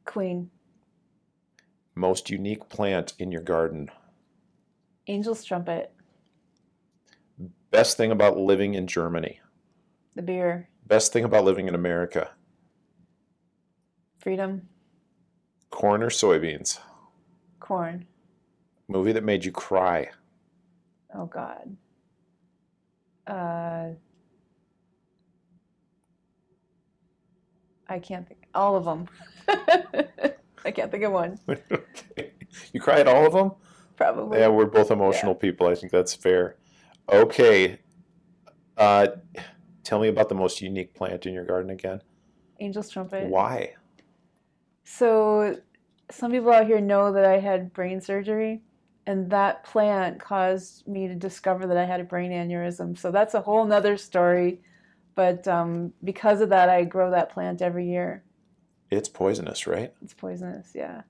Queen. 0.05 0.49
Most 1.95 2.30
unique 2.30 2.70
plant 2.70 3.14
in 3.20 3.32
your 3.32 3.41
garden? 3.41 3.89
Angel's 5.07 5.43
Trumpet. 5.43 5.93
Best 7.72 7.95
thing 7.97 8.11
about 8.11 8.38
living 8.38 8.74
in 8.74 8.86
Germany? 8.86 9.39
The 10.15 10.22
beer. 10.22 10.67
Best 10.86 11.13
thing 11.13 11.24
about 11.24 11.45
living 11.45 11.67
in 11.67 11.76
America? 11.76 12.32
Freedom. 14.19 14.67
Corn 15.69 16.03
or 16.03 16.09
soybeans? 16.09 16.80
Corn. 17.61 18.05
Movie 18.89 19.13
that 19.13 19.24
made 19.24 19.45
you 19.45 19.53
cry? 19.53 20.09
Oh 21.15 21.26
God. 21.26 21.78
Uh, 23.26 23.91
I 27.88 27.99
can't 27.99 28.28
think. 28.28 28.43
All 28.53 28.76
of 28.76 28.84
them. 28.84 29.07
I 30.65 30.72
can't 30.72 30.91
think 30.91 31.03
of 31.03 31.13
one. 31.13 31.39
okay. 31.49 32.32
You 32.74 32.82
cry 32.82 32.99
at 32.99 33.07
all 33.07 33.26
of 33.26 33.32
them? 33.32 33.53
Probably. 33.95 34.39
Yeah, 34.39 34.49
we're 34.49 34.65
both 34.65 34.91
emotional 34.91 35.34
people. 35.34 35.67
I 35.67 35.76
think 35.76 35.89
that's 35.89 36.13
fair. 36.13 36.57
Okay. 37.09 37.79
Uh, 38.77 39.07
tell 39.83 39.99
me 39.99 40.07
about 40.07 40.29
the 40.29 40.35
most 40.35 40.61
unique 40.61 40.93
plant 40.93 41.25
in 41.25 41.33
your 41.33 41.45
garden 41.45 41.69
again. 41.69 42.01
Angel's 42.59 42.89
Trumpet. 42.89 43.29
Why? 43.29 43.73
So, 44.83 45.57
some 46.09 46.31
people 46.31 46.51
out 46.51 46.67
here 46.67 46.81
know 46.81 47.11
that 47.13 47.25
I 47.25 47.39
had 47.39 47.73
brain 47.73 48.01
surgery, 48.01 48.61
and 49.05 49.29
that 49.31 49.63
plant 49.63 50.19
caused 50.19 50.87
me 50.87 51.07
to 51.07 51.15
discover 51.15 51.67
that 51.67 51.77
I 51.77 51.85
had 51.85 51.99
a 51.99 52.03
brain 52.03 52.31
aneurysm. 52.31 52.97
So 52.97 53.11
that's 53.11 53.33
a 53.33 53.41
whole 53.41 53.65
nother 53.65 53.97
story. 53.97 54.61
But 55.15 55.47
um, 55.47 55.93
because 56.03 56.41
of 56.41 56.49
that, 56.49 56.69
I 56.69 56.83
grow 56.83 57.11
that 57.11 57.31
plant 57.31 57.61
every 57.61 57.89
year. 57.89 58.23
It's 58.89 59.09
poisonous, 59.09 59.67
right? 59.67 59.93
It's 60.01 60.13
poisonous, 60.13 60.71
yeah. 60.75 61.01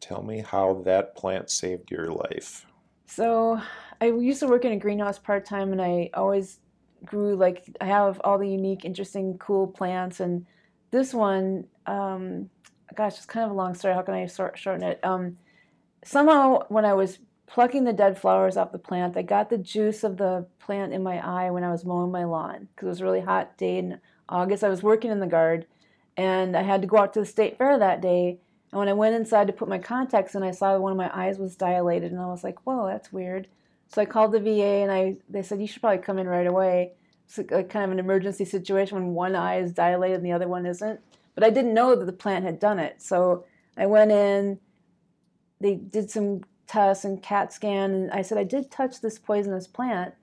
Tell 0.00 0.22
me 0.22 0.40
how 0.40 0.82
that 0.84 1.14
plant 1.14 1.50
saved 1.50 1.90
your 1.90 2.10
life. 2.10 2.66
So 3.10 3.60
I 4.00 4.06
used 4.06 4.38
to 4.38 4.46
work 4.46 4.64
in 4.64 4.70
a 4.70 4.78
greenhouse 4.78 5.18
part 5.18 5.44
time, 5.44 5.72
and 5.72 5.82
I 5.82 6.10
always 6.14 6.60
grew 7.04 7.34
like 7.34 7.64
I 7.80 7.86
have 7.86 8.20
all 8.22 8.38
the 8.38 8.48
unique, 8.48 8.84
interesting, 8.84 9.36
cool 9.38 9.66
plants. 9.66 10.20
And 10.20 10.46
this 10.92 11.12
one, 11.12 11.64
um, 11.86 12.50
gosh, 12.94 13.16
it's 13.16 13.26
kind 13.26 13.44
of 13.44 13.50
a 13.50 13.54
long 13.54 13.74
story. 13.74 13.94
How 13.94 14.02
can 14.02 14.14
I 14.14 14.26
shorten 14.26 14.84
it? 14.84 15.00
Um, 15.02 15.38
somehow, 16.04 16.66
when 16.68 16.84
I 16.84 16.94
was 16.94 17.18
plucking 17.46 17.82
the 17.82 17.92
dead 17.92 18.16
flowers 18.16 18.56
off 18.56 18.70
the 18.70 18.78
plant, 18.78 19.16
I 19.16 19.22
got 19.22 19.50
the 19.50 19.58
juice 19.58 20.04
of 20.04 20.16
the 20.16 20.46
plant 20.60 20.92
in 20.92 21.02
my 21.02 21.18
eye 21.18 21.50
when 21.50 21.64
I 21.64 21.72
was 21.72 21.84
mowing 21.84 22.12
my 22.12 22.22
lawn 22.22 22.68
because 22.76 22.86
it 22.86 22.90
was 22.90 23.00
a 23.00 23.04
really 23.04 23.22
hot 23.22 23.58
day 23.58 23.78
in 23.78 24.00
August. 24.28 24.62
I 24.62 24.68
was 24.68 24.84
working 24.84 25.10
in 25.10 25.18
the 25.18 25.26
garden, 25.26 25.66
and 26.16 26.56
I 26.56 26.62
had 26.62 26.80
to 26.82 26.86
go 26.86 26.98
out 26.98 27.12
to 27.14 27.20
the 27.20 27.26
state 27.26 27.58
fair 27.58 27.76
that 27.76 28.00
day. 28.00 28.38
And 28.72 28.78
when 28.78 28.88
I 28.88 28.92
went 28.92 29.16
inside 29.16 29.46
to 29.48 29.52
put 29.52 29.68
my 29.68 29.78
contacts 29.78 30.34
in, 30.34 30.42
I 30.42 30.52
saw 30.52 30.78
one 30.78 30.92
of 30.92 30.98
my 30.98 31.10
eyes 31.12 31.38
was 31.38 31.56
dilated, 31.56 32.12
and 32.12 32.20
I 32.20 32.26
was 32.26 32.44
like, 32.44 32.64
"Whoa, 32.66 32.86
that's 32.86 33.12
weird." 33.12 33.48
So 33.88 34.00
I 34.00 34.04
called 34.04 34.32
the 34.32 34.40
VA, 34.40 34.82
and 34.82 34.92
I 34.92 35.16
they 35.28 35.42
said 35.42 35.60
you 35.60 35.66
should 35.66 35.82
probably 35.82 36.02
come 36.02 36.18
in 36.18 36.28
right 36.28 36.46
away. 36.46 36.92
It's 37.26 37.38
like 37.38 37.70
kind 37.70 37.84
of 37.84 37.90
an 37.90 37.98
emergency 37.98 38.44
situation 38.44 38.98
when 38.98 39.14
one 39.14 39.36
eye 39.36 39.58
is 39.60 39.72
dilated 39.72 40.18
and 40.18 40.26
the 40.26 40.32
other 40.32 40.48
one 40.48 40.66
isn't. 40.66 41.00
But 41.34 41.44
I 41.44 41.50
didn't 41.50 41.74
know 41.74 41.94
that 41.94 42.04
the 42.04 42.12
plant 42.12 42.44
had 42.44 42.58
done 42.60 42.78
it, 42.78 43.02
so 43.02 43.44
I 43.76 43.86
went 43.86 44.12
in. 44.12 44.60
They 45.60 45.74
did 45.76 46.10
some 46.10 46.42
tests 46.66 47.04
and 47.04 47.22
CAT 47.22 47.52
scan, 47.52 47.92
and 47.92 48.10
I 48.12 48.22
said 48.22 48.38
I 48.38 48.44
did 48.44 48.70
touch 48.70 49.00
this 49.00 49.18
poisonous 49.18 49.66
plant. 49.66 50.14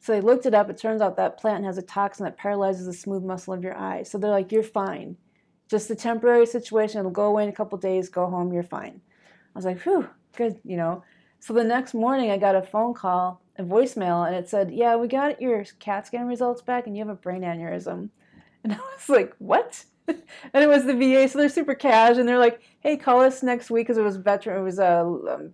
So 0.00 0.12
they 0.12 0.20
looked 0.20 0.46
it 0.46 0.54
up. 0.54 0.70
It 0.70 0.78
turns 0.78 1.00
out 1.00 1.16
that 1.16 1.38
plant 1.38 1.64
has 1.64 1.78
a 1.78 1.82
toxin 1.82 2.24
that 2.24 2.36
paralyzes 2.36 2.86
the 2.86 2.92
smooth 2.92 3.24
muscle 3.24 3.54
of 3.54 3.64
your 3.64 3.76
eye. 3.76 4.04
So 4.04 4.18
they're 4.18 4.30
like, 4.30 4.52
you're 4.52 4.62
fine. 4.62 5.16
Just 5.68 5.90
a 5.90 5.94
temporary 5.94 6.46
situation. 6.46 6.98
It'll 6.98 7.10
go 7.10 7.26
away 7.26 7.44
in 7.44 7.48
a 7.48 7.52
couple 7.52 7.78
days. 7.78 8.08
Go 8.08 8.26
home. 8.28 8.52
You're 8.52 8.62
fine. 8.62 9.00
I 9.54 9.58
was 9.58 9.64
like, 9.64 9.80
whew, 9.82 10.08
good, 10.36 10.58
you 10.64 10.76
know. 10.76 11.02
So 11.40 11.52
the 11.52 11.64
next 11.64 11.94
morning, 11.94 12.30
I 12.30 12.38
got 12.38 12.56
a 12.56 12.62
phone 12.62 12.94
call, 12.94 13.40
a 13.58 13.62
voicemail, 13.62 14.26
and 14.26 14.34
it 14.34 14.48
said, 14.48 14.72
yeah, 14.72 14.96
we 14.96 15.08
got 15.08 15.40
your 15.40 15.64
CAT 15.78 16.06
scan 16.06 16.26
results 16.26 16.62
back, 16.62 16.86
and 16.86 16.96
you 16.96 17.04
have 17.04 17.12
a 17.12 17.18
brain 17.18 17.42
aneurysm. 17.42 18.10
And 18.64 18.72
I 18.72 18.76
was 18.76 19.08
like, 19.08 19.34
what? 19.38 19.84
and 20.08 20.64
it 20.64 20.68
was 20.68 20.84
the 20.84 20.94
VA, 20.94 21.28
so 21.28 21.38
they're 21.38 21.48
super 21.48 21.74
cash, 21.74 22.16
and 22.16 22.28
they're 22.28 22.38
like, 22.38 22.60
"Hey, 22.80 22.96
call 22.96 23.20
us 23.20 23.42
next 23.42 23.70
week 23.70 23.86
because 23.86 23.98
it 23.98 24.02
was 24.02 24.16
veteran, 24.16 24.60
it 24.60 24.64
was 24.64 24.78
a 24.78 25.00
um, 25.00 25.52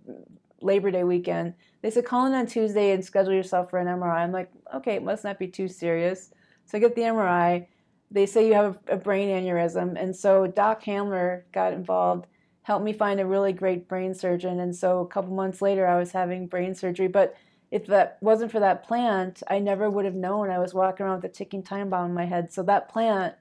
Labor 0.61 0.91
Day 0.91 1.03
weekend." 1.03 1.53
They 1.81 1.91
said, 1.91 2.05
"Call 2.05 2.25
in 2.25 2.33
on 2.33 2.47
Tuesday 2.47 2.91
and 2.91 3.03
schedule 3.03 3.33
yourself 3.33 3.69
for 3.69 3.79
an 3.79 3.87
MRI." 3.87 4.23
I'm 4.23 4.31
like, 4.31 4.51
"Okay, 4.73 4.95
it 4.95 5.03
must 5.03 5.23
not 5.23 5.37
be 5.37 5.47
too 5.47 5.67
serious." 5.67 6.31
So 6.65 6.77
I 6.77 6.81
get 6.81 6.95
the 6.95 7.03
MRI. 7.03 7.67
They 8.15 8.25
say 8.25 8.47
you 8.47 8.53
have 8.53 8.79
a, 8.87 8.93
a 8.93 8.97
brain 8.97 9.27
aneurysm, 9.29 10.01
and 10.01 10.15
so 10.15 10.47
Doc 10.47 10.83
Hamler 10.83 11.43
got 11.51 11.73
involved, 11.73 12.27
helped 12.63 12.85
me 12.85 12.93
find 12.93 13.19
a 13.19 13.25
really 13.25 13.51
great 13.51 13.87
brain 13.87 14.13
surgeon, 14.15 14.59
and 14.61 14.73
so 14.73 15.01
a 15.01 15.07
couple 15.07 15.33
months 15.33 15.61
later, 15.61 15.85
I 15.85 15.99
was 15.99 16.13
having 16.13 16.47
brain 16.47 16.73
surgery, 16.73 17.07
but 17.09 17.35
if 17.71 17.87
that 17.87 18.17
wasn't 18.21 18.51
for 18.53 18.61
that 18.61 18.87
plant, 18.87 19.43
I 19.49 19.59
never 19.59 19.89
would 19.89 20.05
have 20.05 20.15
known. 20.15 20.49
I 20.49 20.59
was 20.59 20.73
walking 20.73 21.05
around 21.05 21.23
with 21.23 21.31
a 21.31 21.33
ticking 21.33 21.61
time 21.61 21.89
bomb 21.89 22.05
in 22.05 22.13
my 22.13 22.25
head. 22.25 22.53
So 22.53 22.63
that 22.63 22.87
plant 22.87 23.33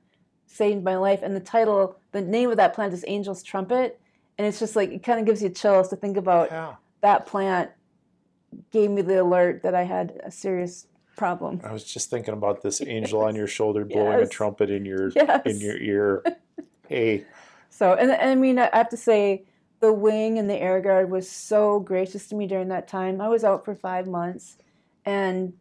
saved 0.47 0.83
my 0.83 0.97
life. 0.97 1.21
And 1.23 1.37
the 1.37 1.41
title, 1.41 2.01
the 2.11 2.23
name 2.23 2.51
of 2.51 2.57
that 2.57 2.75
plant 2.75 2.95
is 2.95 3.05
Angel's 3.05 3.43
Trumpet. 3.43 4.01
And 4.37 4.47
it's 4.47 4.59
just 4.59 4.75
like, 4.75 4.91
it 4.91 5.05
kind 5.05 5.21
of 5.21 5.27
gives 5.27 5.43
you 5.43 5.51
chills 5.51 5.89
to 5.89 5.97
think 5.97 6.17
about 6.17 6.51
Yeah. 6.51 6.75
that 7.03 7.27
plant 7.27 7.71
gave 8.73 8.91
me 8.91 9.03
the 9.03 9.23
alert 9.23 9.63
that 9.63 9.75
I 9.75 9.85
had 9.85 10.21
a 10.25 10.31
serious 10.31 10.87
problem. 11.17 11.61
I 11.65 11.73
was 11.73 11.85
just 11.85 12.11
thinking 12.11 12.35
about 12.35 12.63
this 12.63 12.81
angel 12.87 13.23
on 13.23 13.35
your 13.35 13.47
shoulder 13.47 13.85
blowing 13.85 14.21
a 14.21 14.27
trumpet 14.29 14.71
in 14.71 14.85
your 14.85 15.11
Yes. 15.15 15.43
in 15.47 15.61
your 15.61 15.77
ear. 15.77 16.25
hey, 16.89 17.25
So, 17.71 17.95
and, 17.95 18.11
and 18.11 18.31
I 18.31 18.35
mean, 18.35 18.59
I 18.59 18.71
have 18.73 18.89
to 18.91 18.97
say, 18.97 19.45
the 19.81 19.93
wing 19.93 20.39
and 20.39 20.49
the 20.49 20.55
air 20.55 20.81
guard 20.81 21.11
was 21.11 21.31
so 21.31 21.79
gracious 21.81 22.29
to 22.29 22.35
me 22.35 22.47
during 22.47 22.69
that 22.69 22.89
time. 22.89 23.21
I 23.21 23.29
was 23.29 23.45
out 23.45 23.65
for 23.67 23.75
five 23.75 24.07
months, 24.07 24.57
and 25.05 25.53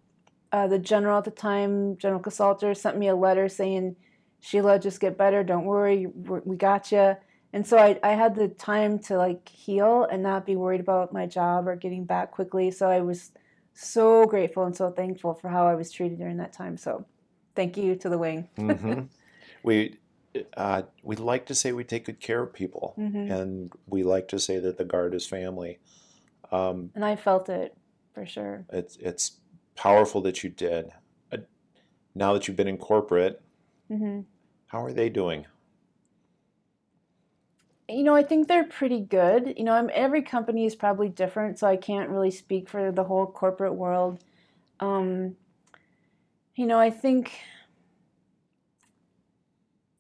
uh, 0.54 0.68
the 0.68 0.80
general 0.80 1.18
at 1.18 1.26
the 1.26 1.32
time, 1.32 1.98
General 1.98 2.22
Casalter, 2.22 2.76
sent 2.78 2.98
me 2.98 3.08
a 3.10 3.16
letter 3.16 3.50
saying, 3.50 3.98
"Sheila, 4.40 4.80
just 4.80 5.02
get 5.02 5.18
better. 5.18 5.44
Don't 5.44 5.66
worry, 5.66 6.06
we 6.06 6.56
got 6.56 6.92
you." 6.92 7.18
And 7.52 7.68
so 7.68 7.78
I, 7.78 8.00
I 8.02 8.12
had 8.14 8.36
the 8.36 8.48
time 8.48 8.98
to 9.00 9.18
like 9.18 9.48
heal 9.50 10.06
and 10.10 10.24
not 10.24 10.46
be 10.46 10.56
worried 10.56 10.80
about 10.82 11.12
my 11.14 11.26
job 11.26 11.68
or 11.68 11.76
getting 11.76 12.06
back 12.06 12.32
quickly. 12.32 12.72
So 12.72 12.90
I 12.90 13.02
was 13.02 13.32
so 13.74 14.26
grateful 14.26 14.66
and 14.66 14.76
so 14.76 14.90
thankful 14.92 15.34
for 15.34 15.50
how 15.50 15.68
I 15.68 15.76
was 15.76 15.92
treated 15.92 16.18
during 16.20 16.38
that 16.38 16.54
time. 16.54 16.78
So, 16.78 17.06
thank 17.56 17.78
you 17.78 17.96
to 17.98 18.10
the 18.10 18.18
wing. 18.18 18.50
hmm 18.56 19.02
we 19.64 19.98
uh, 20.58 20.84
we 21.04 21.16
like 21.16 21.46
to 21.48 21.56
say 21.56 21.72
we 21.72 21.84
take 21.84 22.06
good 22.06 22.20
care 22.20 22.42
of 22.42 22.54
people, 22.54 22.96
Mhm. 22.98 23.32
and 23.32 23.72
we 23.86 24.04
like 24.04 24.28
to 24.30 24.40
say 24.40 24.60
that 24.60 24.78
the 24.78 24.86
guard 24.86 25.14
is 25.14 25.28
family. 25.28 25.80
Um, 26.52 26.92
And 26.96 27.06
I 27.06 27.16
felt 27.16 27.50
it 27.50 27.76
for 28.14 28.26
sure. 28.26 28.66
it's 28.72 28.98
it's 28.98 29.40
powerful 29.76 30.22
that 30.22 30.44
you 30.44 30.50
did. 30.50 30.92
Uh, 31.32 31.38
now 32.16 32.34
that 32.34 32.48
you've 32.48 32.58
been 32.58 32.68
in 32.68 32.78
corporate, 32.78 33.42
hmm 33.88 34.22
how 34.68 34.84
are 34.84 34.94
they 34.94 35.10
doing? 35.10 35.46
You 37.90 38.04
know, 38.04 38.16
I 38.16 38.24
think 38.24 38.48
they're 38.48 38.64
pretty 38.64 39.02
good. 39.02 39.56
You 39.58 39.66
know, 39.66 39.74
I'm, 39.74 39.90
every 39.94 40.22
company 40.22 40.66
is 40.66 40.76
probably 40.76 41.10
different, 41.10 41.60
so 41.60 41.68
I 41.68 41.76
can't 41.76 42.10
really 42.10 42.32
speak 42.32 42.70
for 42.70 42.92
the 42.92 43.04
whole 43.04 43.28
corporate 43.28 43.76
world. 43.76 44.24
Um, 44.80 45.36
you 46.56 46.66
know, 46.66 46.80
I 46.80 46.90
think 46.90 47.32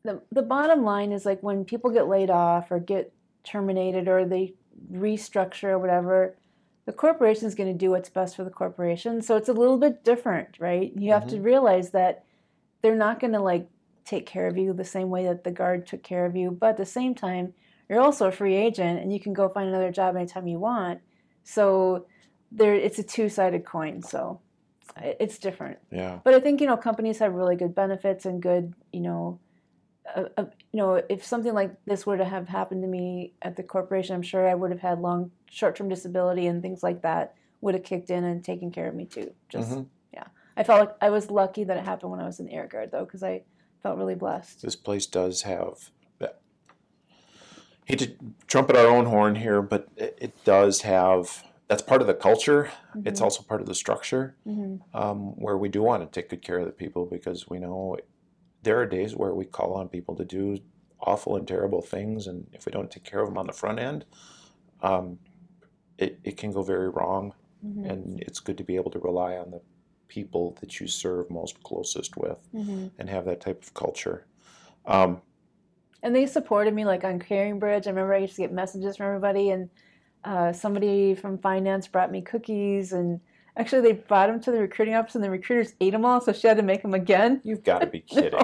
the 0.04 0.22
the 0.32 0.42
bottom 0.42 0.84
line 0.84 1.12
is 1.12 1.26
like 1.26 1.42
when 1.42 1.66
people 1.66 1.90
get 1.90 2.08
laid 2.08 2.30
off 2.30 2.72
or 2.72 2.80
get 2.80 3.12
terminated 3.44 4.08
or 4.08 4.26
they 4.26 4.54
restructure 4.92 5.70
or 5.70 5.80
whatever, 5.80 6.36
the 6.86 6.94
corporation 6.94 7.48
is 7.48 7.56
going 7.56 7.72
to 7.72 7.78
do 7.78 7.92
what's 7.92 8.10
best 8.10 8.36
for 8.36 8.44
the 8.44 8.50
corporation. 8.50 9.22
So 9.22 9.36
it's 9.38 9.50
a 9.50 9.54
little 9.54 9.78
bit 9.78 10.04
different, 10.04 10.58
right? 10.60 10.92
You 10.96 11.12
have 11.12 11.28
to 11.28 11.40
realize 11.40 11.92
that 11.92 12.26
they're 12.82 12.96
not 12.96 13.20
going 13.20 13.34
to 13.34 13.40
like 13.40 13.68
take 14.06 14.26
care 14.26 14.48
of 14.48 14.58
you 14.58 14.74
the 14.74 14.84
same 14.84 15.10
way 15.10 15.26
that 15.26 15.44
the 15.44 15.52
guard 15.52 15.88
took 15.88 16.04
care 16.04 16.26
of 16.26 16.36
you, 16.36 16.52
but 16.52 16.72
at 16.72 16.78
the 16.78 16.86
same 16.86 17.16
time, 17.16 17.54
you're 17.94 18.02
also 18.02 18.28
a 18.28 18.32
free 18.32 18.56
agent 18.56 19.00
and 19.02 19.14
you 19.14 19.20
can 19.20 19.34
go 19.34 19.48
find 19.50 19.70
another 19.70 19.92
job 19.92 20.16
anytime 20.16 20.48
you 20.48 20.60
want. 20.60 21.00
So 21.44 22.08
there, 22.52 22.74
it's 22.74 23.00
a 23.00 23.04
two-sided 23.04 23.66
coin. 23.66 24.02
So 24.02 24.40
it's 24.98 25.38
different. 25.38 25.78
Yeah. 25.92 26.20
But 26.24 26.34
I 26.34 26.40
think 26.40 26.60
you 26.62 26.68
know 26.68 26.78
companies 26.78 27.20
have 27.20 27.34
really 27.34 27.56
good 27.56 27.74
benefits 27.76 28.26
and 28.26 28.42
good 28.42 28.74
you 28.92 29.02
know, 29.02 29.40
uh, 30.16 30.26
uh, 30.38 30.46
you 30.72 30.78
know 30.78 31.02
if 31.10 31.26
something 31.26 31.54
like 31.54 31.74
this 31.86 32.06
were 32.06 32.18
to 32.18 32.26
have 32.26 32.48
happened 32.48 32.82
to 32.84 32.88
me 32.88 33.34
at 33.42 33.56
the 33.56 33.64
corporation, 33.64 34.16
I'm 34.16 34.22
sure 34.22 34.48
I 34.48 34.56
would 34.56 34.72
have 34.72 34.82
had 34.82 35.00
long 35.00 35.32
short-term 35.50 35.90
disability 35.90 36.48
and 36.48 36.62
things 36.62 36.84
like 36.84 37.02
that 37.04 37.36
would 37.62 37.76
have 37.76 37.84
kicked 37.84 38.10
in 38.10 38.24
and 38.24 38.44
taken 38.44 38.72
care 38.72 38.88
of 38.88 38.96
me 38.96 39.06
too. 39.06 39.34
Just 39.50 39.72
Mhm. 39.72 39.86
yeah, 40.14 40.28
I 40.58 40.64
felt 40.64 40.80
like 40.80 40.96
I 41.02 41.10
was 41.10 41.32
lucky 41.32 41.64
that 41.64 41.78
it 41.78 41.86
happened 41.86 42.12
when 42.12 42.20
I 42.20 42.26
was 42.26 42.40
in 42.40 42.48
the 42.48 42.54
Air 42.54 42.68
Guard 42.68 42.92
though, 42.92 43.06
because 43.06 43.24
I 43.24 43.44
felt 43.82 43.98
really 43.98 44.16
blessed. 44.16 44.62
This 44.62 44.76
place 44.76 45.06
does 45.06 45.44
have. 45.44 45.92
Hate 47.86 48.00
to 48.00 48.16
trumpet 48.48 48.76
our 48.76 48.88
own 48.88 49.06
horn 49.06 49.36
here, 49.36 49.62
but 49.62 49.88
it, 49.98 50.18
it 50.22 50.44
does 50.46 50.82
have. 50.82 51.44
That's 51.68 51.82
part 51.82 52.02
of 52.02 52.08
the 52.08 52.14
culture. 52.14 52.72
It's 53.06 53.20
Mhm. 53.20 53.24
also 53.24 53.44
part 53.44 53.62
of 53.62 53.68
the 53.68 53.76
structure. 53.76 54.36
hmm 54.46 54.76
um, 54.96 55.36
where 55.42 55.58
we 55.58 55.70
do 55.70 55.82
want 55.82 56.04
to 56.04 56.22
take 56.22 56.30
good 56.30 56.44
care 56.44 56.60
of 56.60 56.68
the 56.68 56.72
people 56.72 57.08
because 57.08 57.50
we 57.50 57.58
know 57.58 57.98
there 58.62 58.80
are 58.80 58.86
days 58.86 59.16
where 59.16 59.34
we 59.34 59.44
call 59.46 59.74
on 59.74 59.90
people 59.90 60.16
to 60.16 60.24
do 60.24 60.60
awful 61.00 61.36
and 61.36 61.48
terrible 61.48 61.82
things, 61.82 62.28
and 62.28 62.48
if 62.54 62.66
we 62.66 62.72
don't 62.72 62.92
take 62.92 63.04
care 63.04 63.20
of 63.22 63.28
them 63.28 63.38
on 63.38 63.48
the 63.48 63.54
front 63.54 63.80
end, 63.80 64.06
um, 64.82 65.18
it, 65.98 66.20
it 66.24 66.38
can 66.38 66.52
go 66.52 66.62
very 66.64 66.90
wrong. 66.90 67.34
hmm 67.64 67.86
And 67.86 68.20
it's 68.22 68.40
good 68.40 68.58
to 68.58 68.64
be 68.64 68.76
able 68.76 68.92
to 68.92 69.00
rely 69.00 69.36
on 69.38 69.52
the 69.52 69.62
people 70.08 70.56
that 70.62 70.80
you 70.80 70.88
serve 70.88 71.30
most 71.32 71.62
closest 71.64 72.16
with 72.18 72.38
hmm 72.52 72.88
and 73.00 73.10
have 73.10 73.26
that 73.26 73.42
type 73.42 73.64
of 73.64 73.74
culture. 73.74 74.26
Um, 74.86 75.22
and 76.04 76.14
they 76.16 76.28
supported 76.28 76.74
me 76.74 76.86
like 76.86 77.04
on 77.04 77.18
Caring 77.18 77.58
Bridge. 77.58 77.88
I 77.88 77.90
remember 77.90 78.14
I 78.14 78.20
used 78.20 78.36
to 78.36 78.42
get 78.42 78.52
messages 78.52 78.98
from 78.98 79.08
everybody, 79.08 79.50
and 79.50 79.70
uh, 80.24 80.52
somebody 80.52 81.16
from 81.16 81.38
finance 81.38 81.88
brought 81.88 82.12
me 82.12 82.22
cookies, 82.22 82.92
and 82.92 83.20
actually 83.58 83.82
they 83.82 83.94
brought 83.94 84.28
them 84.28 84.40
to 84.42 84.52
the 84.52 84.60
recruiting 84.60 84.94
office, 84.94 85.16
and 85.16 85.24
the 85.24 85.30
recruiters 85.30 85.74
ate 85.80 85.92
them 85.92 86.06
all, 86.06 86.22
so 86.22 86.34
she 86.34 86.48
had 86.48 86.58
to 86.58 86.64
make 86.64 86.82
them 86.82 86.94
again. 86.94 87.42
you've 87.44 87.64
got 87.64 87.80
to 87.80 87.88
be 87.88 88.00
kidding. 88.08 88.40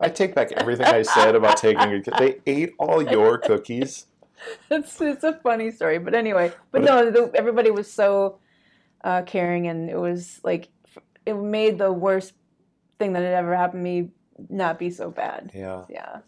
I 0.00 0.08
take 0.08 0.34
back 0.34 0.52
everything 0.52 0.86
I 0.86 1.02
said 1.02 1.34
about 1.34 1.56
taking 1.56 1.88
your. 1.88 2.00
They 2.18 2.40
ate 2.46 2.74
all 2.78 3.02
your 3.02 3.38
cookies. 3.38 4.06
it's 4.70 5.00
it's 5.00 5.24
a 5.24 5.34
funny 5.34 5.70
story, 5.70 5.98
but 5.98 6.14
anyway. 6.14 6.52
But 6.72 6.82
But 6.82 6.82
no, 6.82 7.10
the, 7.10 7.32
everybody 7.34 7.70
was 7.70 7.90
so 7.90 8.38
uh, 9.02 9.22
caring, 9.22 9.66
and 9.68 9.88
it 9.88 9.98
was 9.98 10.40
like 10.44 10.68
it 11.26 11.34
made 11.34 11.78
the 11.78 11.92
worst 11.92 12.34
thing 12.98 13.12
that 13.12 13.22
had 13.22 13.34
ever 13.34 13.56
happened 13.56 13.84
to 13.84 13.90
me 13.90 14.10
not 14.48 14.78
be 14.78 14.90
so 14.90 15.10
bad. 15.10 15.50
Yeah. 15.54 15.84
Yeah. 15.88 16.18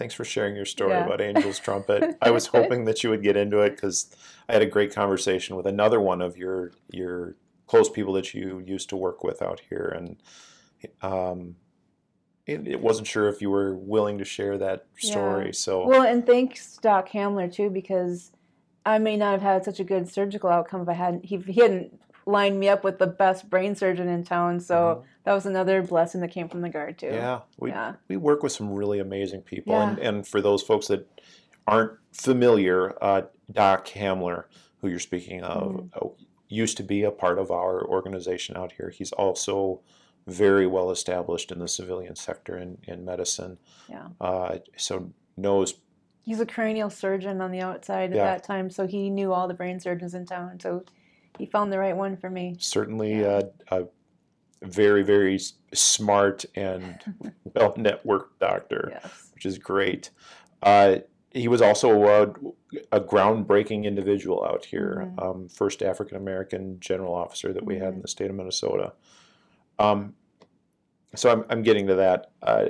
Thanks 0.00 0.14
for 0.14 0.24
sharing 0.24 0.56
your 0.56 0.64
story 0.64 0.92
Yeah. 0.92 1.04
about 1.04 1.20
Angel's 1.20 1.58
Trumpet. 1.58 2.16
I 2.22 2.30
was 2.30 2.46
hoping 2.46 2.86
that 2.86 3.04
you 3.04 3.10
would 3.10 3.22
get 3.22 3.36
into 3.36 3.58
it 3.58 3.76
because 3.76 4.08
I 4.48 4.54
had 4.54 4.62
a 4.62 4.66
great 4.66 4.94
conversation 4.94 5.56
with 5.56 5.66
another 5.66 6.00
one 6.00 6.22
of 6.22 6.38
your 6.38 6.72
your 6.90 7.36
close 7.66 7.90
people 7.90 8.14
that 8.14 8.32
you 8.32 8.64
used 8.66 8.88
to 8.88 8.96
work 8.96 9.22
with 9.22 9.42
out 9.42 9.60
here, 9.68 9.92
and 9.94 10.16
um, 11.02 11.54
it, 12.46 12.66
it 12.66 12.80
wasn't 12.80 13.08
sure 13.08 13.28
if 13.28 13.42
you 13.42 13.50
were 13.50 13.74
willing 13.74 14.16
to 14.16 14.24
share 14.24 14.56
that 14.56 14.86
story. 14.96 15.46
Yeah. 15.46 15.52
So 15.52 15.86
Well, 15.86 16.04
and 16.04 16.24
thanks 16.24 16.78
Doc 16.78 17.10
Hamler 17.10 17.52
too, 17.52 17.68
because 17.68 18.32
I 18.86 18.96
may 18.96 19.18
not 19.18 19.32
have 19.32 19.42
had 19.42 19.64
such 19.66 19.80
a 19.80 19.84
good 19.84 20.08
surgical 20.08 20.48
outcome 20.48 20.80
if 20.80 20.88
I 20.88 20.94
hadn't 20.94 21.26
he, 21.26 21.36
he 21.36 21.60
hadn't 21.60 22.00
lined 22.30 22.58
me 22.58 22.68
up 22.68 22.84
with 22.84 22.98
the 22.98 23.06
best 23.06 23.50
brain 23.50 23.74
surgeon 23.74 24.08
in 24.08 24.24
town. 24.24 24.60
So 24.60 25.04
that 25.24 25.32
was 25.34 25.46
another 25.46 25.82
blessing 25.82 26.20
that 26.22 26.30
came 26.30 26.48
from 26.48 26.60
the 26.62 26.68
guard 26.68 26.98
too. 26.98 27.06
Mm-hmm. 27.06 27.14
yeah, 27.16 27.40
we 27.58 27.70
Yeah. 27.70 27.94
we 28.08 28.16
work 28.16 28.42
with 28.42 28.52
some 28.52 28.72
really 28.72 28.98
amazing 28.98 29.42
people, 29.42 29.74
and 29.74 29.98
Yeah. 29.98 30.08
and 30.08 30.26
for 30.26 30.40
those 30.40 30.62
folks 30.62 30.88
that 30.88 31.06
aren't 31.66 31.92
familiar, 32.12 32.94
uh, 33.02 33.22
Doc 33.50 33.86
Hamler, 33.88 34.44
who 34.80 34.88
you're 34.88 34.98
speaking 34.98 35.42
of, 35.42 35.72
Mhm. 35.72 35.88
uh, 35.96 36.08
used 36.48 36.76
to 36.78 36.82
be 36.82 37.04
a 37.04 37.10
part 37.10 37.38
of 37.38 37.50
our 37.50 37.84
organization 37.84 38.56
out 38.56 38.72
here. 38.72 38.90
He's 38.90 39.12
also 39.12 39.80
very 40.26 40.66
well 40.66 40.90
established 40.90 41.50
in 41.52 41.58
the 41.58 41.68
civilian 41.68 42.16
sector 42.16 42.56
in, 42.56 42.78
in 42.84 43.04
medicine. 43.04 43.58
Yeah. 43.88 44.08
Uh, 44.20 44.58
so 44.76 45.10
knows 45.36 45.74
He's 46.22 46.38
a 46.38 46.46
cranial 46.46 46.90
surgeon 46.90 47.40
on 47.40 47.50
the 47.50 47.60
outside 47.60 48.10
at 48.10 48.16
Yeah. 48.16 48.24
that 48.26 48.44
time, 48.44 48.68
so 48.70 48.86
he 48.86 49.08
knew 49.10 49.32
all 49.32 49.48
the 49.48 49.54
brain 49.54 49.80
surgeons 49.80 50.14
in 50.14 50.26
town. 50.26 50.60
So 50.60 50.84
he 51.38 51.46
found 51.46 51.72
the 51.72 51.78
right 51.78 51.96
one 51.96 52.16
for 52.16 52.30
me. 52.30 52.56
certainly 52.58 53.20
Yeah. 53.20 53.42
a, 53.70 53.82
a 53.82 53.86
very 54.62 55.02
very 55.02 55.38
smart 55.72 56.44
and 56.54 57.00
well 57.54 57.72
networked 57.74 58.38
doctor, 58.40 58.88
Yes. 59.02 59.30
which 59.34 59.46
is 59.46 59.58
great. 59.58 60.10
Uh, 60.62 60.96
he 61.32 61.46
was 61.48 61.62
also 61.62 62.02
a, 62.04 62.22
a 62.92 63.00
groundbreaking 63.00 63.84
individual 63.84 64.44
out 64.44 64.64
here, 64.64 65.08
Mhm. 65.16 65.22
um, 65.22 65.48
first 65.48 65.82
African 65.82 66.16
American 66.16 66.78
general 66.80 67.14
officer 67.14 67.52
that 67.52 67.64
we 67.64 67.76
had 67.78 67.94
in 67.94 67.98
Mhm. 68.00 68.02
the 68.02 68.08
state 68.08 68.28
of 68.30 68.36
Minnesota. 68.36 68.92
Um, 69.78 70.14
so 71.14 71.30
I'm, 71.30 71.44
I'm 71.48 71.62
getting 71.62 71.86
to 71.86 71.94
that. 71.94 72.30
Uh, 72.42 72.66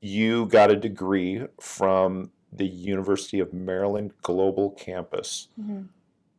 you 0.00 0.46
got 0.46 0.70
a 0.70 0.76
degree 0.76 1.46
from 1.60 2.30
the 2.52 2.66
University 2.66 3.38
of 3.40 3.52
Maryland 3.52 4.12
Global 4.22 4.70
Campus 4.70 5.48
hmm 5.56 5.82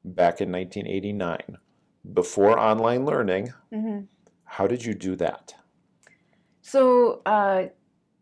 back 0.04 0.42
in 0.42 0.52
1989 0.52 1.58
before 2.14 2.58
online 2.60 3.06
learning. 3.06 3.54
hmm 3.72 4.02
How 4.46 4.68
did 4.68 4.84
you 4.84 4.94
do 4.94 5.16
that? 5.18 5.54
So 6.62 7.22
uh, 7.26 7.66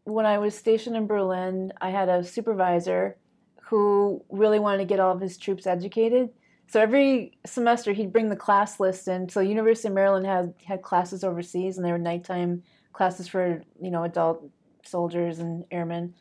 when 0.04 0.26
I 0.26 0.38
was 0.38 0.56
stationed 0.56 0.96
in 0.96 1.08
Berlin, 1.08 1.72
I 1.82 1.90
had 1.90 2.10
a 2.10 2.24
supervisor 2.24 3.18
who 3.64 4.24
really 4.30 4.60
wanted 4.60 4.80
to 4.80 4.86
get 4.86 5.00
all 5.00 5.14
of 5.14 5.22
his 5.22 5.38
troops 5.38 5.68
educated. 5.68 6.30
So 6.68 6.80
every 6.80 7.38
semester 7.46 7.94
he'd 7.94 8.14
bring 8.14 8.30
the 8.30 8.36
class 8.36 8.80
list 8.80 9.08
in. 9.08 9.30
So 9.30 9.40
University 9.40 9.88
of 9.88 9.94
Maryland 9.94 10.26
had 10.26 10.54
had 10.64 10.82
classes 10.82 11.24
overseas, 11.24 11.78
and 11.78 11.86
they 11.86 11.92
were 11.92 11.98
nighttime 11.98 12.64
classes 12.94 13.28
for 13.28 13.64
you 13.82 13.92
know 13.92 14.04
adult 14.04 14.44
soldiers 14.86 15.40
and 15.40 15.66
airmen. 15.72 16.14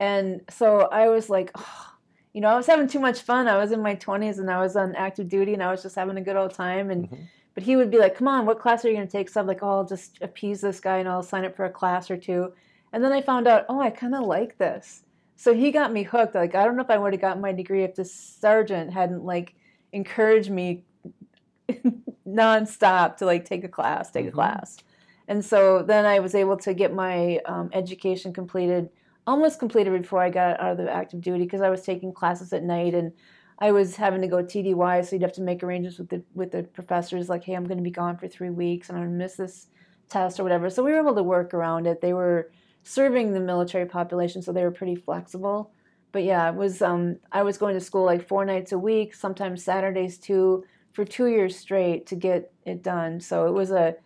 And 0.00 0.42
so 0.50 0.82
I 0.92 1.08
was 1.08 1.28
like, 1.28 1.50
oh, 1.56 1.92
you 2.32 2.40
know, 2.40 2.48
I 2.48 2.56
was 2.56 2.66
having 2.66 2.88
too 2.88 3.00
much 3.00 3.22
fun. 3.22 3.48
I 3.48 3.56
was 3.58 3.72
in 3.72 3.82
my 3.82 3.94
20s 3.94 4.38
and 4.38 4.50
I 4.50 4.60
was 4.60 4.76
on 4.76 4.94
active 4.96 5.28
duty, 5.28 5.54
and 5.54 5.62
I 5.62 5.70
was 5.70 5.82
just 5.82 5.96
having 5.96 6.16
a 6.16 6.22
good 6.22 6.36
old 6.36 6.54
time. 6.54 6.90
And 6.90 7.08
Mhm. 7.10 7.28
but 7.54 7.64
he 7.64 7.76
would 7.76 7.90
be 7.90 7.98
like, 7.98 8.14
"Come 8.16 8.28
on, 8.28 8.46
what 8.46 8.60
class 8.60 8.84
are 8.84 8.88
you 8.88 8.94
going 8.96 9.06
to 9.08 9.12
take?" 9.12 9.28
So 9.28 9.40
I'm 9.40 9.46
like, 9.46 9.62
"Oh, 9.62 9.68
I'll 9.78 9.84
just 9.86 10.18
appease 10.22 10.60
this 10.60 10.80
guy 10.80 10.98
and 10.98 11.08
I'll 11.08 11.22
sign 11.22 11.44
up 11.44 11.56
for 11.56 11.64
a 11.64 11.70
class 11.70 12.10
or 12.10 12.16
two. 12.16 12.52
And 12.92 13.04
then 13.04 13.12
I 13.12 13.20
found 13.22 13.46
out, 13.48 13.66
oh, 13.68 13.80
I 13.80 13.90
kind 13.90 14.14
of 14.14 14.22
like 14.26 14.58
this. 14.58 15.02
So 15.36 15.54
he 15.54 15.70
got 15.72 15.92
me 15.92 16.02
hooked. 16.04 16.34
Like 16.34 16.54
I 16.54 16.64
don't 16.64 16.76
know 16.76 16.82
if 16.82 16.90
I 16.90 16.98
would 16.98 17.12
have 17.12 17.20
gotten 17.20 17.42
my 17.42 17.52
degree 17.52 17.84
if 17.84 17.94
this 17.96 18.14
sergeant 18.14 18.92
hadn't 18.92 19.24
like 19.24 19.54
encouraged 19.92 20.50
me 20.50 20.84
nonstop 22.26 23.16
to 23.18 23.26
like 23.26 23.44
take 23.44 23.64
a 23.64 23.68
class, 23.68 24.10
take 24.10 24.26
Mhm. 24.26 24.28
a 24.28 24.32
class. 24.32 24.78
And 25.28 25.44
so 25.44 25.82
then 25.82 26.06
I 26.06 26.20
was 26.20 26.34
able 26.34 26.56
to 26.58 26.74
get 26.74 26.94
my 26.94 27.38
um, 27.46 27.70
education 27.72 28.32
completed, 28.32 28.90
almost 29.28 29.58
completed 29.58 30.00
before 30.00 30.22
I 30.22 30.30
got 30.30 30.58
out 30.58 30.72
of 30.72 30.78
the 30.78 30.90
active 30.90 31.20
duty 31.20 31.44
because 31.44 31.60
I 31.60 31.70
was 31.70 31.82
taking 31.82 32.12
classes 32.12 32.52
at 32.52 32.64
night 32.64 32.94
and 32.94 33.12
I 33.58 33.72
was 33.72 33.96
having 33.96 34.22
to 34.22 34.28
go 34.28 34.42
TDY, 34.42 35.04
so 35.04 35.16
you'd 35.16 35.22
have 35.22 35.32
to 35.34 35.42
make 35.42 35.62
arrangements 35.62 35.98
with 35.98 36.08
the 36.08 36.22
with 36.34 36.52
the 36.52 36.62
professors, 36.62 37.28
like, 37.28 37.44
hey, 37.44 37.54
I'm 37.54 37.64
going 37.64 37.78
to 37.78 37.82
be 37.84 37.90
gone 37.90 38.16
for 38.16 38.28
three 38.28 38.50
weeks 38.50 38.88
and 38.88 38.96
I'm 38.96 39.04
going 39.04 39.18
to 39.18 39.24
miss 39.24 39.34
this 39.34 39.66
test 40.08 40.40
or 40.40 40.44
whatever. 40.44 40.70
So 40.70 40.82
we 40.82 40.92
were 40.92 41.00
able 41.00 41.14
to 41.16 41.22
work 41.22 41.52
around 41.52 41.86
it. 41.86 42.00
They 42.00 42.12
were 42.12 42.50
serving 42.84 43.32
the 43.32 43.40
military 43.40 43.86
population, 43.86 44.42
so 44.42 44.52
they 44.52 44.62
were 44.62 44.70
pretty 44.70 44.94
flexible. 44.94 45.72
But 46.12 46.24
yeah, 46.24 46.48
it 46.48 46.54
was 46.54 46.80
um, 46.80 47.18
I 47.32 47.42
was 47.42 47.58
going 47.58 47.74
to 47.74 47.80
school 47.80 48.04
like 48.04 48.26
four 48.26 48.44
nights 48.44 48.72
a 48.72 48.78
week, 48.78 49.14
sometimes 49.14 49.64
Saturdays 49.64 50.18
too, 50.18 50.64
for 50.92 51.04
two 51.04 51.26
years 51.26 51.56
straight 51.56 52.06
to 52.06 52.16
get 52.16 52.52
it 52.64 52.82
done. 52.82 53.20
So 53.20 53.46
it 53.46 53.52
was 53.52 53.72
a 53.72 53.96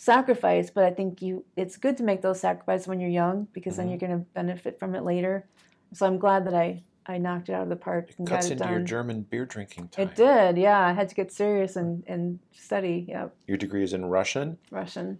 sacrifice, 0.00 0.70
but 0.70 0.84
I 0.84 0.90
think 0.92 1.20
you 1.20 1.44
it's 1.56 1.76
good 1.76 1.98
to 1.98 2.02
make 2.02 2.22
those 2.22 2.40
sacrifices 2.40 2.88
when 2.88 3.00
you're 3.00 3.10
young 3.10 3.46
because 3.52 3.76
then 3.76 3.86
Mhm. 3.86 3.90
you're 3.90 3.98
going 3.98 4.18
to 4.18 4.24
benefit 4.32 4.78
from 4.78 4.94
it 4.94 5.04
later. 5.04 5.46
So 5.92 6.06
I'm 6.06 6.16
glad 6.18 6.46
that 6.46 6.54
I 6.54 6.82
I 7.06 7.18
knocked 7.18 7.48
it 7.50 7.52
out 7.52 7.64
of 7.64 7.68
the 7.68 7.76
park 7.76 8.08
It 8.10 8.18
and 8.18 8.26
cuts 8.28 8.46
got 8.46 8.50
it 8.50 8.52
into 8.52 8.64
done. 8.64 8.72
your 8.72 8.80
German 8.82 9.22
beer 9.22 9.44
drinking 9.44 9.88
time. 9.88 10.08
It 10.08 10.14
did, 10.14 10.56
yeah. 10.58 10.78
I 10.80 10.92
had 10.92 11.08
to 11.10 11.14
get 11.14 11.32
serious 11.32 11.76
and, 11.76 12.02
and 12.06 12.38
study. 12.52 13.04
Yeah, 13.08 13.28
Your 13.46 13.56
degree 13.58 13.82
is 13.82 13.92
in 13.92 14.06
Russian, 14.06 14.56
Russian. 14.70 15.18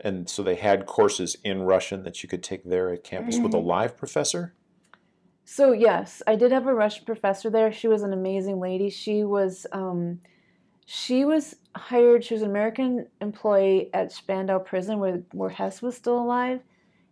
and 0.00 0.28
so 0.28 0.42
they 0.42 0.54
had 0.56 0.86
courses 0.86 1.36
in 1.44 1.62
Russian 1.62 2.02
that 2.04 2.22
you 2.24 2.28
could 2.28 2.42
take 2.42 2.64
there 2.64 2.90
at 2.92 3.04
campus 3.04 3.38
with 3.38 3.54
a 3.54 3.58
Mhm. 3.58 3.66
live 3.66 3.96
professor. 3.96 4.54
So 5.44 5.70
yes, 5.72 6.22
I 6.26 6.34
did 6.34 6.50
have 6.50 6.66
a 6.66 6.74
Russian 6.74 7.04
professor 7.04 7.50
there. 7.50 7.70
She 7.72 7.86
was 7.88 8.02
an 8.02 8.12
amazing 8.12 8.58
lady. 8.58 8.88
She 8.90 9.22
was 9.22 9.64
um, 9.72 10.20
she 10.86 11.24
was 11.24 11.56
hired. 11.74 12.24
She 12.24 12.34
was 12.34 12.42
an 12.42 12.50
American 12.50 13.06
employee 13.20 13.90
at 13.94 14.12
Spandau 14.12 14.58
Prison, 14.58 14.98
where 14.98 15.22
where 15.32 15.50
Hess 15.50 15.80
was 15.82 15.96
still 15.96 16.18
alive, 16.18 16.60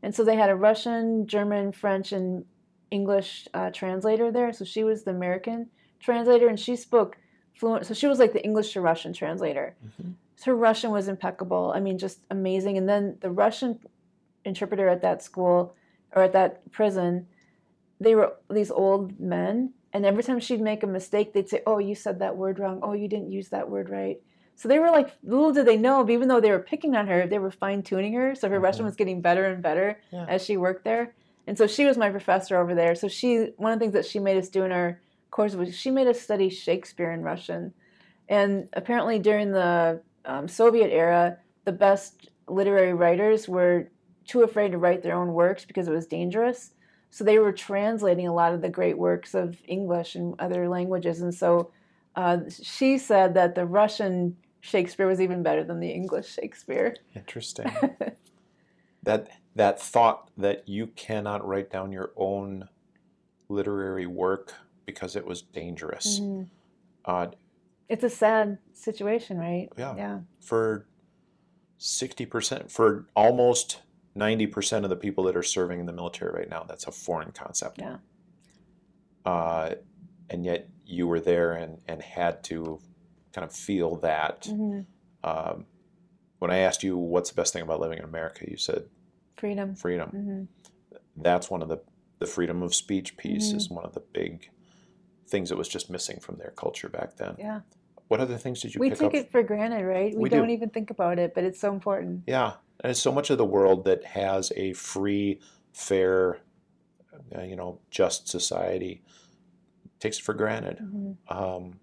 and 0.02 0.14
so 0.14 0.24
they 0.24 0.36
had 0.36 0.50
a 0.50 0.56
Russian, 0.56 1.26
German, 1.26 1.72
French, 1.72 2.12
and 2.12 2.44
English 2.90 3.48
uh, 3.54 3.70
translator 3.70 4.30
there. 4.30 4.52
So 4.52 4.64
she 4.64 4.84
was 4.84 5.04
the 5.04 5.12
American 5.12 5.68
translator, 6.00 6.48
and 6.48 6.58
she 6.58 6.76
spoke 6.76 7.18
fluent. 7.54 7.86
So 7.86 7.94
she 7.94 8.06
was 8.06 8.18
like 8.18 8.32
the 8.32 8.44
English 8.44 8.72
to 8.72 8.80
Russian 8.80 9.12
translator. 9.12 9.76
Mhm. 10.00 10.14
her 10.44 10.54
Russian 10.56 10.90
was 10.90 11.06
impeccable. 11.06 11.70
I 11.74 11.80
mean, 11.80 11.98
just 11.98 12.20
amazing. 12.30 12.78
And 12.78 12.88
then 12.88 13.18
the 13.20 13.30
Russian 13.30 13.78
interpreter 14.46 14.88
at 14.88 15.02
that 15.02 15.22
school 15.22 15.74
or 16.16 16.22
at 16.22 16.32
that 16.32 16.70
prison, 16.72 17.26
they 18.00 18.14
were 18.14 18.32
these 18.48 18.70
old 18.70 19.20
men. 19.20 19.74
And 19.92 20.06
every 20.06 20.22
time 20.22 20.38
she'd 20.40 20.60
make 20.60 20.82
a 20.82 20.86
mistake, 20.86 21.32
they'd 21.32 21.48
say, 21.48 21.62
Oh, 21.66 21.78
you 21.78 21.94
said 21.94 22.18
that 22.20 22.36
word 22.36 22.58
wrong. 22.58 22.80
Oh, 22.82 22.92
you 22.92 23.08
didn't 23.08 23.32
use 23.32 23.48
that 23.48 23.68
word 23.68 23.90
right. 23.90 24.18
So 24.54 24.68
they 24.68 24.78
were 24.78 24.90
like, 24.90 25.16
little 25.22 25.52
did 25.52 25.66
they 25.66 25.78
know, 25.78 26.04
but 26.04 26.12
even 26.12 26.28
though 26.28 26.40
they 26.40 26.50
were 26.50 26.58
picking 26.58 26.94
on 26.94 27.06
her, 27.06 27.26
they 27.26 27.38
were 27.38 27.50
fine 27.50 27.82
tuning 27.82 28.12
her. 28.12 28.34
So 28.34 28.48
her 28.50 28.60
Russian 28.60 28.82
Mhm. 28.82 28.88
was 28.88 28.96
getting 28.96 29.22
better 29.22 29.46
and 29.46 29.62
better 29.62 29.98
Yeah. 30.12 30.26
as 30.28 30.44
she 30.44 30.56
worked 30.58 30.84
there. 30.84 31.14
And 31.46 31.56
so 31.56 31.66
she 31.66 31.86
was 31.86 31.96
my 31.96 32.10
professor 32.10 32.58
over 32.58 32.74
there. 32.74 32.94
So 32.94 33.08
she, 33.08 33.52
one 33.56 33.72
of 33.72 33.78
the 33.78 33.84
things 33.84 33.94
that 33.94 34.04
she 34.06 34.18
made 34.20 34.36
us 34.36 34.50
do 34.50 34.62
in 34.64 34.70
our 34.70 35.00
course 35.30 35.54
was 35.54 35.74
she 35.74 35.90
made 35.90 36.06
us 36.08 36.20
study 36.20 36.50
Shakespeare 36.50 37.10
in 37.10 37.22
Russian. 37.22 37.72
And 38.28 38.68
apparently 38.74 39.18
during 39.18 39.50
the 39.50 40.02
um, 40.26 40.46
Soviet 40.46 40.90
era, 40.92 41.38
the 41.64 41.72
best 41.72 42.28
literary 42.46 42.92
writers 42.92 43.48
were 43.48 43.88
too 44.26 44.42
afraid 44.42 44.72
to 44.72 44.78
write 44.78 45.02
their 45.02 45.16
own 45.16 45.32
works 45.32 45.64
because 45.64 45.88
it 45.88 45.92
was 45.92 46.06
dangerous. 46.06 46.72
So 47.10 47.24
they 47.24 47.38
were 47.38 47.52
translating 47.52 48.26
a 48.28 48.32
lot 48.32 48.54
of 48.54 48.62
the 48.62 48.68
great 48.68 48.96
works 48.96 49.34
of 49.34 49.60
English 49.66 50.14
and 50.14 50.34
other 50.38 50.68
languages. 50.68 51.20
And 51.20 51.34
so 51.34 51.70
uh, 52.14 52.38
she 52.62 52.98
said 52.98 53.34
that 53.34 53.54
the 53.54 53.66
Russian 53.66 54.36
Shakespeare 54.60 55.06
was 55.06 55.20
even 55.20 55.42
better 55.42 55.64
than 55.64 55.80
the 55.80 55.90
English 55.90 56.34
Shakespeare. 56.34 56.94
Interesting. 57.14 57.66
that 59.02 59.28
that 59.56 59.80
thought 59.80 60.30
that 60.36 60.68
you 60.68 60.86
cannot 60.88 61.46
write 61.46 61.70
down 61.70 61.90
your 61.92 62.12
own 62.16 62.68
literary 63.48 64.06
work 64.06 64.54
because 64.86 65.16
it 65.16 65.26
was 65.26 65.42
dangerous. 65.42 66.20
Mhm. 66.20 66.46
Uh, 67.04 67.28
It's 67.88 68.04
a 68.04 68.10
sad 68.10 68.58
situation, 68.72 69.38
right? 69.38 69.68
Yeah. 69.76 69.96
Yeah. 69.96 70.20
for 70.40 70.86
sixty 71.78 72.26
percent, 72.26 72.70
for 72.70 73.06
almost 73.16 73.80
ninety 74.14 74.46
percent 74.46 74.84
of 74.84 74.90
the 74.90 74.96
people 74.96 75.24
that 75.24 75.36
are 75.36 75.42
serving 75.42 75.80
in 75.80 75.86
the 75.86 75.92
military 75.92 76.32
right 76.32 76.48
now, 76.50 76.64
that's 76.64 76.86
a 76.86 76.92
foreign 76.92 77.32
concept. 77.32 77.78
Yeah. 77.78 77.98
Uh, 79.24 79.74
and 80.30 80.44
yet 80.44 80.68
you 80.86 81.06
were 81.06 81.20
there 81.20 81.52
and, 81.52 81.78
and 81.86 82.00
had 82.02 82.42
to 82.44 82.80
kind 83.34 83.44
of 83.44 83.54
feel 83.54 83.96
that. 83.96 84.46
hmm 84.46 84.80
Um, 85.22 85.66
when 86.38 86.50
I 86.50 86.58
asked 86.58 86.82
you 86.82 86.96
what's 86.96 87.28
the 87.30 87.36
best 87.36 87.52
thing 87.52 87.62
about 87.62 87.80
living 87.80 87.98
in 87.98 88.04
America, 88.04 88.46
you 88.50 88.56
said 88.56 88.84
Freedom. 89.36 89.74
freedom. 89.74 90.08
hmm 90.10 90.42
That's 91.16 91.50
one 91.50 91.62
of 91.62 91.68
the 91.68 91.78
the 92.18 92.26
freedom 92.26 92.62
of 92.62 92.74
speech 92.74 93.16
piece 93.16 93.52
Mhm. 93.52 93.56
is 93.56 93.70
one 93.70 93.84
of 93.86 93.94
the 93.94 94.00
big 94.12 94.50
things 95.26 95.48
that 95.48 95.56
was 95.56 95.68
just 95.68 95.88
missing 95.88 96.20
from 96.20 96.36
their 96.36 96.50
culture 96.50 96.88
back 96.88 97.16
then. 97.16 97.34
Yeah. 97.38 97.60
What 98.08 98.20
other 98.20 98.36
things 98.36 98.60
did 98.60 98.74
you 98.74 98.80
We 98.80 98.90
pick 98.90 98.98
take 98.98 99.06
up? 99.08 99.14
it 99.14 99.30
for 99.30 99.42
granted, 99.42 99.84
right? 99.84 100.14
We, 100.14 100.24
We 100.24 100.28
don't 100.28 100.48
do. 100.48 100.52
even 100.54 100.68
think 100.68 100.90
about 100.90 101.18
it, 101.18 101.34
but 101.34 101.44
it's 101.44 101.58
so 101.60 101.72
important. 101.72 102.24
Yeah, 102.26 102.54
and 102.82 102.96
so 102.96 103.12
much 103.12 103.30
of 103.30 103.38
the 103.38 103.44
world 103.44 103.84
that 103.84 104.04
has 104.04 104.52
a 104.56 104.72
free, 104.72 105.40
fair, 105.72 106.38
uh, 107.36 107.42
you 107.42 107.56
know, 107.56 107.78
just 107.90 108.28
society 108.28 109.02
takes 109.98 110.18
it 110.18 110.22
for 110.22 110.34
granted, 110.34 110.78
hmm 110.78 111.12
um, 111.28 111.78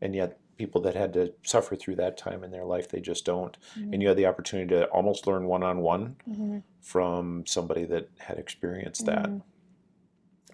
and 0.00 0.14
yet 0.14 0.38
people 0.56 0.80
that 0.82 0.94
had 0.94 1.12
to 1.14 1.32
suffer 1.42 1.74
through 1.74 1.96
that 1.96 2.16
time 2.16 2.44
in 2.44 2.50
their 2.50 2.64
life, 2.64 2.88
they 2.88 3.00
just 3.00 3.24
don't. 3.24 3.56
Mhm. 3.76 3.92
And 3.94 4.02
you 4.02 4.08
had 4.08 4.16
the 4.16 4.26
opportunity 4.26 4.68
to 4.68 4.84
almost 4.88 5.26
learn 5.26 5.46
one 5.46 5.62
on 5.62 5.80
one 5.80 6.16
from 6.80 7.46
somebody 7.46 7.84
that 7.86 8.08
had 8.18 8.38
experienced 8.38 9.06
that. 9.06 9.26
Mhm. 9.30 9.42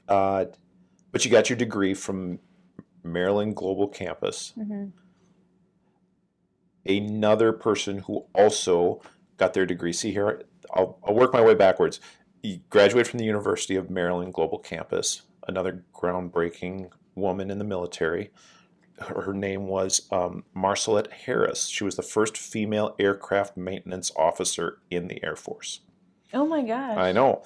Uh, 0.06 0.44
but 1.10 1.24
you 1.24 1.30
got 1.30 1.50
your 1.50 1.56
degree 1.58 1.94
from 1.94 2.38
Maryland 3.02 3.56
Global 3.56 3.88
Campus. 3.88 4.52
hmm 4.54 4.86
Another 6.86 7.52
person 7.52 7.98
who 7.98 8.24
also 8.34 9.02
got 9.38 9.54
their 9.54 9.66
degree. 9.66 9.92
See 9.92 10.12
here, 10.12 10.42
I'll, 10.74 10.98
I'll 11.06 11.14
work 11.14 11.32
my 11.32 11.40
way 11.40 11.54
backwards. 11.54 12.00
You 12.42 12.60
graduate 12.70 13.06
from 13.06 13.18
the 13.18 13.24
University 13.24 13.76
of 13.76 13.90
Maryland 13.90 14.34
Global 14.34 14.58
Campus. 14.58 15.22
Another 15.46 15.82
groundbreaking 15.94 16.90
woman 17.14 17.50
in 17.50 17.58
the 17.58 17.64
military. 17.64 18.30
her, 19.00 19.22
her 19.22 19.34
name 19.34 19.66
was 19.66 20.06
um, 20.12 20.44
Marcelite 20.54 21.10
Harris. 21.10 21.66
She 21.68 21.84
was 21.84 21.96
the 21.96 22.02
first 22.02 22.36
female 22.36 22.94
aircraft 22.98 23.56
maintenance 23.56 24.12
officer 24.16 24.78
in 24.90 25.08
the 25.08 25.22
Air 25.24 25.36
Force. 25.36 25.80
Oh 26.34 26.46
my 26.46 26.62
gosh. 26.62 26.98
I 26.98 27.12
know. 27.12 27.42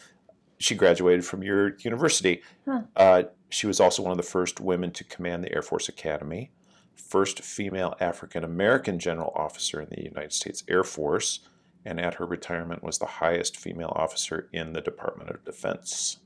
She 0.58 0.74
graduated 0.74 1.24
from 1.24 1.42
your 1.42 1.76
university. 1.78 2.42
Huh. 2.64 2.82
Uh, 2.96 3.22
she 3.48 3.66
was 3.66 3.80
also 3.80 4.02
one 4.02 4.12
of 4.12 4.16
the 4.16 4.22
first 4.22 4.60
women 4.60 4.90
to 4.92 5.04
command 5.04 5.44
the 5.44 5.52
Air 5.54 5.62
Force 5.62 5.88
Academy, 5.88 6.50
first 6.94 7.42
female 7.42 7.94
African 8.00 8.44
American 8.44 8.98
general 8.98 9.32
officer 9.34 9.80
in 9.80 9.88
the 9.90 10.02
United 10.02 10.32
States 10.32 10.64
Air 10.68 10.84
Force, 10.84 11.40
and 11.84 12.00
at 12.00 12.14
her 12.14 12.26
retirement 12.26 12.82
was 12.82 12.98
the 12.98 13.06
highest 13.06 13.56
female 13.56 13.92
officer 13.96 14.48
in 14.52 14.72
the 14.72 14.80
Department 14.80 15.30
of 15.30 15.44
Defense. 15.44 16.18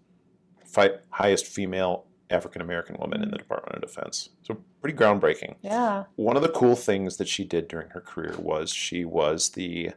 Fi- 0.65 0.99
highest 1.11 1.47
female 1.47 2.05
African 2.29 2.61
American 2.61 2.97
woman 2.99 3.23
in 3.23 3.31
the 3.31 3.39
Department 3.39 3.77
of 3.77 3.83
Defense. 3.83 4.31
So 4.43 4.59
pretty 4.81 4.97
groundbreaking. 4.99 5.55
yeah. 5.63 6.05
One 6.17 6.37
of 6.37 6.43
the 6.43 6.49
cool 6.49 6.77
things 6.77 7.17
that 7.17 7.29
she 7.29 7.45
did 7.45 7.69
during 7.69 7.91
her 7.91 8.01
career 8.01 8.35
was 8.39 8.71
she 8.71 9.05
was 9.05 9.51
the 9.51 9.93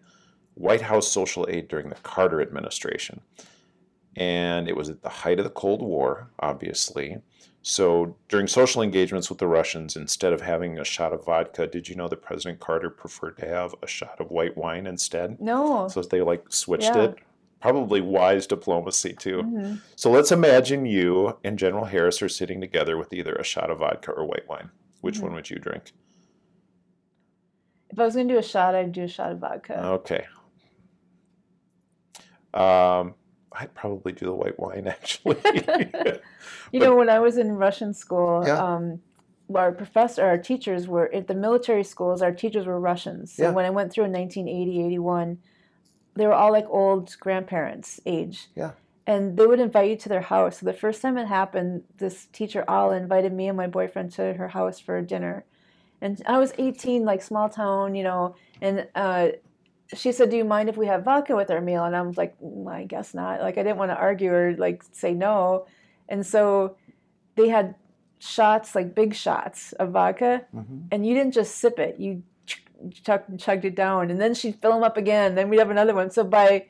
White 0.54 0.82
House 0.82 1.08
social 1.08 1.48
aide 1.50 1.68
during 1.68 1.90
the 1.90 1.96
Carter 1.96 2.42
administration. 2.42 3.22
And 4.16 4.68
it 4.68 4.76
was 4.76 4.90
at 4.90 5.02
the 5.02 5.10
height 5.10 5.40
of 5.40 5.46
the 5.46 5.52
Cold 5.52 5.82
War, 5.82 6.30
obviously. 6.40 7.18
So 7.62 8.16
during 8.30 8.48
social 8.48 8.82
engagements 8.82 9.30
with 9.30 9.40
the 9.40 9.48
Russians, 9.48 9.96
instead 9.96 10.32
of 10.32 10.42
having 10.42 10.80
a 10.80 10.86
shot 10.86 11.12
of 11.14 11.26
vodka, 11.26 11.68
did 11.68 11.90
you 11.90 11.96
know 11.96 12.08
that 12.08 12.22
President 12.22 12.60
Carter 12.60 12.90
preferred 12.90 13.38
to 13.38 13.48
have 13.48 13.76
a 13.84 13.88
shot 13.88 14.20
of 14.20 14.32
white 14.32 14.56
wine 14.58 14.88
instead? 14.88 15.40
No. 15.42 15.88
So 15.90 16.02
they 16.02 16.22
like 16.22 16.46
switched 16.52 16.96
Yeah. 16.96 17.04
it. 17.04 17.16
Probably 17.62 18.00
wise 18.00 18.48
diplomacy 18.48 19.14
too. 19.14 19.44
Mhm. 19.44 19.82
So 19.98 20.10
let's 20.10 20.32
imagine 20.32 20.86
you 20.86 21.38
and 21.44 21.60
General 21.60 21.84
Harris 21.86 22.22
are 22.22 22.30
sitting 22.30 22.62
together 22.62 22.98
with 22.98 23.12
either 23.12 23.36
a 23.36 23.44
shot 23.44 23.70
of 23.70 23.80
vodka 23.80 24.12
or 24.12 24.26
white 24.26 24.48
wine. 24.48 24.70
Which 25.02 25.18
Mhm. 25.20 25.24
one 25.24 25.34
would 25.34 25.50
you 25.50 25.60
drink? 25.60 25.92
If 27.90 28.00
I 28.00 28.06
was 28.06 28.16
gonna 28.16 28.30
do 28.30 28.38
a 28.38 28.42
shot, 28.42 28.76
I'd 28.76 28.94
do 28.94 29.04
a 29.04 29.08
shot 29.10 29.34
of 29.34 29.40
vodka. 29.40 29.84
Okay. 29.86 30.26
Um, 32.54 33.16
I'd 33.60 33.74
probably 33.74 34.12
do 34.14 34.26
the 34.26 34.34
white 34.34 34.60
wine 34.60 34.88
actually. 34.96 35.38
You 36.72 36.80
But- 36.80 36.86
know, 36.86 36.96
when 36.96 37.10
I 37.10 37.20
was 37.20 37.38
in 37.38 37.52
Russian 37.54 37.94
school, 37.94 38.44
Yeah. 38.46 38.64
um, 38.64 39.02
our 39.54 39.72
professor, 39.72 40.24
our 40.24 40.38
teachers 40.38 40.88
were 40.88 41.12
at 41.14 41.28
the 41.28 41.34
military 41.34 41.84
schools. 41.84 42.22
Our 42.22 42.32
teachers 42.32 42.66
were 42.68 42.80
Russians. 42.80 43.34
So 43.34 43.44
Yeah. 43.44 43.52
when 43.52 43.66
I 43.66 43.72
went 43.72 43.92
through 43.92 44.06
in 44.06 44.12
1980, 44.12 44.86
81, 44.86 45.40
they 46.16 46.28
were 46.28 46.34
all 46.34 46.52
like 46.52 46.68
old 46.70 47.16
grandparents 47.20 48.00
age. 48.06 48.50
Yeah. 48.56 48.72
And 49.08 49.36
they 49.38 49.48
would 49.48 49.60
invite 49.60 49.90
you 49.90 49.96
to 49.98 50.10
their 50.10 50.22
house. 50.22 50.60
So 50.60 50.68
the 50.68 50.74
first 50.74 51.02
time 51.02 51.18
it 51.18 51.26
happened, 51.28 51.84
this 51.98 52.28
teacher 52.28 52.64
Ala 52.70 52.96
invited 52.96 53.34
me 53.34 53.48
and 53.48 53.58
my 53.58 53.66
boyfriend 53.68 54.12
to 54.14 54.34
her 54.34 54.50
house 54.50 54.80
for 54.80 55.02
dinner. 55.02 55.46
And 56.00 56.22
I 56.28 56.38
was 56.38 56.54
18, 56.60 57.04
like 57.04 57.24
small 57.24 57.50
town, 57.50 57.96
you 57.96 58.04
know, 58.04 58.36
and 58.62 58.88
uh, 58.94 59.30
she 59.96 60.12
said, 60.12 60.30
"Do 60.30 60.38
you 60.38 60.46
mind 60.46 60.70
if 60.70 60.78
we 60.78 60.88
have 60.88 61.04
vodka 61.04 61.36
with 61.36 61.50
our 61.52 61.62
meal?" 61.62 61.84
And 61.86 61.96
I 61.96 62.02
was 62.02 62.18
like, 62.18 62.40
"Mm, 62.42 62.72
"I 62.72 62.84
guess 62.86 63.14
not." 63.14 63.42
Like 63.42 63.58
I 63.58 63.64
didn't 63.64 63.78
want 63.78 63.92
to 63.92 63.98
argue 63.98 64.34
or 64.34 64.56
like 64.58 64.84
say 64.92 65.14
no, 65.14 65.66
and 66.08 66.26
so 66.26 66.76
they 67.36 67.50
had 67.50 67.76
shots, 68.20 68.76
like 68.76 68.94
big 68.94 69.16
shots 69.16 69.74
of 69.74 69.90
vodka, 69.92 70.46
Mhm. 70.56 70.88
and 70.92 71.06
you 71.08 71.14
didn't 71.16 71.34
just 71.34 71.56
sip 71.58 71.80
it; 71.80 72.00
you 72.00 72.24
chugged, 73.04 73.40
chugged 73.40 73.66
it 73.66 73.76
down, 73.76 74.12
and 74.12 74.22
then 74.22 74.34
she'd 74.34 74.56
fill 74.62 74.74
them 74.74 74.84
up 74.84 74.98
again. 74.98 75.36
Then 75.36 75.50
we'd 75.50 75.60
have 75.60 75.72
another 75.72 75.96
one. 75.96 76.12
So 76.12 76.24
by 76.24 76.66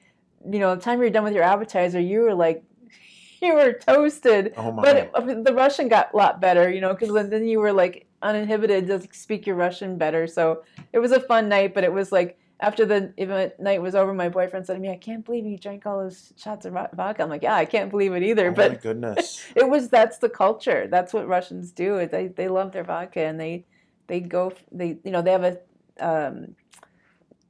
you 0.50 0.60
know 0.60 0.76
the 0.76 0.82
time 0.82 1.02
you're 1.02 1.10
done 1.10 1.26
with 1.26 1.34
your 1.34 1.44
appetizer, 1.44 2.00
you 2.00 2.22
were 2.22 2.34
like, 2.34 2.64
you 3.42 3.54
were 3.54 3.74
toasted. 3.74 4.54
Oh 4.56 4.72
my. 4.72 4.82
But 4.84 5.12
I 5.14 5.24
mean, 5.26 5.44
the 5.44 5.54
Russian 5.54 5.90
got 5.90 6.14
a 6.14 6.18
lot 6.18 6.40
better, 6.40 6.70
you 6.70 6.80
know, 6.80 6.94
because 6.94 7.30
then 7.30 7.46
you 7.48 7.60
were 7.60 7.74
like 7.74 8.06
uninhibited 8.22 8.88
to 8.88 9.02
speak 9.12 9.46
your 9.46 9.56
Russian 9.58 9.98
better. 9.98 10.26
So 10.28 10.64
it 10.94 11.00
was 11.00 11.12
a 11.12 11.20
fun 11.20 11.50
night, 11.50 11.74
but 11.74 11.84
it 11.84 11.92
was 11.92 12.12
like 12.14 12.39
after 12.62 12.86
the 12.86 13.14
event 13.18 13.60
night 13.60 13.82
was 13.82 13.96
over, 13.96 14.14
my 14.14 14.30
boyfriend 14.30 14.66
said 14.66 14.74
to 14.74 14.80
me, 14.80 14.90
"I 14.92 14.98
can't 14.98 15.24
believe 15.26 15.46
you 15.46 15.58
drank 15.58 15.86
all 15.86 16.00
those 16.00 16.34
shots 16.38 16.66
of 16.66 16.74
vodka." 16.74 17.24
I'm 17.24 17.30
like, 17.30 17.44
"Yeah, 17.44 17.56
I 17.56 17.66
can't 17.66 17.90
believe 17.90 18.14
it 18.14 18.24
either." 18.24 18.50
oh 18.50 18.56
my 18.70 18.76
goodness. 18.76 19.46
it 19.56 19.70
was 19.70 19.90
that's 19.90 20.18
the 20.18 20.30
culture. 20.30 20.88
That's 20.90 21.14
what 21.14 21.28
Russians 21.28 21.72
do. 21.72 22.06
They 22.08 22.28
they 22.28 22.48
love 22.50 22.72
their 22.72 22.84
vodka 22.84 23.22
and 23.22 23.40
they 23.40 23.66
they 24.08 24.20
go 24.20 24.54
they 24.72 24.98
you 25.04 25.12
know 25.12 25.22
they 25.22 25.32
have 25.32 25.44
a 25.44 25.58
um, 26.00 26.56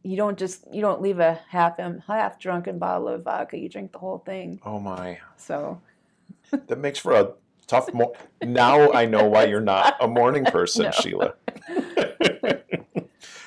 you 0.04 0.16
don't 0.16 0.38
just 0.38 0.66
you 0.72 0.82
don't 0.82 1.02
leave 1.02 1.20
a 1.20 1.40
half 1.50 1.78
half 2.08 2.40
drunken 2.40 2.78
bottle 2.80 3.08
of 3.08 3.24
vodka. 3.24 3.58
You 3.58 3.70
drink 3.70 3.92
the 3.92 4.00
whole 4.00 4.20
thing. 4.20 4.60
Oh 4.66 4.80
my. 4.80 5.20
So 5.38 5.82
That 6.68 6.78
makes 6.80 7.00
for 7.00 7.14
a 7.14 7.32
tough 7.68 7.94
mo- 7.94 8.14
Now 8.44 8.92
I 8.92 9.06
know 9.06 9.26
why 9.28 9.46
you're 9.46 9.60
not 9.62 9.96
a 10.00 10.08
morning 10.08 10.46
person, 10.58 10.84
No. 10.86 10.92
Sheila. 10.92 11.34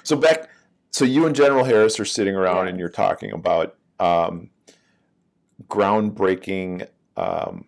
so 0.02 0.16
back 0.16 0.48
so 0.92 1.04
you 1.04 1.26
and 1.26 1.34
General 1.34 1.64
Harris 1.64 1.98
are 1.98 2.04
sitting 2.04 2.36
around 2.36 2.68
and 2.68 2.78
you're 2.78 2.88
talking 2.88 3.32
about 3.32 3.76
um, 3.98 4.50
groundbreaking 5.68 6.86
um, 7.16 7.64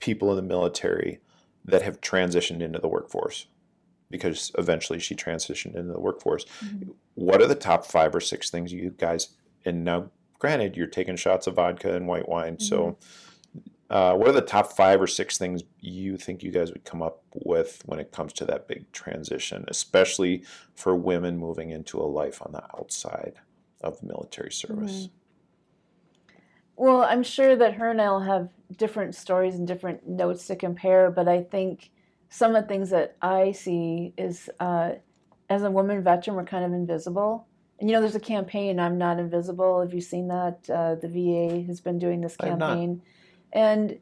people 0.00 0.30
in 0.30 0.36
the 0.36 0.42
military 0.42 1.20
that 1.64 1.82
have 1.82 2.00
transitioned 2.00 2.62
into 2.62 2.78
the 2.78 2.88
workforce 2.88 3.46
because 4.10 4.50
eventually 4.58 4.98
she 4.98 5.14
transitioned 5.14 5.76
into 5.76 5.92
the 5.92 6.00
workforce. 6.00 6.44
Mhm. 6.64 6.94
What 7.14 7.40
are 7.40 7.46
the 7.46 7.54
top 7.54 7.84
five 7.84 8.12
or 8.14 8.20
six 8.20 8.50
things 8.50 8.72
you 8.72 8.90
guys? 8.90 9.28
And 9.64 9.84
now, 9.84 10.10
granted, 10.40 10.76
you're 10.76 10.88
taking 10.88 11.14
shots 11.14 11.46
of 11.46 11.54
vodka 11.54 11.94
and 11.94 12.08
white 12.08 12.28
wine. 12.28 12.58
So, 12.58 12.96
uh, 13.90 14.14
what 14.14 14.28
are 14.28 14.32
the 14.32 14.40
top 14.40 14.72
five 14.76 15.02
or 15.02 15.06
six 15.06 15.36
things 15.36 15.62
you 15.80 16.16
think 16.16 16.42
you 16.42 16.52
guys 16.52 16.72
would 16.72 16.84
come 16.84 17.02
up 17.02 17.22
with 17.34 17.82
when 17.86 17.98
it 17.98 18.12
comes 18.12 18.32
to 18.32 18.44
that 18.44 18.68
big 18.68 18.90
transition, 18.92 19.64
especially 19.66 20.44
for 20.74 20.94
women 20.94 21.36
moving 21.36 21.70
into 21.70 21.98
a 21.98 22.06
life 22.06 22.40
on 22.40 22.52
the 22.52 22.62
outside 22.78 23.34
of 23.80 24.00
the 24.00 24.06
military 24.06 24.52
service? 24.52 25.08
Well, 26.76 27.02
I'm 27.02 27.24
sure 27.24 27.56
that 27.56 27.74
her 27.74 27.90
and 27.90 28.00
I'll 28.00 28.20
have 28.20 28.48
different 28.76 29.16
stories 29.16 29.56
and 29.56 29.66
different 29.66 30.08
notes 30.08 30.46
to 30.46 30.56
compare, 30.56 31.10
but 31.10 31.26
I 31.26 31.42
think 31.42 31.90
some 32.28 32.54
of 32.54 32.62
the 32.62 32.68
things 32.68 32.90
that 32.90 33.16
I 33.20 33.50
see 33.52 34.14
is 34.16 34.48
uh, 34.60 34.92
as 35.48 35.64
a 35.64 35.70
woman 35.70 36.02
veteran, 36.02 36.36
we're 36.36 36.44
kind 36.44 36.64
of 36.64 36.72
invisible. 36.72 37.48
And 37.80 37.90
you 37.90 37.94
know, 37.94 38.00
there's 38.00 38.14
a 38.14 38.20
campaign, 38.20 38.78
I'm 38.78 38.98
Not 38.98 39.18
Invisible. 39.18 39.80
Have 39.80 39.92
you 39.92 40.00
seen 40.00 40.28
that? 40.28 40.58
Uh, 40.72 40.94
the 40.94 41.08
VA 41.08 41.66
has 41.66 41.80
been 41.80 41.98
doing 41.98 42.20
this 42.20 42.36
I 42.38 42.46
have 42.46 42.58
not. 42.58 42.68
campaign. 42.68 43.02
And, 43.52 43.98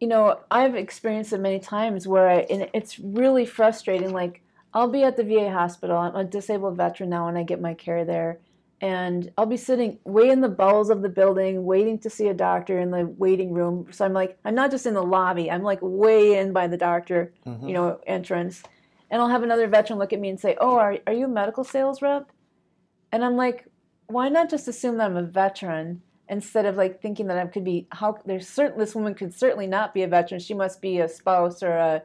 you 0.00 0.08
know, 0.08 0.40
I've 0.50 0.74
experienced 0.74 1.32
it 1.32 1.38
many 1.40 1.58
times 1.58 2.06
where 2.06 2.28
I, 2.28 2.40
and 2.50 2.68
it's 2.72 2.98
really 2.98 3.46
frustrating. 3.46 4.12
Like, 4.12 4.42
I'll 4.74 4.88
be 4.88 5.02
at 5.02 5.16
the 5.16 5.24
VA 5.24 5.50
hospital, 5.50 5.96
I'm 5.96 6.14
a 6.14 6.24
disabled 6.24 6.76
veteran 6.76 7.10
now, 7.10 7.28
and 7.28 7.38
I 7.38 7.42
get 7.42 7.60
my 7.60 7.74
care 7.74 8.04
there 8.04 8.38
and 8.80 9.32
I'll 9.36 9.46
be 9.46 9.56
sitting 9.56 9.98
way 10.04 10.30
in 10.30 10.40
the 10.40 10.48
bowels 10.48 10.90
of 10.90 11.02
the 11.02 11.08
building, 11.08 11.64
waiting 11.64 11.98
to 12.00 12.10
see 12.10 12.28
a 12.28 12.34
doctor 12.34 12.78
in 12.78 12.90
the 12.92 13.06
waiting 13.06 13.52
room. 13.52 13.88
So 13.90 14.04
I'm 14.04 14.12
like, 14.12 14.38
I'm 14.44 14.54
not 14.54 14.70
just 14.70 14.86
in 14.86 14.94
the 14.94 15.02
lobby, 15.02 15.50
I'm 15.50 15.62
like 15.62 15.80
way 15.82 16.38
in 16.38 16.52
by 16.52 16.68
the 16.68 16.76
doctor, 16.76 17.32
Mhm. 17.44 17.66
you 17.66 17.74
know, 17.74 18.00
entrance. 18.06 18.62
And 19.10 19.20
I'll 19.20 19.28
have 19.28 19.42
another 19.42 19.66
veteran 19.66 19.98
look 19.98 20.12
at 20.12 20.20
me 20.20 20.28
and 20.28 20.38
say, 20.38 20.56
Oh, 20.60 20.76
are, 20.76 20.98
are 21.06 21.12
you 21.12 21.24
a 21.24 21.28
medical 21.28 21.64
sales 21.64 22.02
rep? 22.02 22.30
And 23.10 23.24
I'm 23.24 23.36
like, 23.36 23.66
Why 24.06 24.28
not 24.28 24.48
just 24.48 24.68
assume 24.68 24.98
that 24.98 25.06
I'm 25.10 25.16
a 25.16 25.22
veteran 25.22 26.02
instead 26.28 26.66
of 26.66 26.76
like 26.76 27.00
thinking 27.00 27.26
that 27.28 27.38
I 27.38 27.46
could 27.46 27.64
be, 27.64 27.88
how 27.92 28.18
there's 28.24 28.48
certain, 28.48 28.78
this 28.78 28.94
woman 28.94 29.14
could 29.14 29.34
certainly 29.34 29.66
not 29.66 29.94
be 29.94 30.02
a 30.02 30.08
veteran. 30.08 30.40
She 30.40 30.54
must 30.54 30.80
be 30.82 30.98
a 31.00 31.08
spouse 31.08 31.62
or 31.62 31.72
a 31.72 32.02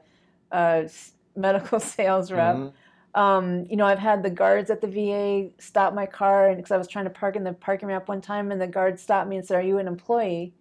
medical 1.35 1.79
sales 1.95 2.31
rep. 2.31 2.55
Mhm. 2.55 2.73
Um, 3.15 3.65
you 3.69 3.77
know, 3.77 3.85
I've 3.85 3.99
had 3.99 4.23
the 4.23 4.29
guards 4.31 4.71
at 4.71 4.81
the 4.81 4.87
VA 4.87 5.53
stop 5.59 5.93
my 5.93 6.05
car, 6.07 6.47
and 6.47 6.57
because 6.57 6.71
I 6.71 6.77
was 6.77 6.87
trying 6.87 7.05
to 7.05 7.11
park 7.11 7.35
in 7.35 7.43
the 7.43 7.53
parking 7.53 7.87
ramp 7.89 8.07
one 8.07 8.21
time, 8.21 8.51
and 8.51 8.59
the 8.59 8.67
guard 8.67 8.99
stopped 8.99 9.29
me 9.29 9.37
and 9.37 9.45
said, 9.45 9.57
"Are 9.57 9.61
you 9.61 9.77
an 9.77 9.87
employee?" 9.87 10.55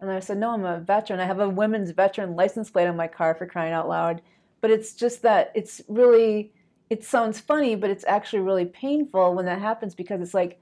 And 0.00 0.10
I 0.10 0.20
said, 0.20 0.38
"No, 0.38 0.50
I'm 0.52 0.64
a 0.64 0.80
veteran. 0.80 1.20
I 1.20 1.26
have 1.26 1.40
a 1.40 1.48
women's 1.48 1.90
veteran 1.90 2.34
license 2.36 2.70
plate 2.70 2.86
on 2.88 2.96
my 2.96 3.08
car 3.08 3.34
for 3.34 3.46
crying 3.46 3.72
out 3.74 3.88
loud." 3.88 4.22
But 4.60 4.70
it's 4.70 4.94
just 4.94 5.22
that 5.22 5.52
it's 5.54 5.82
really, 5.88 6.52
it 6.90 7.04
sounds 7.04 7.40
funny, 7.40 7.74
but 7.76 7.90
it's 7.90 8.04
actually 8.06 8.40
really 8.40 8.64
painful 8.66 9.34
when 9.34 9.44
that 9.46 9.60
happens 9.60 9.94
because 9.94 10.20
it's 10.22 10.34
like, 10.34 10.60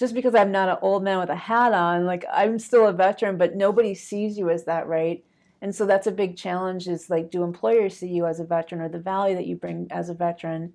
just 0.00 0.14
because 0.14 0.34
I'm 0.34 0.50
not 0.50 0.70
an 0.70 0.78
old 0.80 1.04
man 1.04 1.18
with 1.18 1.28
a 1.28 1.36
hat 1.36 1.74
on, 1.74 2.06
like 2.06 2.24
I'm 2.32 2.58
still 2.58 2.86
a 2.86 2.92
veteran, 2.92 3.36
but 3.36 3.54
nobody 3.54 3.94
sees 3.94 4.38
you 4.38 4.48
as 4.48 4.64
that, 4.64 4.88
right? 4.88 5.22
And 5.60 5.74
so 5.74 5.84
that's 5.84 6.06
a 6.06 6.10
big 6.10 6.38
challenge 6.38 6.88
is 6.88 7.10
like, 7.10 7.30
do 7.30 7.44
employers 7.44 7.98
see 7.98 8.08
you 8.08 8.24
as 8.24 8.40
a 8.40 8.44
veteran 8.44 8.80
or 8.80 8.88
the 8.88 8.98
value 8.98 9.36
that 9.36 9.46
you 9.46 9.56
bring 9.56 9.88
as 9.90 10.08
a 10.08 10.14
veteran? 10.14 10.72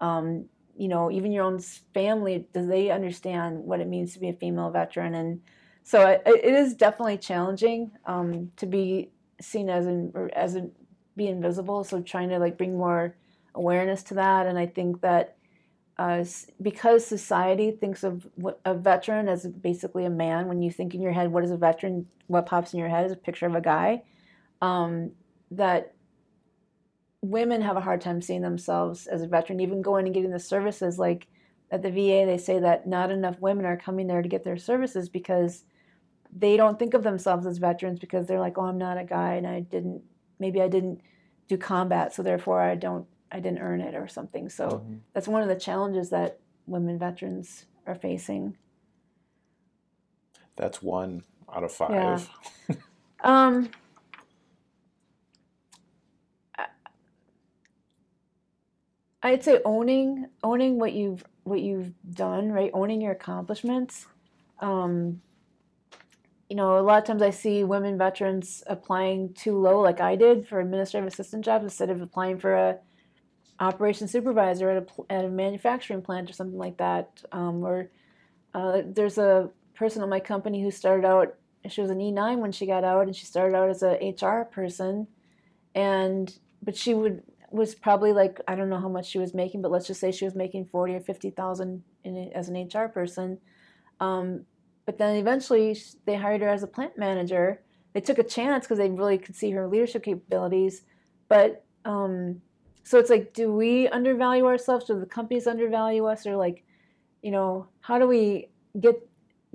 Um, 0.00 0.46
you 0.76 0.88
know, 0.88 1.08
even 1.08 1.30
your 1.30 1.44
own 1.44 1.60
family, 1.94 2.48
do 2.52 2.66
they 2.66 2.90
understand 2.90 3.60
what 3.60 3.78
it 3.78 3.86
means 3.86 4.12
to 4.14 4.18
be 4.18 4.30
a 4.30 4.32
female 4.32 4.70
veteran? 4.70 5.14
And 5.14 5.40
so 5.84 6.08
it, 6.08 6.22
it 6.26 6.54
is 6.54 6.74
definitely 6.74 7.18
challenging 7.18 7.92
um, 8.06 8.50
to 8.56 8.66
be 8.66 9.12
seen 9.40 9.70
as 9.70 9.86
or 9.86 10.30
as 10.34 10.56
a, 10.56 10.68
be 11.16 11.28
invisible. 11.28 11.84
So 11.84 12.02
trying 12.02 12.30
to 12.30 12.40
like 12.40 12.58
bring 12.58 12.76
more 12.76 13.14
awareness 13.54 14.02
to 14.04 14.14
that. 14.14 14.46
And 14.46 14.58
I 14.58 14.66
think 14.66 15.00
that 15.02 15.36
uh, 15.96 16.24
because 16.60 17.06
society 17.06 17.70
thinks 17.70 18.02
of 18.02 18.26
a 18.64 18.74
veteran 18.74 19.28
as 19.28 19.46
basically 19.46 20.04
a 20.04 20.10
man, 20.10 20.48
when 20.48 20.60
you 20.60 20.70
think 20.70 20.94
in 20.94 21.00
your 21.00 21.12
head, 21.12 21.30
what 21.30 21.44
is 21.44 21.52
a 21.52 21.56
veteran? 21.56 22.06
What 22.26 22.46
pops 22.46 22.72
in 22.72 22.80
your 22.80 22.88
head 22.88 23.06
is 23.06 23.12
a 23.12 23.16
picture 23.16 23.46
of 23.46 23.54
a 23.54 23.60
guy. 23.60 24.02
Um, 24.60 25.12
that 25.52 25.94
women 27.22 27.62
have 27.62 27.76
a 27.76 27.80
hard 27.80 28.00
time 28.00 28.20
seeing 28.20 28.42
themselves 28.42 29.06
as 29.06 29.22
a 29.22 29.28
veteran, 29.28 29.60
even 29.60 29.82
going 29.82 30.06
and 30.06 30.14
getting 30.14 30.30
the 30.30 30.40
services. 30.40 30.98
Like 30.98 31.28
at 31.70 31.82
the 31.82 31.90
VA, 31.90 32.26
they 32.26 32.38
say 32.38 32.58
that 32.58 32.86
not 32.88 33.10
enough 33.10 33.40
women 33.40 33.64
are 33.64 33.76
coming 33.76 34.08
there 34.08 34.22
to 34.22 34.28
get 34.28 34.44
their 34.44 34.56
services 34.56 35.08
because 35.08 35.64
they 36.36 36.56
don't 36.56 36.78
think 36.78 36.94
of 36.94 37.04
themselves 37.04 37.46
as 37.46 37.58
veterans 37.58 38.00
because 38.00 38.26
they're 38.26 38.40
like, 38.40 38.58
oh, 38.58 38.66
I'm 38.66 38.78
not 38.78 38.98
a 38.98 39.04
guy 39.04 39.34
and 39.34 39.46
I 39.46 39.60
didn't, 39.60 40.02
maybe 40.40 40.60
I 40.60 40.68
didn't 40.68 41.00
do 41.48 41.56
combat, 41.56 42.12
so 42.12 42.22
therefore 42.22 42.60
I 42.60 42.74
don't, 42.74 43.06
I 43.34 43.40
didn't 43.40 43.58
earn 43.58 43.80
it 43.80 43.96
or 43.96 44.06
something. 44.06 44.48
So 44.48 44.68
Mhm. 44.68 45.00
that's 45.12 45.26
one 45.26 45.42
of 45.42 45.48
the 45.48 45.56
challenges 45.56 46.10
that 46.10 46.38
women 46.68 46.98
veterans 46.98 47.66
are 47.84 47.96
facing. 47.96 48.56
That's 50.54 50.80
one 50.80 51.24
out 51.52 51.64
of 51.64 51.72
five. 51.72 51.90
Yeah. 51.90 52.76
Um, 53.20 53.70
I'd 59.22 59.42
say 59.42 59.62
owning 59.64 60.26
owning 60.42 60.78
what 60.78 60.92
you've 60.92 61.24
what 61.44 61.60
you've 61.62 61.94
done, 62.14 62.52
right? 62.52 62.70
Owning 62.74 63.00
your 63.00 63.12
accomplishments. 63.12 64.06
Um, 64.60 65.22
you 66.50 66.56
know, 66.56 66.78
a 66.78 66.82
lot 66.82 66.98
of 66.98 67.04
times 67.04 67.22
I 67.22 67.30
see 67.30 67.64
women 67.64 67.96
veterans 67.96 68.62
applying 68.66 69.32
too 69.32 69.58
low, 69.58 69.80
like 69.80 70.02
I 70.02 70.16
did 70.16 70.46
for 70.46 70.60
administrative 70.60 71.08
assistant 71.10 71.46
jobs, 71.46 71.64
instead 71.64 71.88
of 71.88 72.02
applying 72.02 72.38
for 72.38 72.54
a 72.54 72.78
operation 73.60 74.08
supervisor 74.08 74.70
at 74.70 74.82
a, 74.82 75.12
at 75.12 75.24
a 75.24 75.28
manufacturing 75.28 76.02
plant 76.02 76.28
or 76.28 76.32
something 76.32 76.58
like 76.58 76.76
that. 76.78 77.22
Um, 77.32 77.64
or 77.64 77.90
uh, 78.52 78.82
there's 78.84 79.18
a 79.18 79.50
person 79.74 80.02
at 80.02 80.08
my 80.08 80.20
company 80.20 80.62
who 80.62 80.70
started 80.70 81.04
out 81.04 81.36
she 81.68 81.80
was 81.80 81.90
an 81.90 81.98
E9 81.98 82.38
when 82.38 82.52
she 82.52 82.66
got 82.66 82.84
out, 82.84 83.06
and 83.06 83.16
she 83.16 83.24
started 83.24 83.56
out 83.56 83.70
as 83.70 83.82
a 83.82 84.14
HR 84.20 84.44
person, 84.44 85.06
and 85.74 86.36
but 86.62 86.76
she 86.76 86.94
would 86.94 87.22
was 87.50 87.74
probably 87.74 88.12
like 88.12 88.40
I 88.48 88.54
don't 88.54 88.68
know 88.68 88.80
how 88.80 88.88
much 88.88 89.06
she 89.06 89.18
was 89.18 89.34
making, 89.34 89.62
but 89.62 89.70
let's 89.70 89.86
just 89.86 90.00
say 90.00 90.10
she 90.10 90.24
was 90.24 90.34
making 90.34 90.66
forty 90.66 90.94
or 90.94 91.00
fifty 91.00 91.30
thousand 91.30 91.82
in 92.04 92.30
as 92.34 92.48
an 92.48 92.68
HR 92.68 92.88
person. 92.88 93.38
Um, 94.00 94.44
but 94.86 94.98
then 94.98 95.16
eventually 95.16 95.78
they 96.04 96.16
hired 96.16 96.42
her 96.42 96.48
as 96.48 96.62
a 96.62 96.66
plant 96.66 96.98
manager. 96.98 97.62
They 97.94 98.00
took 98.00 98.18
a 98.18 98.24
chance 98.24 98.66
because 98.66 98.78
they 98.78 98.90
really 98.90 99.18
could 99.18 99.36
see 99.36 99.52
her 99.52 99.66
leadership 99.68 100.02
capabilities, 100.02 100.82
but 101.28 101.64
um, 101.84 102.42
so 102.84 102.98
it's 102.98 103.10
like, 103.10 103.32
do 103.32 103.52
we 103.52 103.88
undervalue 103.88 104.46
ourselves? 104.46 104.84
Do 104.84 105.00
the 105.00 105.06
companies 105.06 105.46
undervalue 105.46 106.04
us, 106.06 106.26
or 106.26 106.36
like, 106.36 106.64
you 107.22 107.30
know, 107.30 107.66
how 107.80 107.98
do 107.98 108.06
we 108.06 108.48
get 108.80 108.96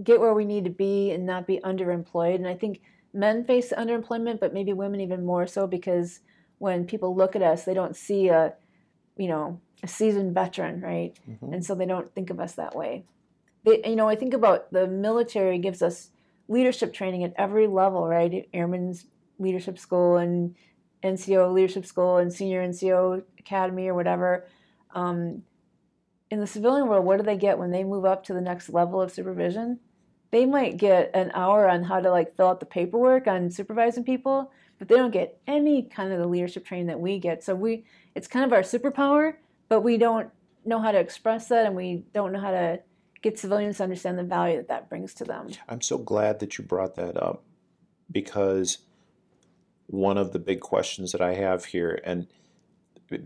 get 0.03 0.19
where 0.19 0.33
we 0.33 0.45
need 0.45 0.63
to 0.63 0.69
be 0.69 1.11
and 1.11 1.25
not 1.25 1.47
be 1.47 1.59
underemployed. 1.63 2.35
And 2.35 2.47
I 2.47 2.55
think 2.55 2.81
men 3.13 3.43
face 3.43 3.73
underemployment, 3.75 4.39
but 4.39 4.53
maybe 4.53 4.73
women 4.73 5.01
even 5.01 5.25
more 5.25 5.47
so 5.47 5.67
because 5.67 6.21
when 6.57 6.85
people 6.85 7.15
look 7.15 7.35
at 7.35 7.41
us, 7.41 7.63
they 7.63 7.73
don't 7.73 7.95
see 7.95 8.29
a, 8.29 8.53
you 9.17 9.27
know, 9.27 9.59
a 9.83 9.87
seasoned 9.87 10.33
veteran, 10.33 10.81
right? 10.81 11.17
Mhm. 11.29 11.53
And 11.53 11.65
so 11.65 11.75
they 11.75 11.85
don't 11.85 12.13
think 12.13 12.29
of 12.29 12.39
us 12.39 12.55
that 12.55 12.75
way. 12.75 13.05
They, 13.63 13.81
you 13.85 13.95
know, 13.95 14.07
I 14.07 14.15
think 14.15 14.33
about 14.33 14.71
the 14.71 14.87
military 14.87 15.57
gives 15.57 15.81
us 15.81 16.11
leadership 16.47 16.93
training 16.93 17.23
at 17.23 17.33
every 17.37 17.67
level, 17.67 18.07
right? 18.07 18.47
Airmen's 18.53 19.05
leadership 19.37 19.77
school 19.77 20.17
and 20.17 20.55
NCO 21.03 21.53
leadership 21.53 21.85
school 21.85 22.17
and 22.17 22.31
senior 22.31 22.65
NCO 22.65 23.23
academy 23.37 23.87
or 23.87 23.93
whatever. 23.93 24.45
Um, 24.93 25.43
in 26.29 26.39
the 26.39 26.47
civilian 26.47 26.87
world, 26.87 27.05
what 27.05 27.17
do 27.17 27.23
they 27.23 27.37
get 27.37 27.57
when 27.57 27.71
they 27.71 27.83
move 27.83 28.05
up 28.05 28.23
to 28.25 28.33
the 28.33 28.41
next 28.41 28.69
level 28.69 29.01
of 29.01 29.11
supervision? 29.11 29.79
They 30.31 30.45
might 30.45 30.77
get 30.77 31.09
an 31.15 31.31
hour 31.33 31.67
on 31.67 31.83
how 31.83 31.99
to 31.99 32.11
like 32.11 32.35
fill 32.35 32.47
out 32.47 32.59
the 32.59 32.65
paperwork 32.65 33.27
on 33.27 33.49
supervising 33.49 34.03
people, 34.03 34.51
but 34.77 34.87
they 34.87 34.95
don't 34.95 35.11
get 35.11 35.39
any 35.47 35.83
kind 35.83 36.11
of 36.13 36.19
the 36.19 36.27
leadership 36.27 36.65
training 36.65 36.87
that 36.87 36.99
we 36.99 37.17
get. 37.17 37.43
So 37.43 37.55
we, 37.55 37.85
it's 38.13 38.27
kind 38.27 38.45
of 38.45 38.53
our 38.53 38.61
superpower, 38.61 39.35
but 39.69 39.81
we 39.81 39.97
don't 39.97 40.29
know 40.65 40.79
how 40.79 40.91
to 40.91 40.99
express 40.99 41.47
that, 41.47 41.65
and 41.65 41.75
we 41.75 42.03
don't 42.13 42.31
know 42.31 42.39
how 42.39 42.51
to 42.51 42.79
get 43.21 43.39
civilians 43.39 43.77
to 43.77 43.83
understand 43.83 44.19
the 44.19 44.23
value 44.23 44.57
that 44.57 44.67
that 44.67 44.89
brings 44.89 45.13
to 45.15 45.23
them. 45.23 45.49
I'm 45.67 45.81
so 45.81 45.97
glad 45.97 46.39
that 46.39 46.57
you 46.57 46.63
brought 46.63 46.95
that 46.95 47.21
up 47.21 47.43
because 48.11 48.79
one 49.89 50.17
of 50.17 50.33
the 50.33 50.39
big 50.39 50.59
questions 50.59 51.11
that 51.11 51.21
I 51.21 51.33
have 51.33 51.65
here, 51.65 51.99
and 52.03 52.27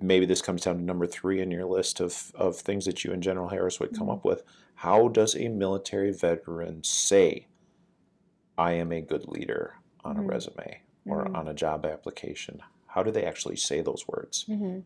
maybe 0.01 0.25
this 0.25 0.41
comes 0.41 0.61
down 0.63 0.77
to 0.77 0.81
number 0.81 1.05
three 1.05 1.41
in 1.41 1.51
your 1.51 1.65
list 1.65 1.99
of, 1.99 2.31
of 2.35 2.55
things 2.55 2.85
that 2.85 3.03
you 3.03 3.11
and 3.11 3.21
General 3.21 3.49
Harris 3.49 3.79
would 3.79 3.93
come 3.93 4.07
Mhm. 4.07 4.13
up 4.13 4.25
with. 4.25 4.43
How 4.75 5.09
does 5.09 5.35
a 5.35 5.49
military 5.49 6.11
veteran 6.11 6.83
say, 6.83 7.47
I 8.57 8.73
am 8.73 8.91
a 8.93 9.01
good 9.01 9.27
leader 9.27 9.75
on 10.05 10.17
a 10.17 10.21
resume 10.21 10.81
or 11.05 11.25
Mhm. 11.25 11.35
on 11.35 11.47
a 11.49 11.53
job 11.53 11.85
application? 11.85 12.61
How 12.87 13.03
do 13.03 13.11
they 13.11 13.25
actually 13.25 13.57
say 13.57 13.81
those 13.81 14.07
words? 14.07 14.43
hmm 14.43 14.79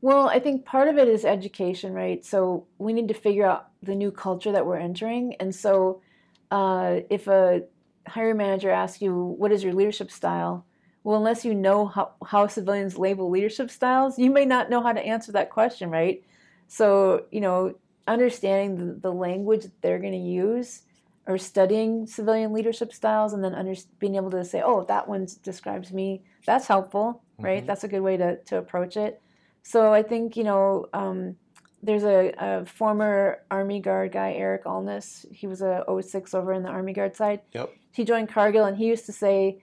Well, 0.00 0.28
I 0.28 0.38
think 0.38 0.64
part 0.66 0.88
of 0.88 0.98
it 0.98 1.08
is 1.08 1.24
education, 1.24 1.94
right? 1.94 2.22
So 2.24 2.66
we 2.78 2.92
need 2.92 3.08
to 3.08 3.14
figure 3.14 3.46
out 3.46 3.68
the 3.82 3.94
new 3.94 4.10
culture 4.10 4.52
that 4.52 4.66
we're 4.66 4.76
entering. 4.76 5.34
And 5.36 5.54
so 5.54 6.02
uh, 6.50 7.00
if 7.10 7.26
a 7.26 7.64
hiring 8.06 8.36
manager 8.36 8.70
asks 8.70 9.00
you, 9.02 9.14
what 9.14 9.52
is 9.52 9.62
your 9.62 9.74
leadership 9.74 10.10
style? 10.10 10.66
Well, 11.02 11.16
unless 11.16 11.44
you 11.44 11.54
know 11.54 11.86
how, 11.86 12.12
how 12.24 12.46
civilians 12.46 12.96
label 12.98 13.28
leadership 13.30 13.70
styles, 13.70 14.18
you 14.18 14.30
may 14.30 14.44
not 14.44 14.70
know 14.70 14.82
how 14.82 14.92
to 14.92 15.00
answer 15.00 15.32
that 15.32 15.50
question, 15.50 15.90
right? 15.90 16.22
So, 16.66 17.26
you 17.30 17.40
know, 17.40 17.74
understanding 18.06 18.76
the, 18.76 19.00
the 19.00 19.12
language 19.12 19.62
that 19.62 19.82
they're 19.82 19.98
going 19.98 20.12
to 20.12 20.18
use 20.18 20.82
or 21.26 21.38
studying 21.38 22.06
civilian 22.06 22.52
leadership 22.52 22.92
styles 22.92 23.32
and 23.32 23.42
then 23.42 23.54
under, 23.54 23.74
being 23.98 24.16
able 24.16 24.30
to 24.30 24.44
say, 24.44 24.62
oh, 24.64 24.84
that 24.84 25.08
one 25.08 25.26
describes 25.42 25.92
me, 25.92 26.22
that's 26.46 26.66
helpful, 26.66 27.22
right? 27.38 27.62
Mhm. 27.62 27.66
That's 27.66 27.84
a 27.84 27.88
good 27.88 28.00
way 28.00 28.16
to, 28.16 28.36
to 28.44 28.58
approach 28.58 28.96
it. 28.96 29.22
So 29.62 29.92
I 29.92 30.02
think, 30.02 30.36
you 30.36 30.44
know, 30.44 30.86
um, 30.92 31.36
there's 31.84 32.04
a, 32.04 32.32
a 32.38 32.64
former 32.64 33.42
Army 33.50 33.78
Guard 33.78 34.12
guy, 34.12 34.32
Eric 34.32 34.64
Alness. 34.64 35.26
He 35.30 35.46
was 35.46 35.60
a 35.60 35.84
06 36.00 36.32
over 36.32 36.52
in 36.54 36.62
the 36.62 36.70
Army 36.70 36.94
Guard 36.94 37.14
side. 37.14 37.40
Yep. 37.52 37.70
He 37.92 38.04
joined 38.04 38.30
Cargill 38.30 38.64
and 38.64 38.76
he 38.76 38.86
used 38.86 39.04
to 39.06 39.12
say, 39.12 39.62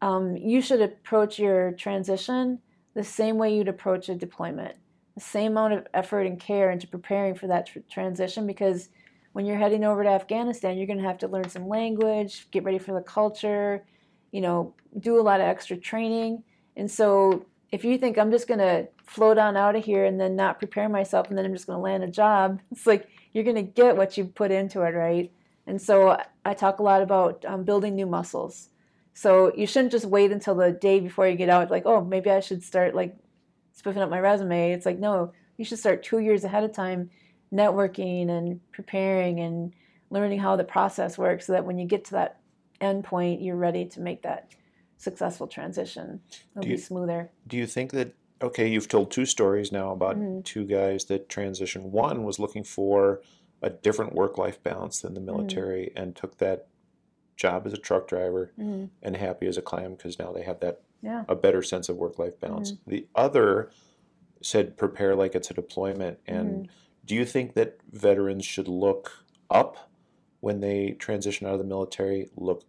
um, 0.00 0.36
you 0.36 0.62
should 0.62 0.80
approach 0.80 1.38
your 1.38 1.72
transition 1.72 2.60
the 2.94 3.04
same 3.04 3.36
way 3.36 3.54
you'd 3.54 3.68
approach 3.68 4.08
a 4.08 4.14
deployment. 4.14 4.76
The 5.14 5.20
same 5.20 5.52
amount 5.52 5.74
of 5.74 5.86
effort 5.92 6.22
and 6.22 6.40
care 6.40 6.70
into 6.70 6.86
preparing 6.86 7.34
for 7.34 7.48
that 7.48 7.66
tr- 7.66 7.80
transition 7.90 8.46
because 8.46 8.88
when 9.32 9.44
you're 9.44 9.58
heading 9.58 9.84
over 9.84 10.02
to 10.02 10.08
Afghanistan, 10.08 10.78
you're 10.78 10.86
going 10.86 10.98
to 10.98 11.04
have 11.04 11.18
to 11.18 11.28
learn 11.28 11.50
some 11.50 11.68
language, 11.68 12.50
get 12.50 12.64
ready 12.64 12.78
for 12.78 12.94
the 12.94 13.02
culture, 13.02 13.84
you 14.32 14.40
know, 14.40 14.74
do 14.98 15.20
a 15.20 15.22
lot 15.22 15.40
of 15.40 15.46
extra 15.46 15.76
training. 15.76 16.42
And 16.76 16.90
so 16.90 17.44
if 17.70 17.84
you 17.84 17.98
think 17.98 18.18
I'm 18.18 18.30
just 18.30 18.48
going 18.48 18.60
to 18.60 18.88
float 19.04 19.38
on 19.38 19.56
out 19.56 19.76
of 19.76 19.84
here 19.84 20.04
and 20.04 20.20
then 20.20 20.36
not 20.36 20.58
prepare 20.58 20.88
myself 20.88 21.28
and 21.28 21.36
then 21.36 21.44
I'm 21.44 21.52
just 21.52 21.66
going 21.66 21.76
to 21.76 21.82
land 21.82 22.04
a 22.04 22.08
job, 22.08 22.60
it's 22.70 22.86
like 22.86 23.08
you're 23.32 23.44
going 23.44 23.56
to 23.56 23.62
get 23.62 23.96
what 23.96 24.16
you 24.16 24.24
put 24.24 24.50
into 24.50 24.82
it, 24.82 24.94
right? 24.94 25.30
And 25.66 25.80
so 25.80 26.18
I- 26.44 26.54
talk 26.54 26.78
a 26.78 26.82
lot 26.82 27.02
about 27.02 27.44
um, 27.44 27.64
building 27.64 27.94
new 27.94 28.06
muscles. 28.06 28.70
So 29.12 29.52
you 29.54 29.66
shouldn't 29.66 29.92
just 29.92 30.06
wait 30.06 30.32
until 30.32 30.54
the 30.54 30.72
day 30.72 30.98
before 31.00 31.28
you 31.28 31.36
get 31.36 31.50
out, 31.50 31.70
like, 31.70 31.84
oh, 31.84 32.02
maybe 32.02 32.30
I 32.30 32.40
should 32.40 32.62
start 32.62 32.94
like 32.94 33.16
spiffing 33.74 34.00
up 34.00 34.08
my 34.08 34.20
resume. 34.20 34.72
It's 34.72 34.86
like, 34.86 34.98
no, 34.98 35.32
you 35.56 35.64
should 35.64 35.78
start 35.78 36.02
two 36.02 36.20
years 36.20 36.44
ahead 36.44 36.64
of 36.64 36.72
time 36.72 37.10
networking 37.52 38.30
and 38.30 38.60
preparing 38.72 39.40
and 39.40 39.74
learning 40.10 40.38
how 40.38 40.56
the 40.56 40.64
process 40.64 41.18
works 41.18 41.46
so 41.46 41.52
that 41.52 41.64
when 41.64 41.78
you 41.78 41.86
get 41.86 42.06
to 42.06 42.12
that 42.12 42.40
end 42.80 43.04
point, 43.04 43.42
you're 43.42 43.56
ready 43.56 43.84
to 43.86 44.00
make 44.00 44.22
that 44.22 44.50
successful 44.98 45.46
transition. 45.46 46.20
It'll 46.52 46.62
Do 46.62 46.66
be 46.68 46.72
you- 46.72 46.78
smoother. 46.78 47.30
Do 47.46 47.56
you 47.56 47.66
think 47.66 47.92
that 47.92 48.12
okay, 48.40 48.68
you've 48.68 48.86
told 48.86 49.10
two 49.10 49.26
stories 49.26 49.72
now 49.72 49.90
about 49.90 50.16
Mhm. 50.16 50.44
two 50.44 50.64
guys 50.64 51.06
that 51.06 51.28
transition. 51.28 51.90
One 51.90 52.22
was 52.22 52.38
looking 52.38 52.62
for 52.62 53.20
a 53.62 53.68
different 53.70 54.12
work-life 54.12 54.62
balance 54.62 55.00
than 55.00 55.14
the 55.14 55.20
military 55.20 55.90
and 55.96 56.14
took 56.14 56.36
that 56.38 56.68
job 57.34 57.66
as 57.66 57.72
a 57.72 57.76
truck 57.76 58.06
driver 58.06 58.52
Mhm. 58.56 58.90
and 59.02 59.16
happy 59.16 59.48
as 59.48 59.56
a 59.56 59.62
clam 59.62 59.94
because 59.96 60.20
now 60.20 60.30
they 60.30 60.42
have 60.42 60.60
that 60.60 60.82
Yeah. 61.02 61.24
a 61.28 61.34
better 61.34 61.62
sense 61.64 61.88
of 61.88 61.96
work-life 61.96 62.38
balance. 62.38 62.74
The 62.86 63.08
other 63.16 63.70
said 64.40 64.76
prepare 64.76 65.16
like 65.16 65.34
it's 65.34 65.50
a 65.50 65.54
deployment 65.54 66.20
and 66.24 66.68
do 67.04 67.16
you 67.16 67.24
think 67.24 67.54
that 67.54 67.80
veterans 67.90 68.44
should 68.44 68.68
look 68.68 69.24
up 69.50 69.90
when 70.38 70.60
they 70.60 70.92
transition 70.92 71.44
out 71.48 71.54
of 71.54 71.58
the 71.58 71.64
military, 71.64 72.30
look 72.36 72.62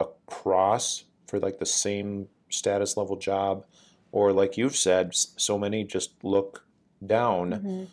across 0.00 1.04
for 1.30 1.38
like 1.38 1.58
the 1.60 1.66
same 1.66 2.28
status 2.48 2.96
level 2.96 3.16
job 3.16 3.64
or 4.10 4.32
like 4.32 4.56
you've 4.58 4.76
said 4.76 5.14
so 5.14 5.56
many 5.56 5.84
just 5.84 6.12
look 6.24 6.64
down 7.06 7.50
Mhm. 7.52 7.86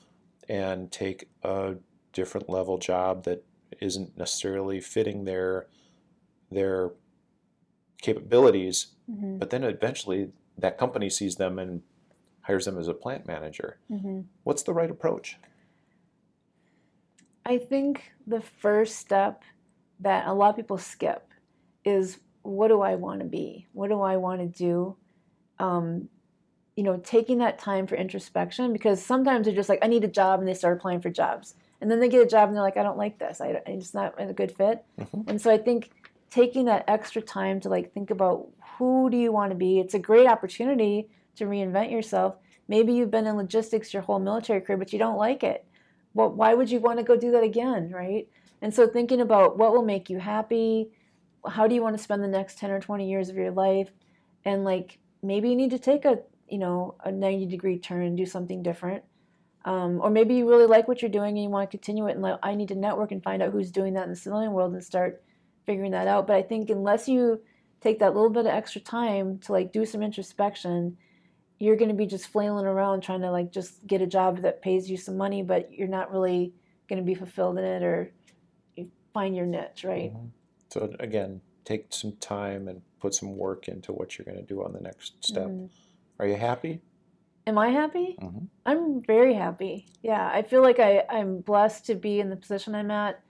and 0.49 0.91
take 0.91 1.29
a 1.43 1.75
different 2.13 2.49
level 2.49 2.79
job 2.79 3.23
that 3.25 3.43
isn't 3.79 4.17
necessarily 4.17 4.81
fitting 4.81 5.25
their 5.25 5.67
their 6.49 6.91
capabilities 8.01 8.87
Mhm. 9.09 9.37
but 9.37 9.51
then 9.51 9.63
eventually 9.63 10.31
that 10.57 10.77
company 10.79 11.09
sees 11.09 11.35
them 11.35 11.59
and 11.59 11.83
hires 12.41 12.65
them 12.65 12.77
as 12.79 12.87
a 12.87 12.93
plant 12.93 13.27
manager 13.27 13.77
Mhm. 13.91 14.25
what's 14.43 14.63
the 14.63 14.73
right 14.73 14.89
approach 14.89 15.37
I 17.45 17.57
think 17.59 18.11
the 18.25 18.41
first 18.41 18.97
step 18.97 19.43
that 20.01 20.27
a 20.27 20.33
lot 20.33 20.49
of 20.49 20.55
people 20.57 20.77
skip 20.77 21.29
is 21.85 22.19
what 22.47 22.69
do 22.69 22.81
I 22.81 22.95
want 22.95 23.19
to 23.19 23.25
be? 23.25 23.67
What 23.73 23.89
do 23.89 24.01
I 24.01 24.17
want 24.17 24.41
to 24.41 24.47
do? 24.47 24.95
Um, 25.59 26.09
you 26.75 26.83
know, 26.83 26.97
taking 26.97 27.39
that 27.39 27.57
time 27.59 27.87
for 27.87 27.95
introspection 27.95 28.71
because 28.71 29.03
sometimes 29.03 29.45
they're 29.45 29.55
just 29.55 29.69
like, 29.69 29.79
I 29.81 29.87
need 29.87 30.03
a 30.03 30.07
job, 30.07 30.39
and 30.39 30.47
they 30.47 30.53
start 30.53 30.77
applying 30.77 31.01
for 31.01 31.09
jobs, 31.09 31.55
and 31.81 31.89
then 31.89 31.99
they 31.99 32.07
get 32.07 32.21
a 32.21 32.27
job 32.27 32.47
and 32.47 32.55
they're 32.55 32.63
like, 32.63 32.77
I 32.77 32.83
don't 32.83 32.97
like 32.97 33.17
this, 33.17 33.41
I, 33.41 33.61
it's 33.65 33.93
not 33.93 34.13
a 34.17 34.31
good 34.33 34.51
fit, 34.51 34.85
Mhm. 34.99 35.27
and 35.27 35.41
so 35.41 35.51
I 35.51 35.57
think 35.57 35.89
taking 36.29 36.65
that 36.65 36.83
extra 36.87 37.21
time 37.21 37.59
to 37.61 37.69
like 37.69 37.93
think 37.93 38.11
about 38.11 38.47
who 38.77 39.09
do 39.09 39.17
you 39.17 39.31
want 39.31 39.51
to 39.51 39.55
be, 39.55 39.79
it's 39.79 39.95
a 39.95 39.99
great 39.99 40.27
opportunity 40.27 41.09
to 41.37 41.45
reinvent 41.45 41.91
yourself. 41.91 42.35
Maybe 42.67 42.93
you've 42.93 43.11
been 43.11 43.25
in 43.25 43.37
logistics 43.37 43.93
your 43.93 44.03
whole 44.03 44.19
military 44.19 44.61
career, 44.61 44.77
but 44.77 44.93
you 44.93 44.99
don't 44.99 45.17
like 45.17 45.43
it. 45.43 45.65
Well, 46.13 46.29
why 46.29 46.53
would 46.53 46.69
you 46.69 46.79
want 46.79 46.99
to 46.99 47.03
go 47.03 47.15
do 47.15 47.31
that 47.31 47.43
again, 47.43 47.91
right? 47.91 48.27
And 48.61 48.73
so 48.73 48.87
thinking 48.87 49.21
about 49.21 49.57
what 49.57 49.71
will 49.71 49.83
make 49.85 50.09
you 50.09 50.19
happy, 50.19 50.91
how 51.49 51.67
do 51.67 51.75
you 51.75 51.81
want 51.81 51.97
to 51.97 52.03
spend 52.03 52.23
the 52.23 52.27
next 52.27 52.57
10 52.59 52.71
or 52.71 52.79
20 52.79 53.09
years 53.09 53.29
of 53.29 53.35
your 53.35 53.51
life, 53.51 53.89
and 54.45 54.63
like 54.63 54.99
maybe 55.23 55.49
you 55.49 55.55
need 55.55 55.71
to 55.71 55.79
take 55.79 56.05
a 56.05 56.19
you 56.47 56.57
know 56.57 56.95
a 57.03 57.11
90 57.11 57.45
degree 57.47 57.79
turn 57.79 58.05
and 58.05 58.17
do 58.17 58.25
something 58.25 58.63
different. 58.63 59.03
Um, 59.65 59.99
or 60.01 60.09
maybe 60.09 60.35
you 60.35 60.47
really 60.49 60.65
like 60.65 60.87
what 60.87 61.01
you're 61.01 61.11
doing 61.11 61.35
and 61.35 61.43
you 61.43 61.49
want 61.49 61.69
to 61.69 61.77
continue 61.77 62.07
it 62.07 62.13
and 62.13 62.21
like 62.21 62.39
i 62.41 62.55
need 62.55 62.69
to 62.69 62.75
network 62.75 63.11
and 63.11 63.21
find 63.21 63.43
out 63.43 63.51
who's 63.51 63.71
doing 63.71 63.95
that 63.95 64.05
in 64.05 64.09
the 64.11 64.15
civilian 64.15 64.53
world 64.53 64.73
and 64.73 64.83
start 64.83 65.21
figuring 65.65 65.91
that 65.91 66.07
out. 66.07 66.25
But 66.27 66.37
i 66.37 66.41
think 66.41 66.69
unless 66.69 67.07
you 67.09 67.41
take 67.81 67.99
that 67.99 68.15
little 68.15 68.29
bit 68.29 68.45
of 68.45 68.53
extra 68.53 68.79
time 68.81 69.39
to 69.39 69.51
like 69.51 69.73
do 69.73 69.85
some 69.85 70.01
introspection 70.03 70.97
you're 71.59 71.75
going 71.75 71.89
to 71.89 71.95
be 71.95 72.05
just 72.05 72.27
flailing 72.27 72.65
around 72.65 73.01
trying 73.01 73.21
to 73.21 73.31
like 73.31 73.51
just 73.51 73.85
get 73.87 74.01
a 74.01 74.07
job 74.07 74.41
that 74.43 74.61
pays 74.61 74.89
you 74.89 74.97
some 74.97 75.17
money 75.17 75.43
but 75.43 75.71
you're 75.71 75.87
not 75.87 76.11
really 76.11 76.53
going 76.87 76.99
to 76.99 77.05
be 77.05 77.15
fulfilled 77.15 77.57
in 77.57 77.63
it 77.65 77.83
or 77.83 78.13
find 79.13 79.35
your 79.35 79.45
niche 79.45 79.83
right? 79.83 80.13
Mhm. 80.13 80.29
So 80.69 80.93
again, 80.99 81.41
take 81.65 81.87
some 81.89 82.13
time 82.13 82.67
and 82.67 82.81
put 82.99 83.13
some 83.13 83.37
work 83.37 83.67
into 83.67 83.91
what 83.91 84.17
you're 84.17 84.25
going 84.25 84.37
to 84.37 84.53
do 84.53 84.63
on 84.63 84.73
the 84.73 84.79
next 84.79 85.23
step. 85.23 85.47
Mhm. 85.47 85.69
Are 86.19 86.27
you 86.27 86.35
happy? 86.35 86.81
am 87.45 87.57
i 87.57 87.69
happy 87.69 88.17
Mhm. 88.21 88.47
I'm 88.65 89.01
very 89.01 89.33
happy. 89.33 89.85
Yeah, 90.01 90.29
I 90.29 90.41
feel 90.41 90.61
like 90.61 90.79
I, 90.79 91.05
I'm 91.09 91.39
blessed 91.39 91.85
to 91.85 91.95
be 91.95 92.19
in 92.19 92.29
the 92.29 92.35
position 92.35 92.75
I'm 92.75 92.91
at. 92.91 93.21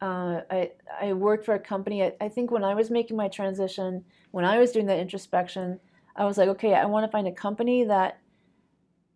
Uh, 0.00 0.42
I 0.50 0.70
I 1.00 1.12
work 1.12 1.44
for 1.44 1.54
a 1.54 1.58
company. 1.58 2.04
I, 2.04 2.12
I 2.20 2.28
think 2.28 2.52
when 2.52 2.62
I 2.62 2.74
was 2.74 2.90
making 2.90 3.16
my 3.16 3.28
transition, 3.28 4.04
when 4.30 4.44
I 4.44 4.58
was 4.58 4.70
doing 4.70 4.86
that 4.86 5.00
introspection, 5.00 5.80
I 6.14 6.24
was 6.24 6.38
like, 6.38 6.48
okay, 6.50 6.74
I 6.74 6.84
want 6.84 7.04
to 7.04 7.10
find 7.10 7.26
a 7.26 7.32
company 7.32 7.84
that 7.84 8.20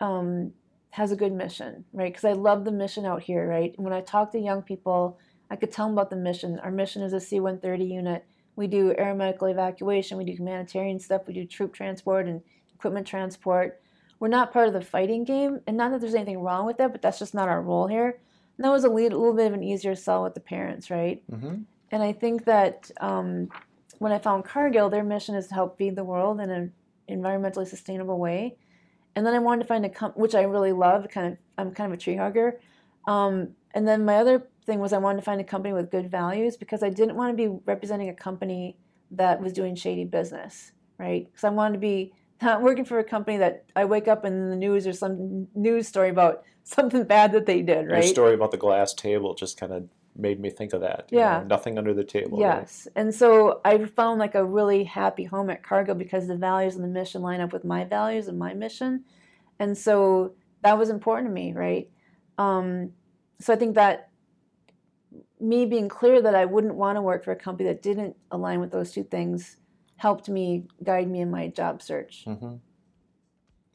um, 0.01 0.53
has 0.91 1.13
a 1.13 1.17
good 1.17 1.33
mission, 1.33 1.85
right? 1.93 2.13
Because 2.13 2.25
I 2.25 2.33
love 2.33 2.65
the 2.65 2.73
mission 2.73 3.05
out 3.07 3.23
here, 3.23 3.47
right? 3.47 3.73
When 3.79 3.93
I 3.93 4.01
talk 4.01 4.33
to 4.33 4.39
young 4.39 4.63
people, 4.63 5.19
I 5.51 5.57
could 5.57 5.73
tell 5.73 5.87
them 5.87 5.95
about 5.95 6.11
the 6.11 6.17
mission. 6.17 6.59
Our 6.61 6.71
mission 6.71 7.03
is 7.03 7.13
a 7.13 7.21
C-130 7.21 7.89
unit. 7.89 8.25
We 8.57 8.67
do 8.67 8.95
air 8.99 9.15
medical 9.15 9.49
evacuation. 9.49 10.19
We 10.19 10.25
do 10.25 10.33
humanitarian 10.33 10.99
stuff. 10.99 11.23
We 11.27 11.35
do 11.35 11.45
troop 11.45 11.73
transport 11.73 12.27
and 12.27 12.43
equipment 12.75 13.07
transport 13.07 13.81
we're 14.21 14.29
not 14.29 14.53
part 14.53 14.69
of 14.69 14.75
the 14.75 14.81
fighting 14.81 15.25
game, 15.25 15.61
and 15.67 15.77
not 15.77 15.93
that 15.93 16.01
there's 16.01 16.15
anything 16.15 16.41
wrong 16.41 16.67
with 16.67 16.79
that, 16.79 16.93
but 16.93 17.03
that's 17.03 17.19
just 17.19 17.35
not 17.35 17.49
our 17.49 17.63
role 17.63 17.87
here. 17.87 18.19
And 18.57 18.65
that 18.65 18.71
was 18.71 18.85
a, 18.85 18.89
lead, 18.89 19.13
a 19.13 19.17
little 19.17 19.35
bit 19.35 19.47
of 19.47 19.53
an 19.53 19.63
easier 19.63 19.95
sell 19.95 20.25
with 20.25 20.35
the 20.35 20.41
parents, 20.41 20.91
right? 20.91 21.23
Mhm. 21.31 21.65
And 21.91 22.03
I 22.03 22.13
think 22.13 22.45
that 22.45 22.91
um, 23.01 23.49
when 23.99 24.13
I 24.13 24.19
found 24.19 24.45
Cargill, 24.45 24.91
their 24.91 25.05
mission 25.05 25.35
is 25.37 25.47
to 25.49 25.55
help 25.55 25.79
feed 25.79 25.95
the 25.95 26.05
world 26.05 26.41
in 26.41 26.51
an 26.51 26.73
environmentally 27.09 27.67
sustainable 27.67 28.19
way. 28.19 28.57
And 29.15 29.25
then 29.25 29.35
I 29.35 29.39
wanted 29.39 29.63
to 29.63 29.69
find 29.69 29.87
a 29.87 29.89
company, 29.89 30.21
which 30.21 30.35
I 30.35 30.43
really 30.43 30.73
love. 30.73 31.09
Kind 31.09 31.33
of, 31.33 31.39
I'm 31.57 31.73
kind 31.73 31.93
of 31.93 31.99
a 31.99 32.01
tree 32.01 32.17
hugger. 32.17 32.61
Um, 33.07 33.55
and 33.73 33.87
then 33.87 34.05
my 34.05 34.17
other 34.17 34.49
thing 34.69 34.79
was 34.79 34.93
I 34.93 34.99
wanted 34.99 35.17
to 35.17 35.25
find 35.25 35.41
a 35.41 35.45
company 35.45 35.75
with 35.75 35.91
good 35.91 36.11
values 36.11 36.57
because 36.57 36.83
I 36.83 36.91
didn't 36.91 37.17
want 37.17 37.37
to 37.37 37.49
be 37.49 37.59
representing 37.65 38.11
a 38.11 38.15
company 38.15 38.77
that 39.11 39.41
was 39.41 39.53
doing 39.53 39.75
shady 39.75 40.05
business, 40.05 40.73
right? 40.99 41.27
Because 41.27 41.45
I 41.45 41.49
wanted 41.49 41.75
to 41.75 41.81
be 41.81 42.13
not 42.43 42.63
working 42.63 42.85
for 42.85 42.99
a 42.99 43.05
company 43.05 43.39
that 43.39 43.65
I 43.75 43.87
wake 43.87 44.07
up 44.07 44.25
in 44.25 44.51
the 44.51 44.57
news 44.57 44.87
or 44.87 44.93
some 44.93 45.49
news 45.55 45.89
story 45.89 46.11
about 46.11 46.45
something 46.65 47.05
bad 47.05 47.33
that 47.33 47.47
they 47.47 47.63
did, 47.63 47.89
right? 47.89 48.05
Your 48.05 48.13
story 48.13 48.35
about 48.35 48.51
the 48.51 48.59
glass 48.59 48.93
table 48.93 49.35
just 49.35 49.59
kind 49.59 49.73
of 49.73 49.89
made 50.15 50.39
me 50.39 50.51
think 50.51 50.75
of 50.75 50.83
that. 50.83 51.09
Yeah. 51.11 51.39
know, 51.39 51.47
nothing 51.47 51.79
under 51.79 51.95
the 51.95 52.05
table. 52.05 52.39
right? 52.39 52.59
Yes. 52.59 52.87
And 52.95 53.15
so 53.15 53.61
I 53.65 53.85
found 53.87 54.19
like 54.19 54.35
a 54.35 54.45
really 54.45 54.85
happy 54.85 55.25
home 55.25 55.49
at 55.49 55.63
Cargill 55.63 55.95
because 55.95 56.27
the 56.27 56.37
values 56.37 56.75
and 56.75 56.85
the 56.85 56.89
mission 56.89 57.23
line 57.23 57.41
up 57.41 57.53
with 57.53 57.65
my 57.65 57.85
values 57.85 58.29
and 58.29 58.39
my 58.39 58.53
mission. 58.53 59.05
And 59.59 59.79
so 59.79 60.35
that 60.63 60.77
was 60.77 60.91
important 60.91 61.29
to 61.29 61.33
me, 61.33 61.53
right? 61.53 61.89
Um, 62.37 62.91
so 63.41 63.53
I 63.53 63.57
think 63.57 63.77
that 63.77 64.08
me 65.41 65.67
being 65.67 65.89
clear 65.89 66.21
that 66.23 66.35
I 66.35 66.45
wouldn't 66.45 66.75
want 66.75 66.97
to 66.97 67.03
work 67.03 67.25
for 67.25 67.33
a 67.33 67.37
company 67.37 67.69
that 67.69 67.83
didn't 67.83 68.17
align 68.31 68.61
with 68.61 68.71
those 68.71 68.93
two 68.93 69.05
things 69.05 69.57
helped 69.97 70.29
me 70.29 70.67
guide 70.83 71.09
me 71.09 71.21
in 71.21 71.31
my 71.31 71.49
job 71.49 71.83
search. 71.83 72.25
hmm 72.25 72.57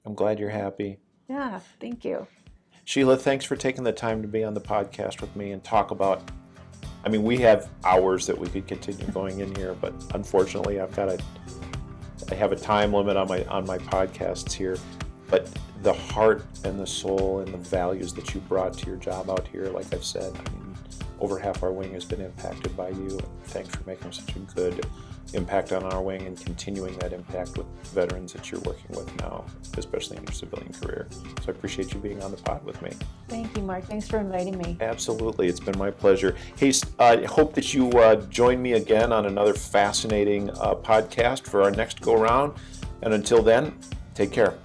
I'm 0.05 0.15
glad 0.15 0.37
you're 0.37 0.49
happy. 0.49 0.99
Yeah, 1.29 1.59
thank 1.79 2.03
you. 2.03 2.27
Sheila, 2.83 3.15
thanks 3.15 3.45
for 3.45 3.55
taking 3.55 3.85
the 3.85 3.93
time 3.93 4.21
to 4.21 4.27
be 4.27 4.43
on 4.43 4.53
the 4.53 4.61
podcast 4.61 5.21
with 5.21 5.33
me 5.35 5.51
and 5.51 5.63
talk 5.63 5.91
about. 5.91 6.29
I 7.05 7.09
mean, 7.09 7.23
we 7.23 7.37
have 7.37 7.69
hours 7.85 8.27
that 8.27 8.37
we 8.37 8.47
could 8.47 8.67
continue 8.67 9.05
going 9.13 9.39
in 9.39 9.55
here, 9.55 9.73
but 9.73 9.93
unfortunately, 10.13 10.79
I've 10.79 10.95
got 10.95 11.09
a. 11.09 11.19
I 12.31 12.35
have 12.35 12.51
a 12.51 12.55
time 12.55 12.93
limit 12.93 13.17
on 13.17 13.27
my 13.27 13.43
on 13.45 13.65
my 13.65 13.77
podcasts 13.77 14.51
here, 14.51 14.77
but 15.29 15.49
the 15.81 15.93
heart 15.93 16.45
and 16.63 16.79
the 16.79 16.87
soul 16.87 17.39
and 17.39 17.53
the 17.53 17.57
values 17.57 18.13
that 18.13 18.33
you 18.33 18.39
brought 18.41 18.73
to 18.77 18.85
your 18.87 18.95
job 18.95 19.29
out 19.29 19.47
here, 19.47 19.65
like 19.65 19.93
I've 19.93 20.05
said, 20.05 20.33
I 20.33 20.49
mean, 20.51 20.62
over 21.23 21.39
half 21.39 21.63
our 21.63 21.71
wing 21.71 21.93
has 21.93 22.03
been 22.03 22.19
impacted 22.19 22.75
by 22.75 22.89
you. 22.89 23.17
Thanks 23.45 23.73
for 23.73 23.83
making 23.87 24.11
such 24.11 24.35
a 24.35 24.39
good 24.39 24.85
impact 25.33 25.71
on 25.71 25.83
our 25.85 26.01
wing 26.01 26.27
and 26.27 26.37
continuing 26.37 26.97
that 26.97 27.13
impact 27.13 27.57
with 27.57 27.65
veterans 27.93 28.33
that 28.33 28.51
you're 28.51 28.59
working 28.61 28.89
with 28.89 29.09
now, 29.19 29.45
especially 29.77 30.17
in 30.17 30.23
your 30.23 30.33
civilian 30.33 30.73
career. 30.73 31.07
So 31.11 31.47
I 31.47 31.51
appreciate 31.51 31.93
you 31.93 31.99
being 32.01 32.21
on 32.21 32.31
the 32.31 32.37
pod 32.37 32.63
with 32.65 32.81
me. 32.81 32.91
Thank 33.29 33.55
you, 33.55 33.63
Mark. 33.63 33.85
Thanks 33.85 34.05
for 34.07 34.19
inviting 34.19 34.57
me. 34.57 34.77
Absolutely, 34.81 35.47
it's 35.47 35.61
been 35.61 35.77
my 35.79 35.91
pleasure. 35.91 36.35
Hey, 36.57 36.73
I 36.99 37.23
hope 37.23 37.53
that 37.53 37.73
you 37.73 37.89
uh, 37.91 38.17
join 38.27 38.61
me 38.61 38.73
again 38.73 39.13
on 39.13 39.25
another 39.25 39.53
fascinating 39.53 40.49
uh, 40.49 40.75
podcast 40.75 41.47
for 41.47 41.63
our 41.63 41.71
next 41.71 42.01
go 42.01 42.15
round. 42.15 42.53
And 43.01 43.13
until 43.13 43.41
then, 43.41 43.79
take 44.13 44.31
care. 44.31 44.57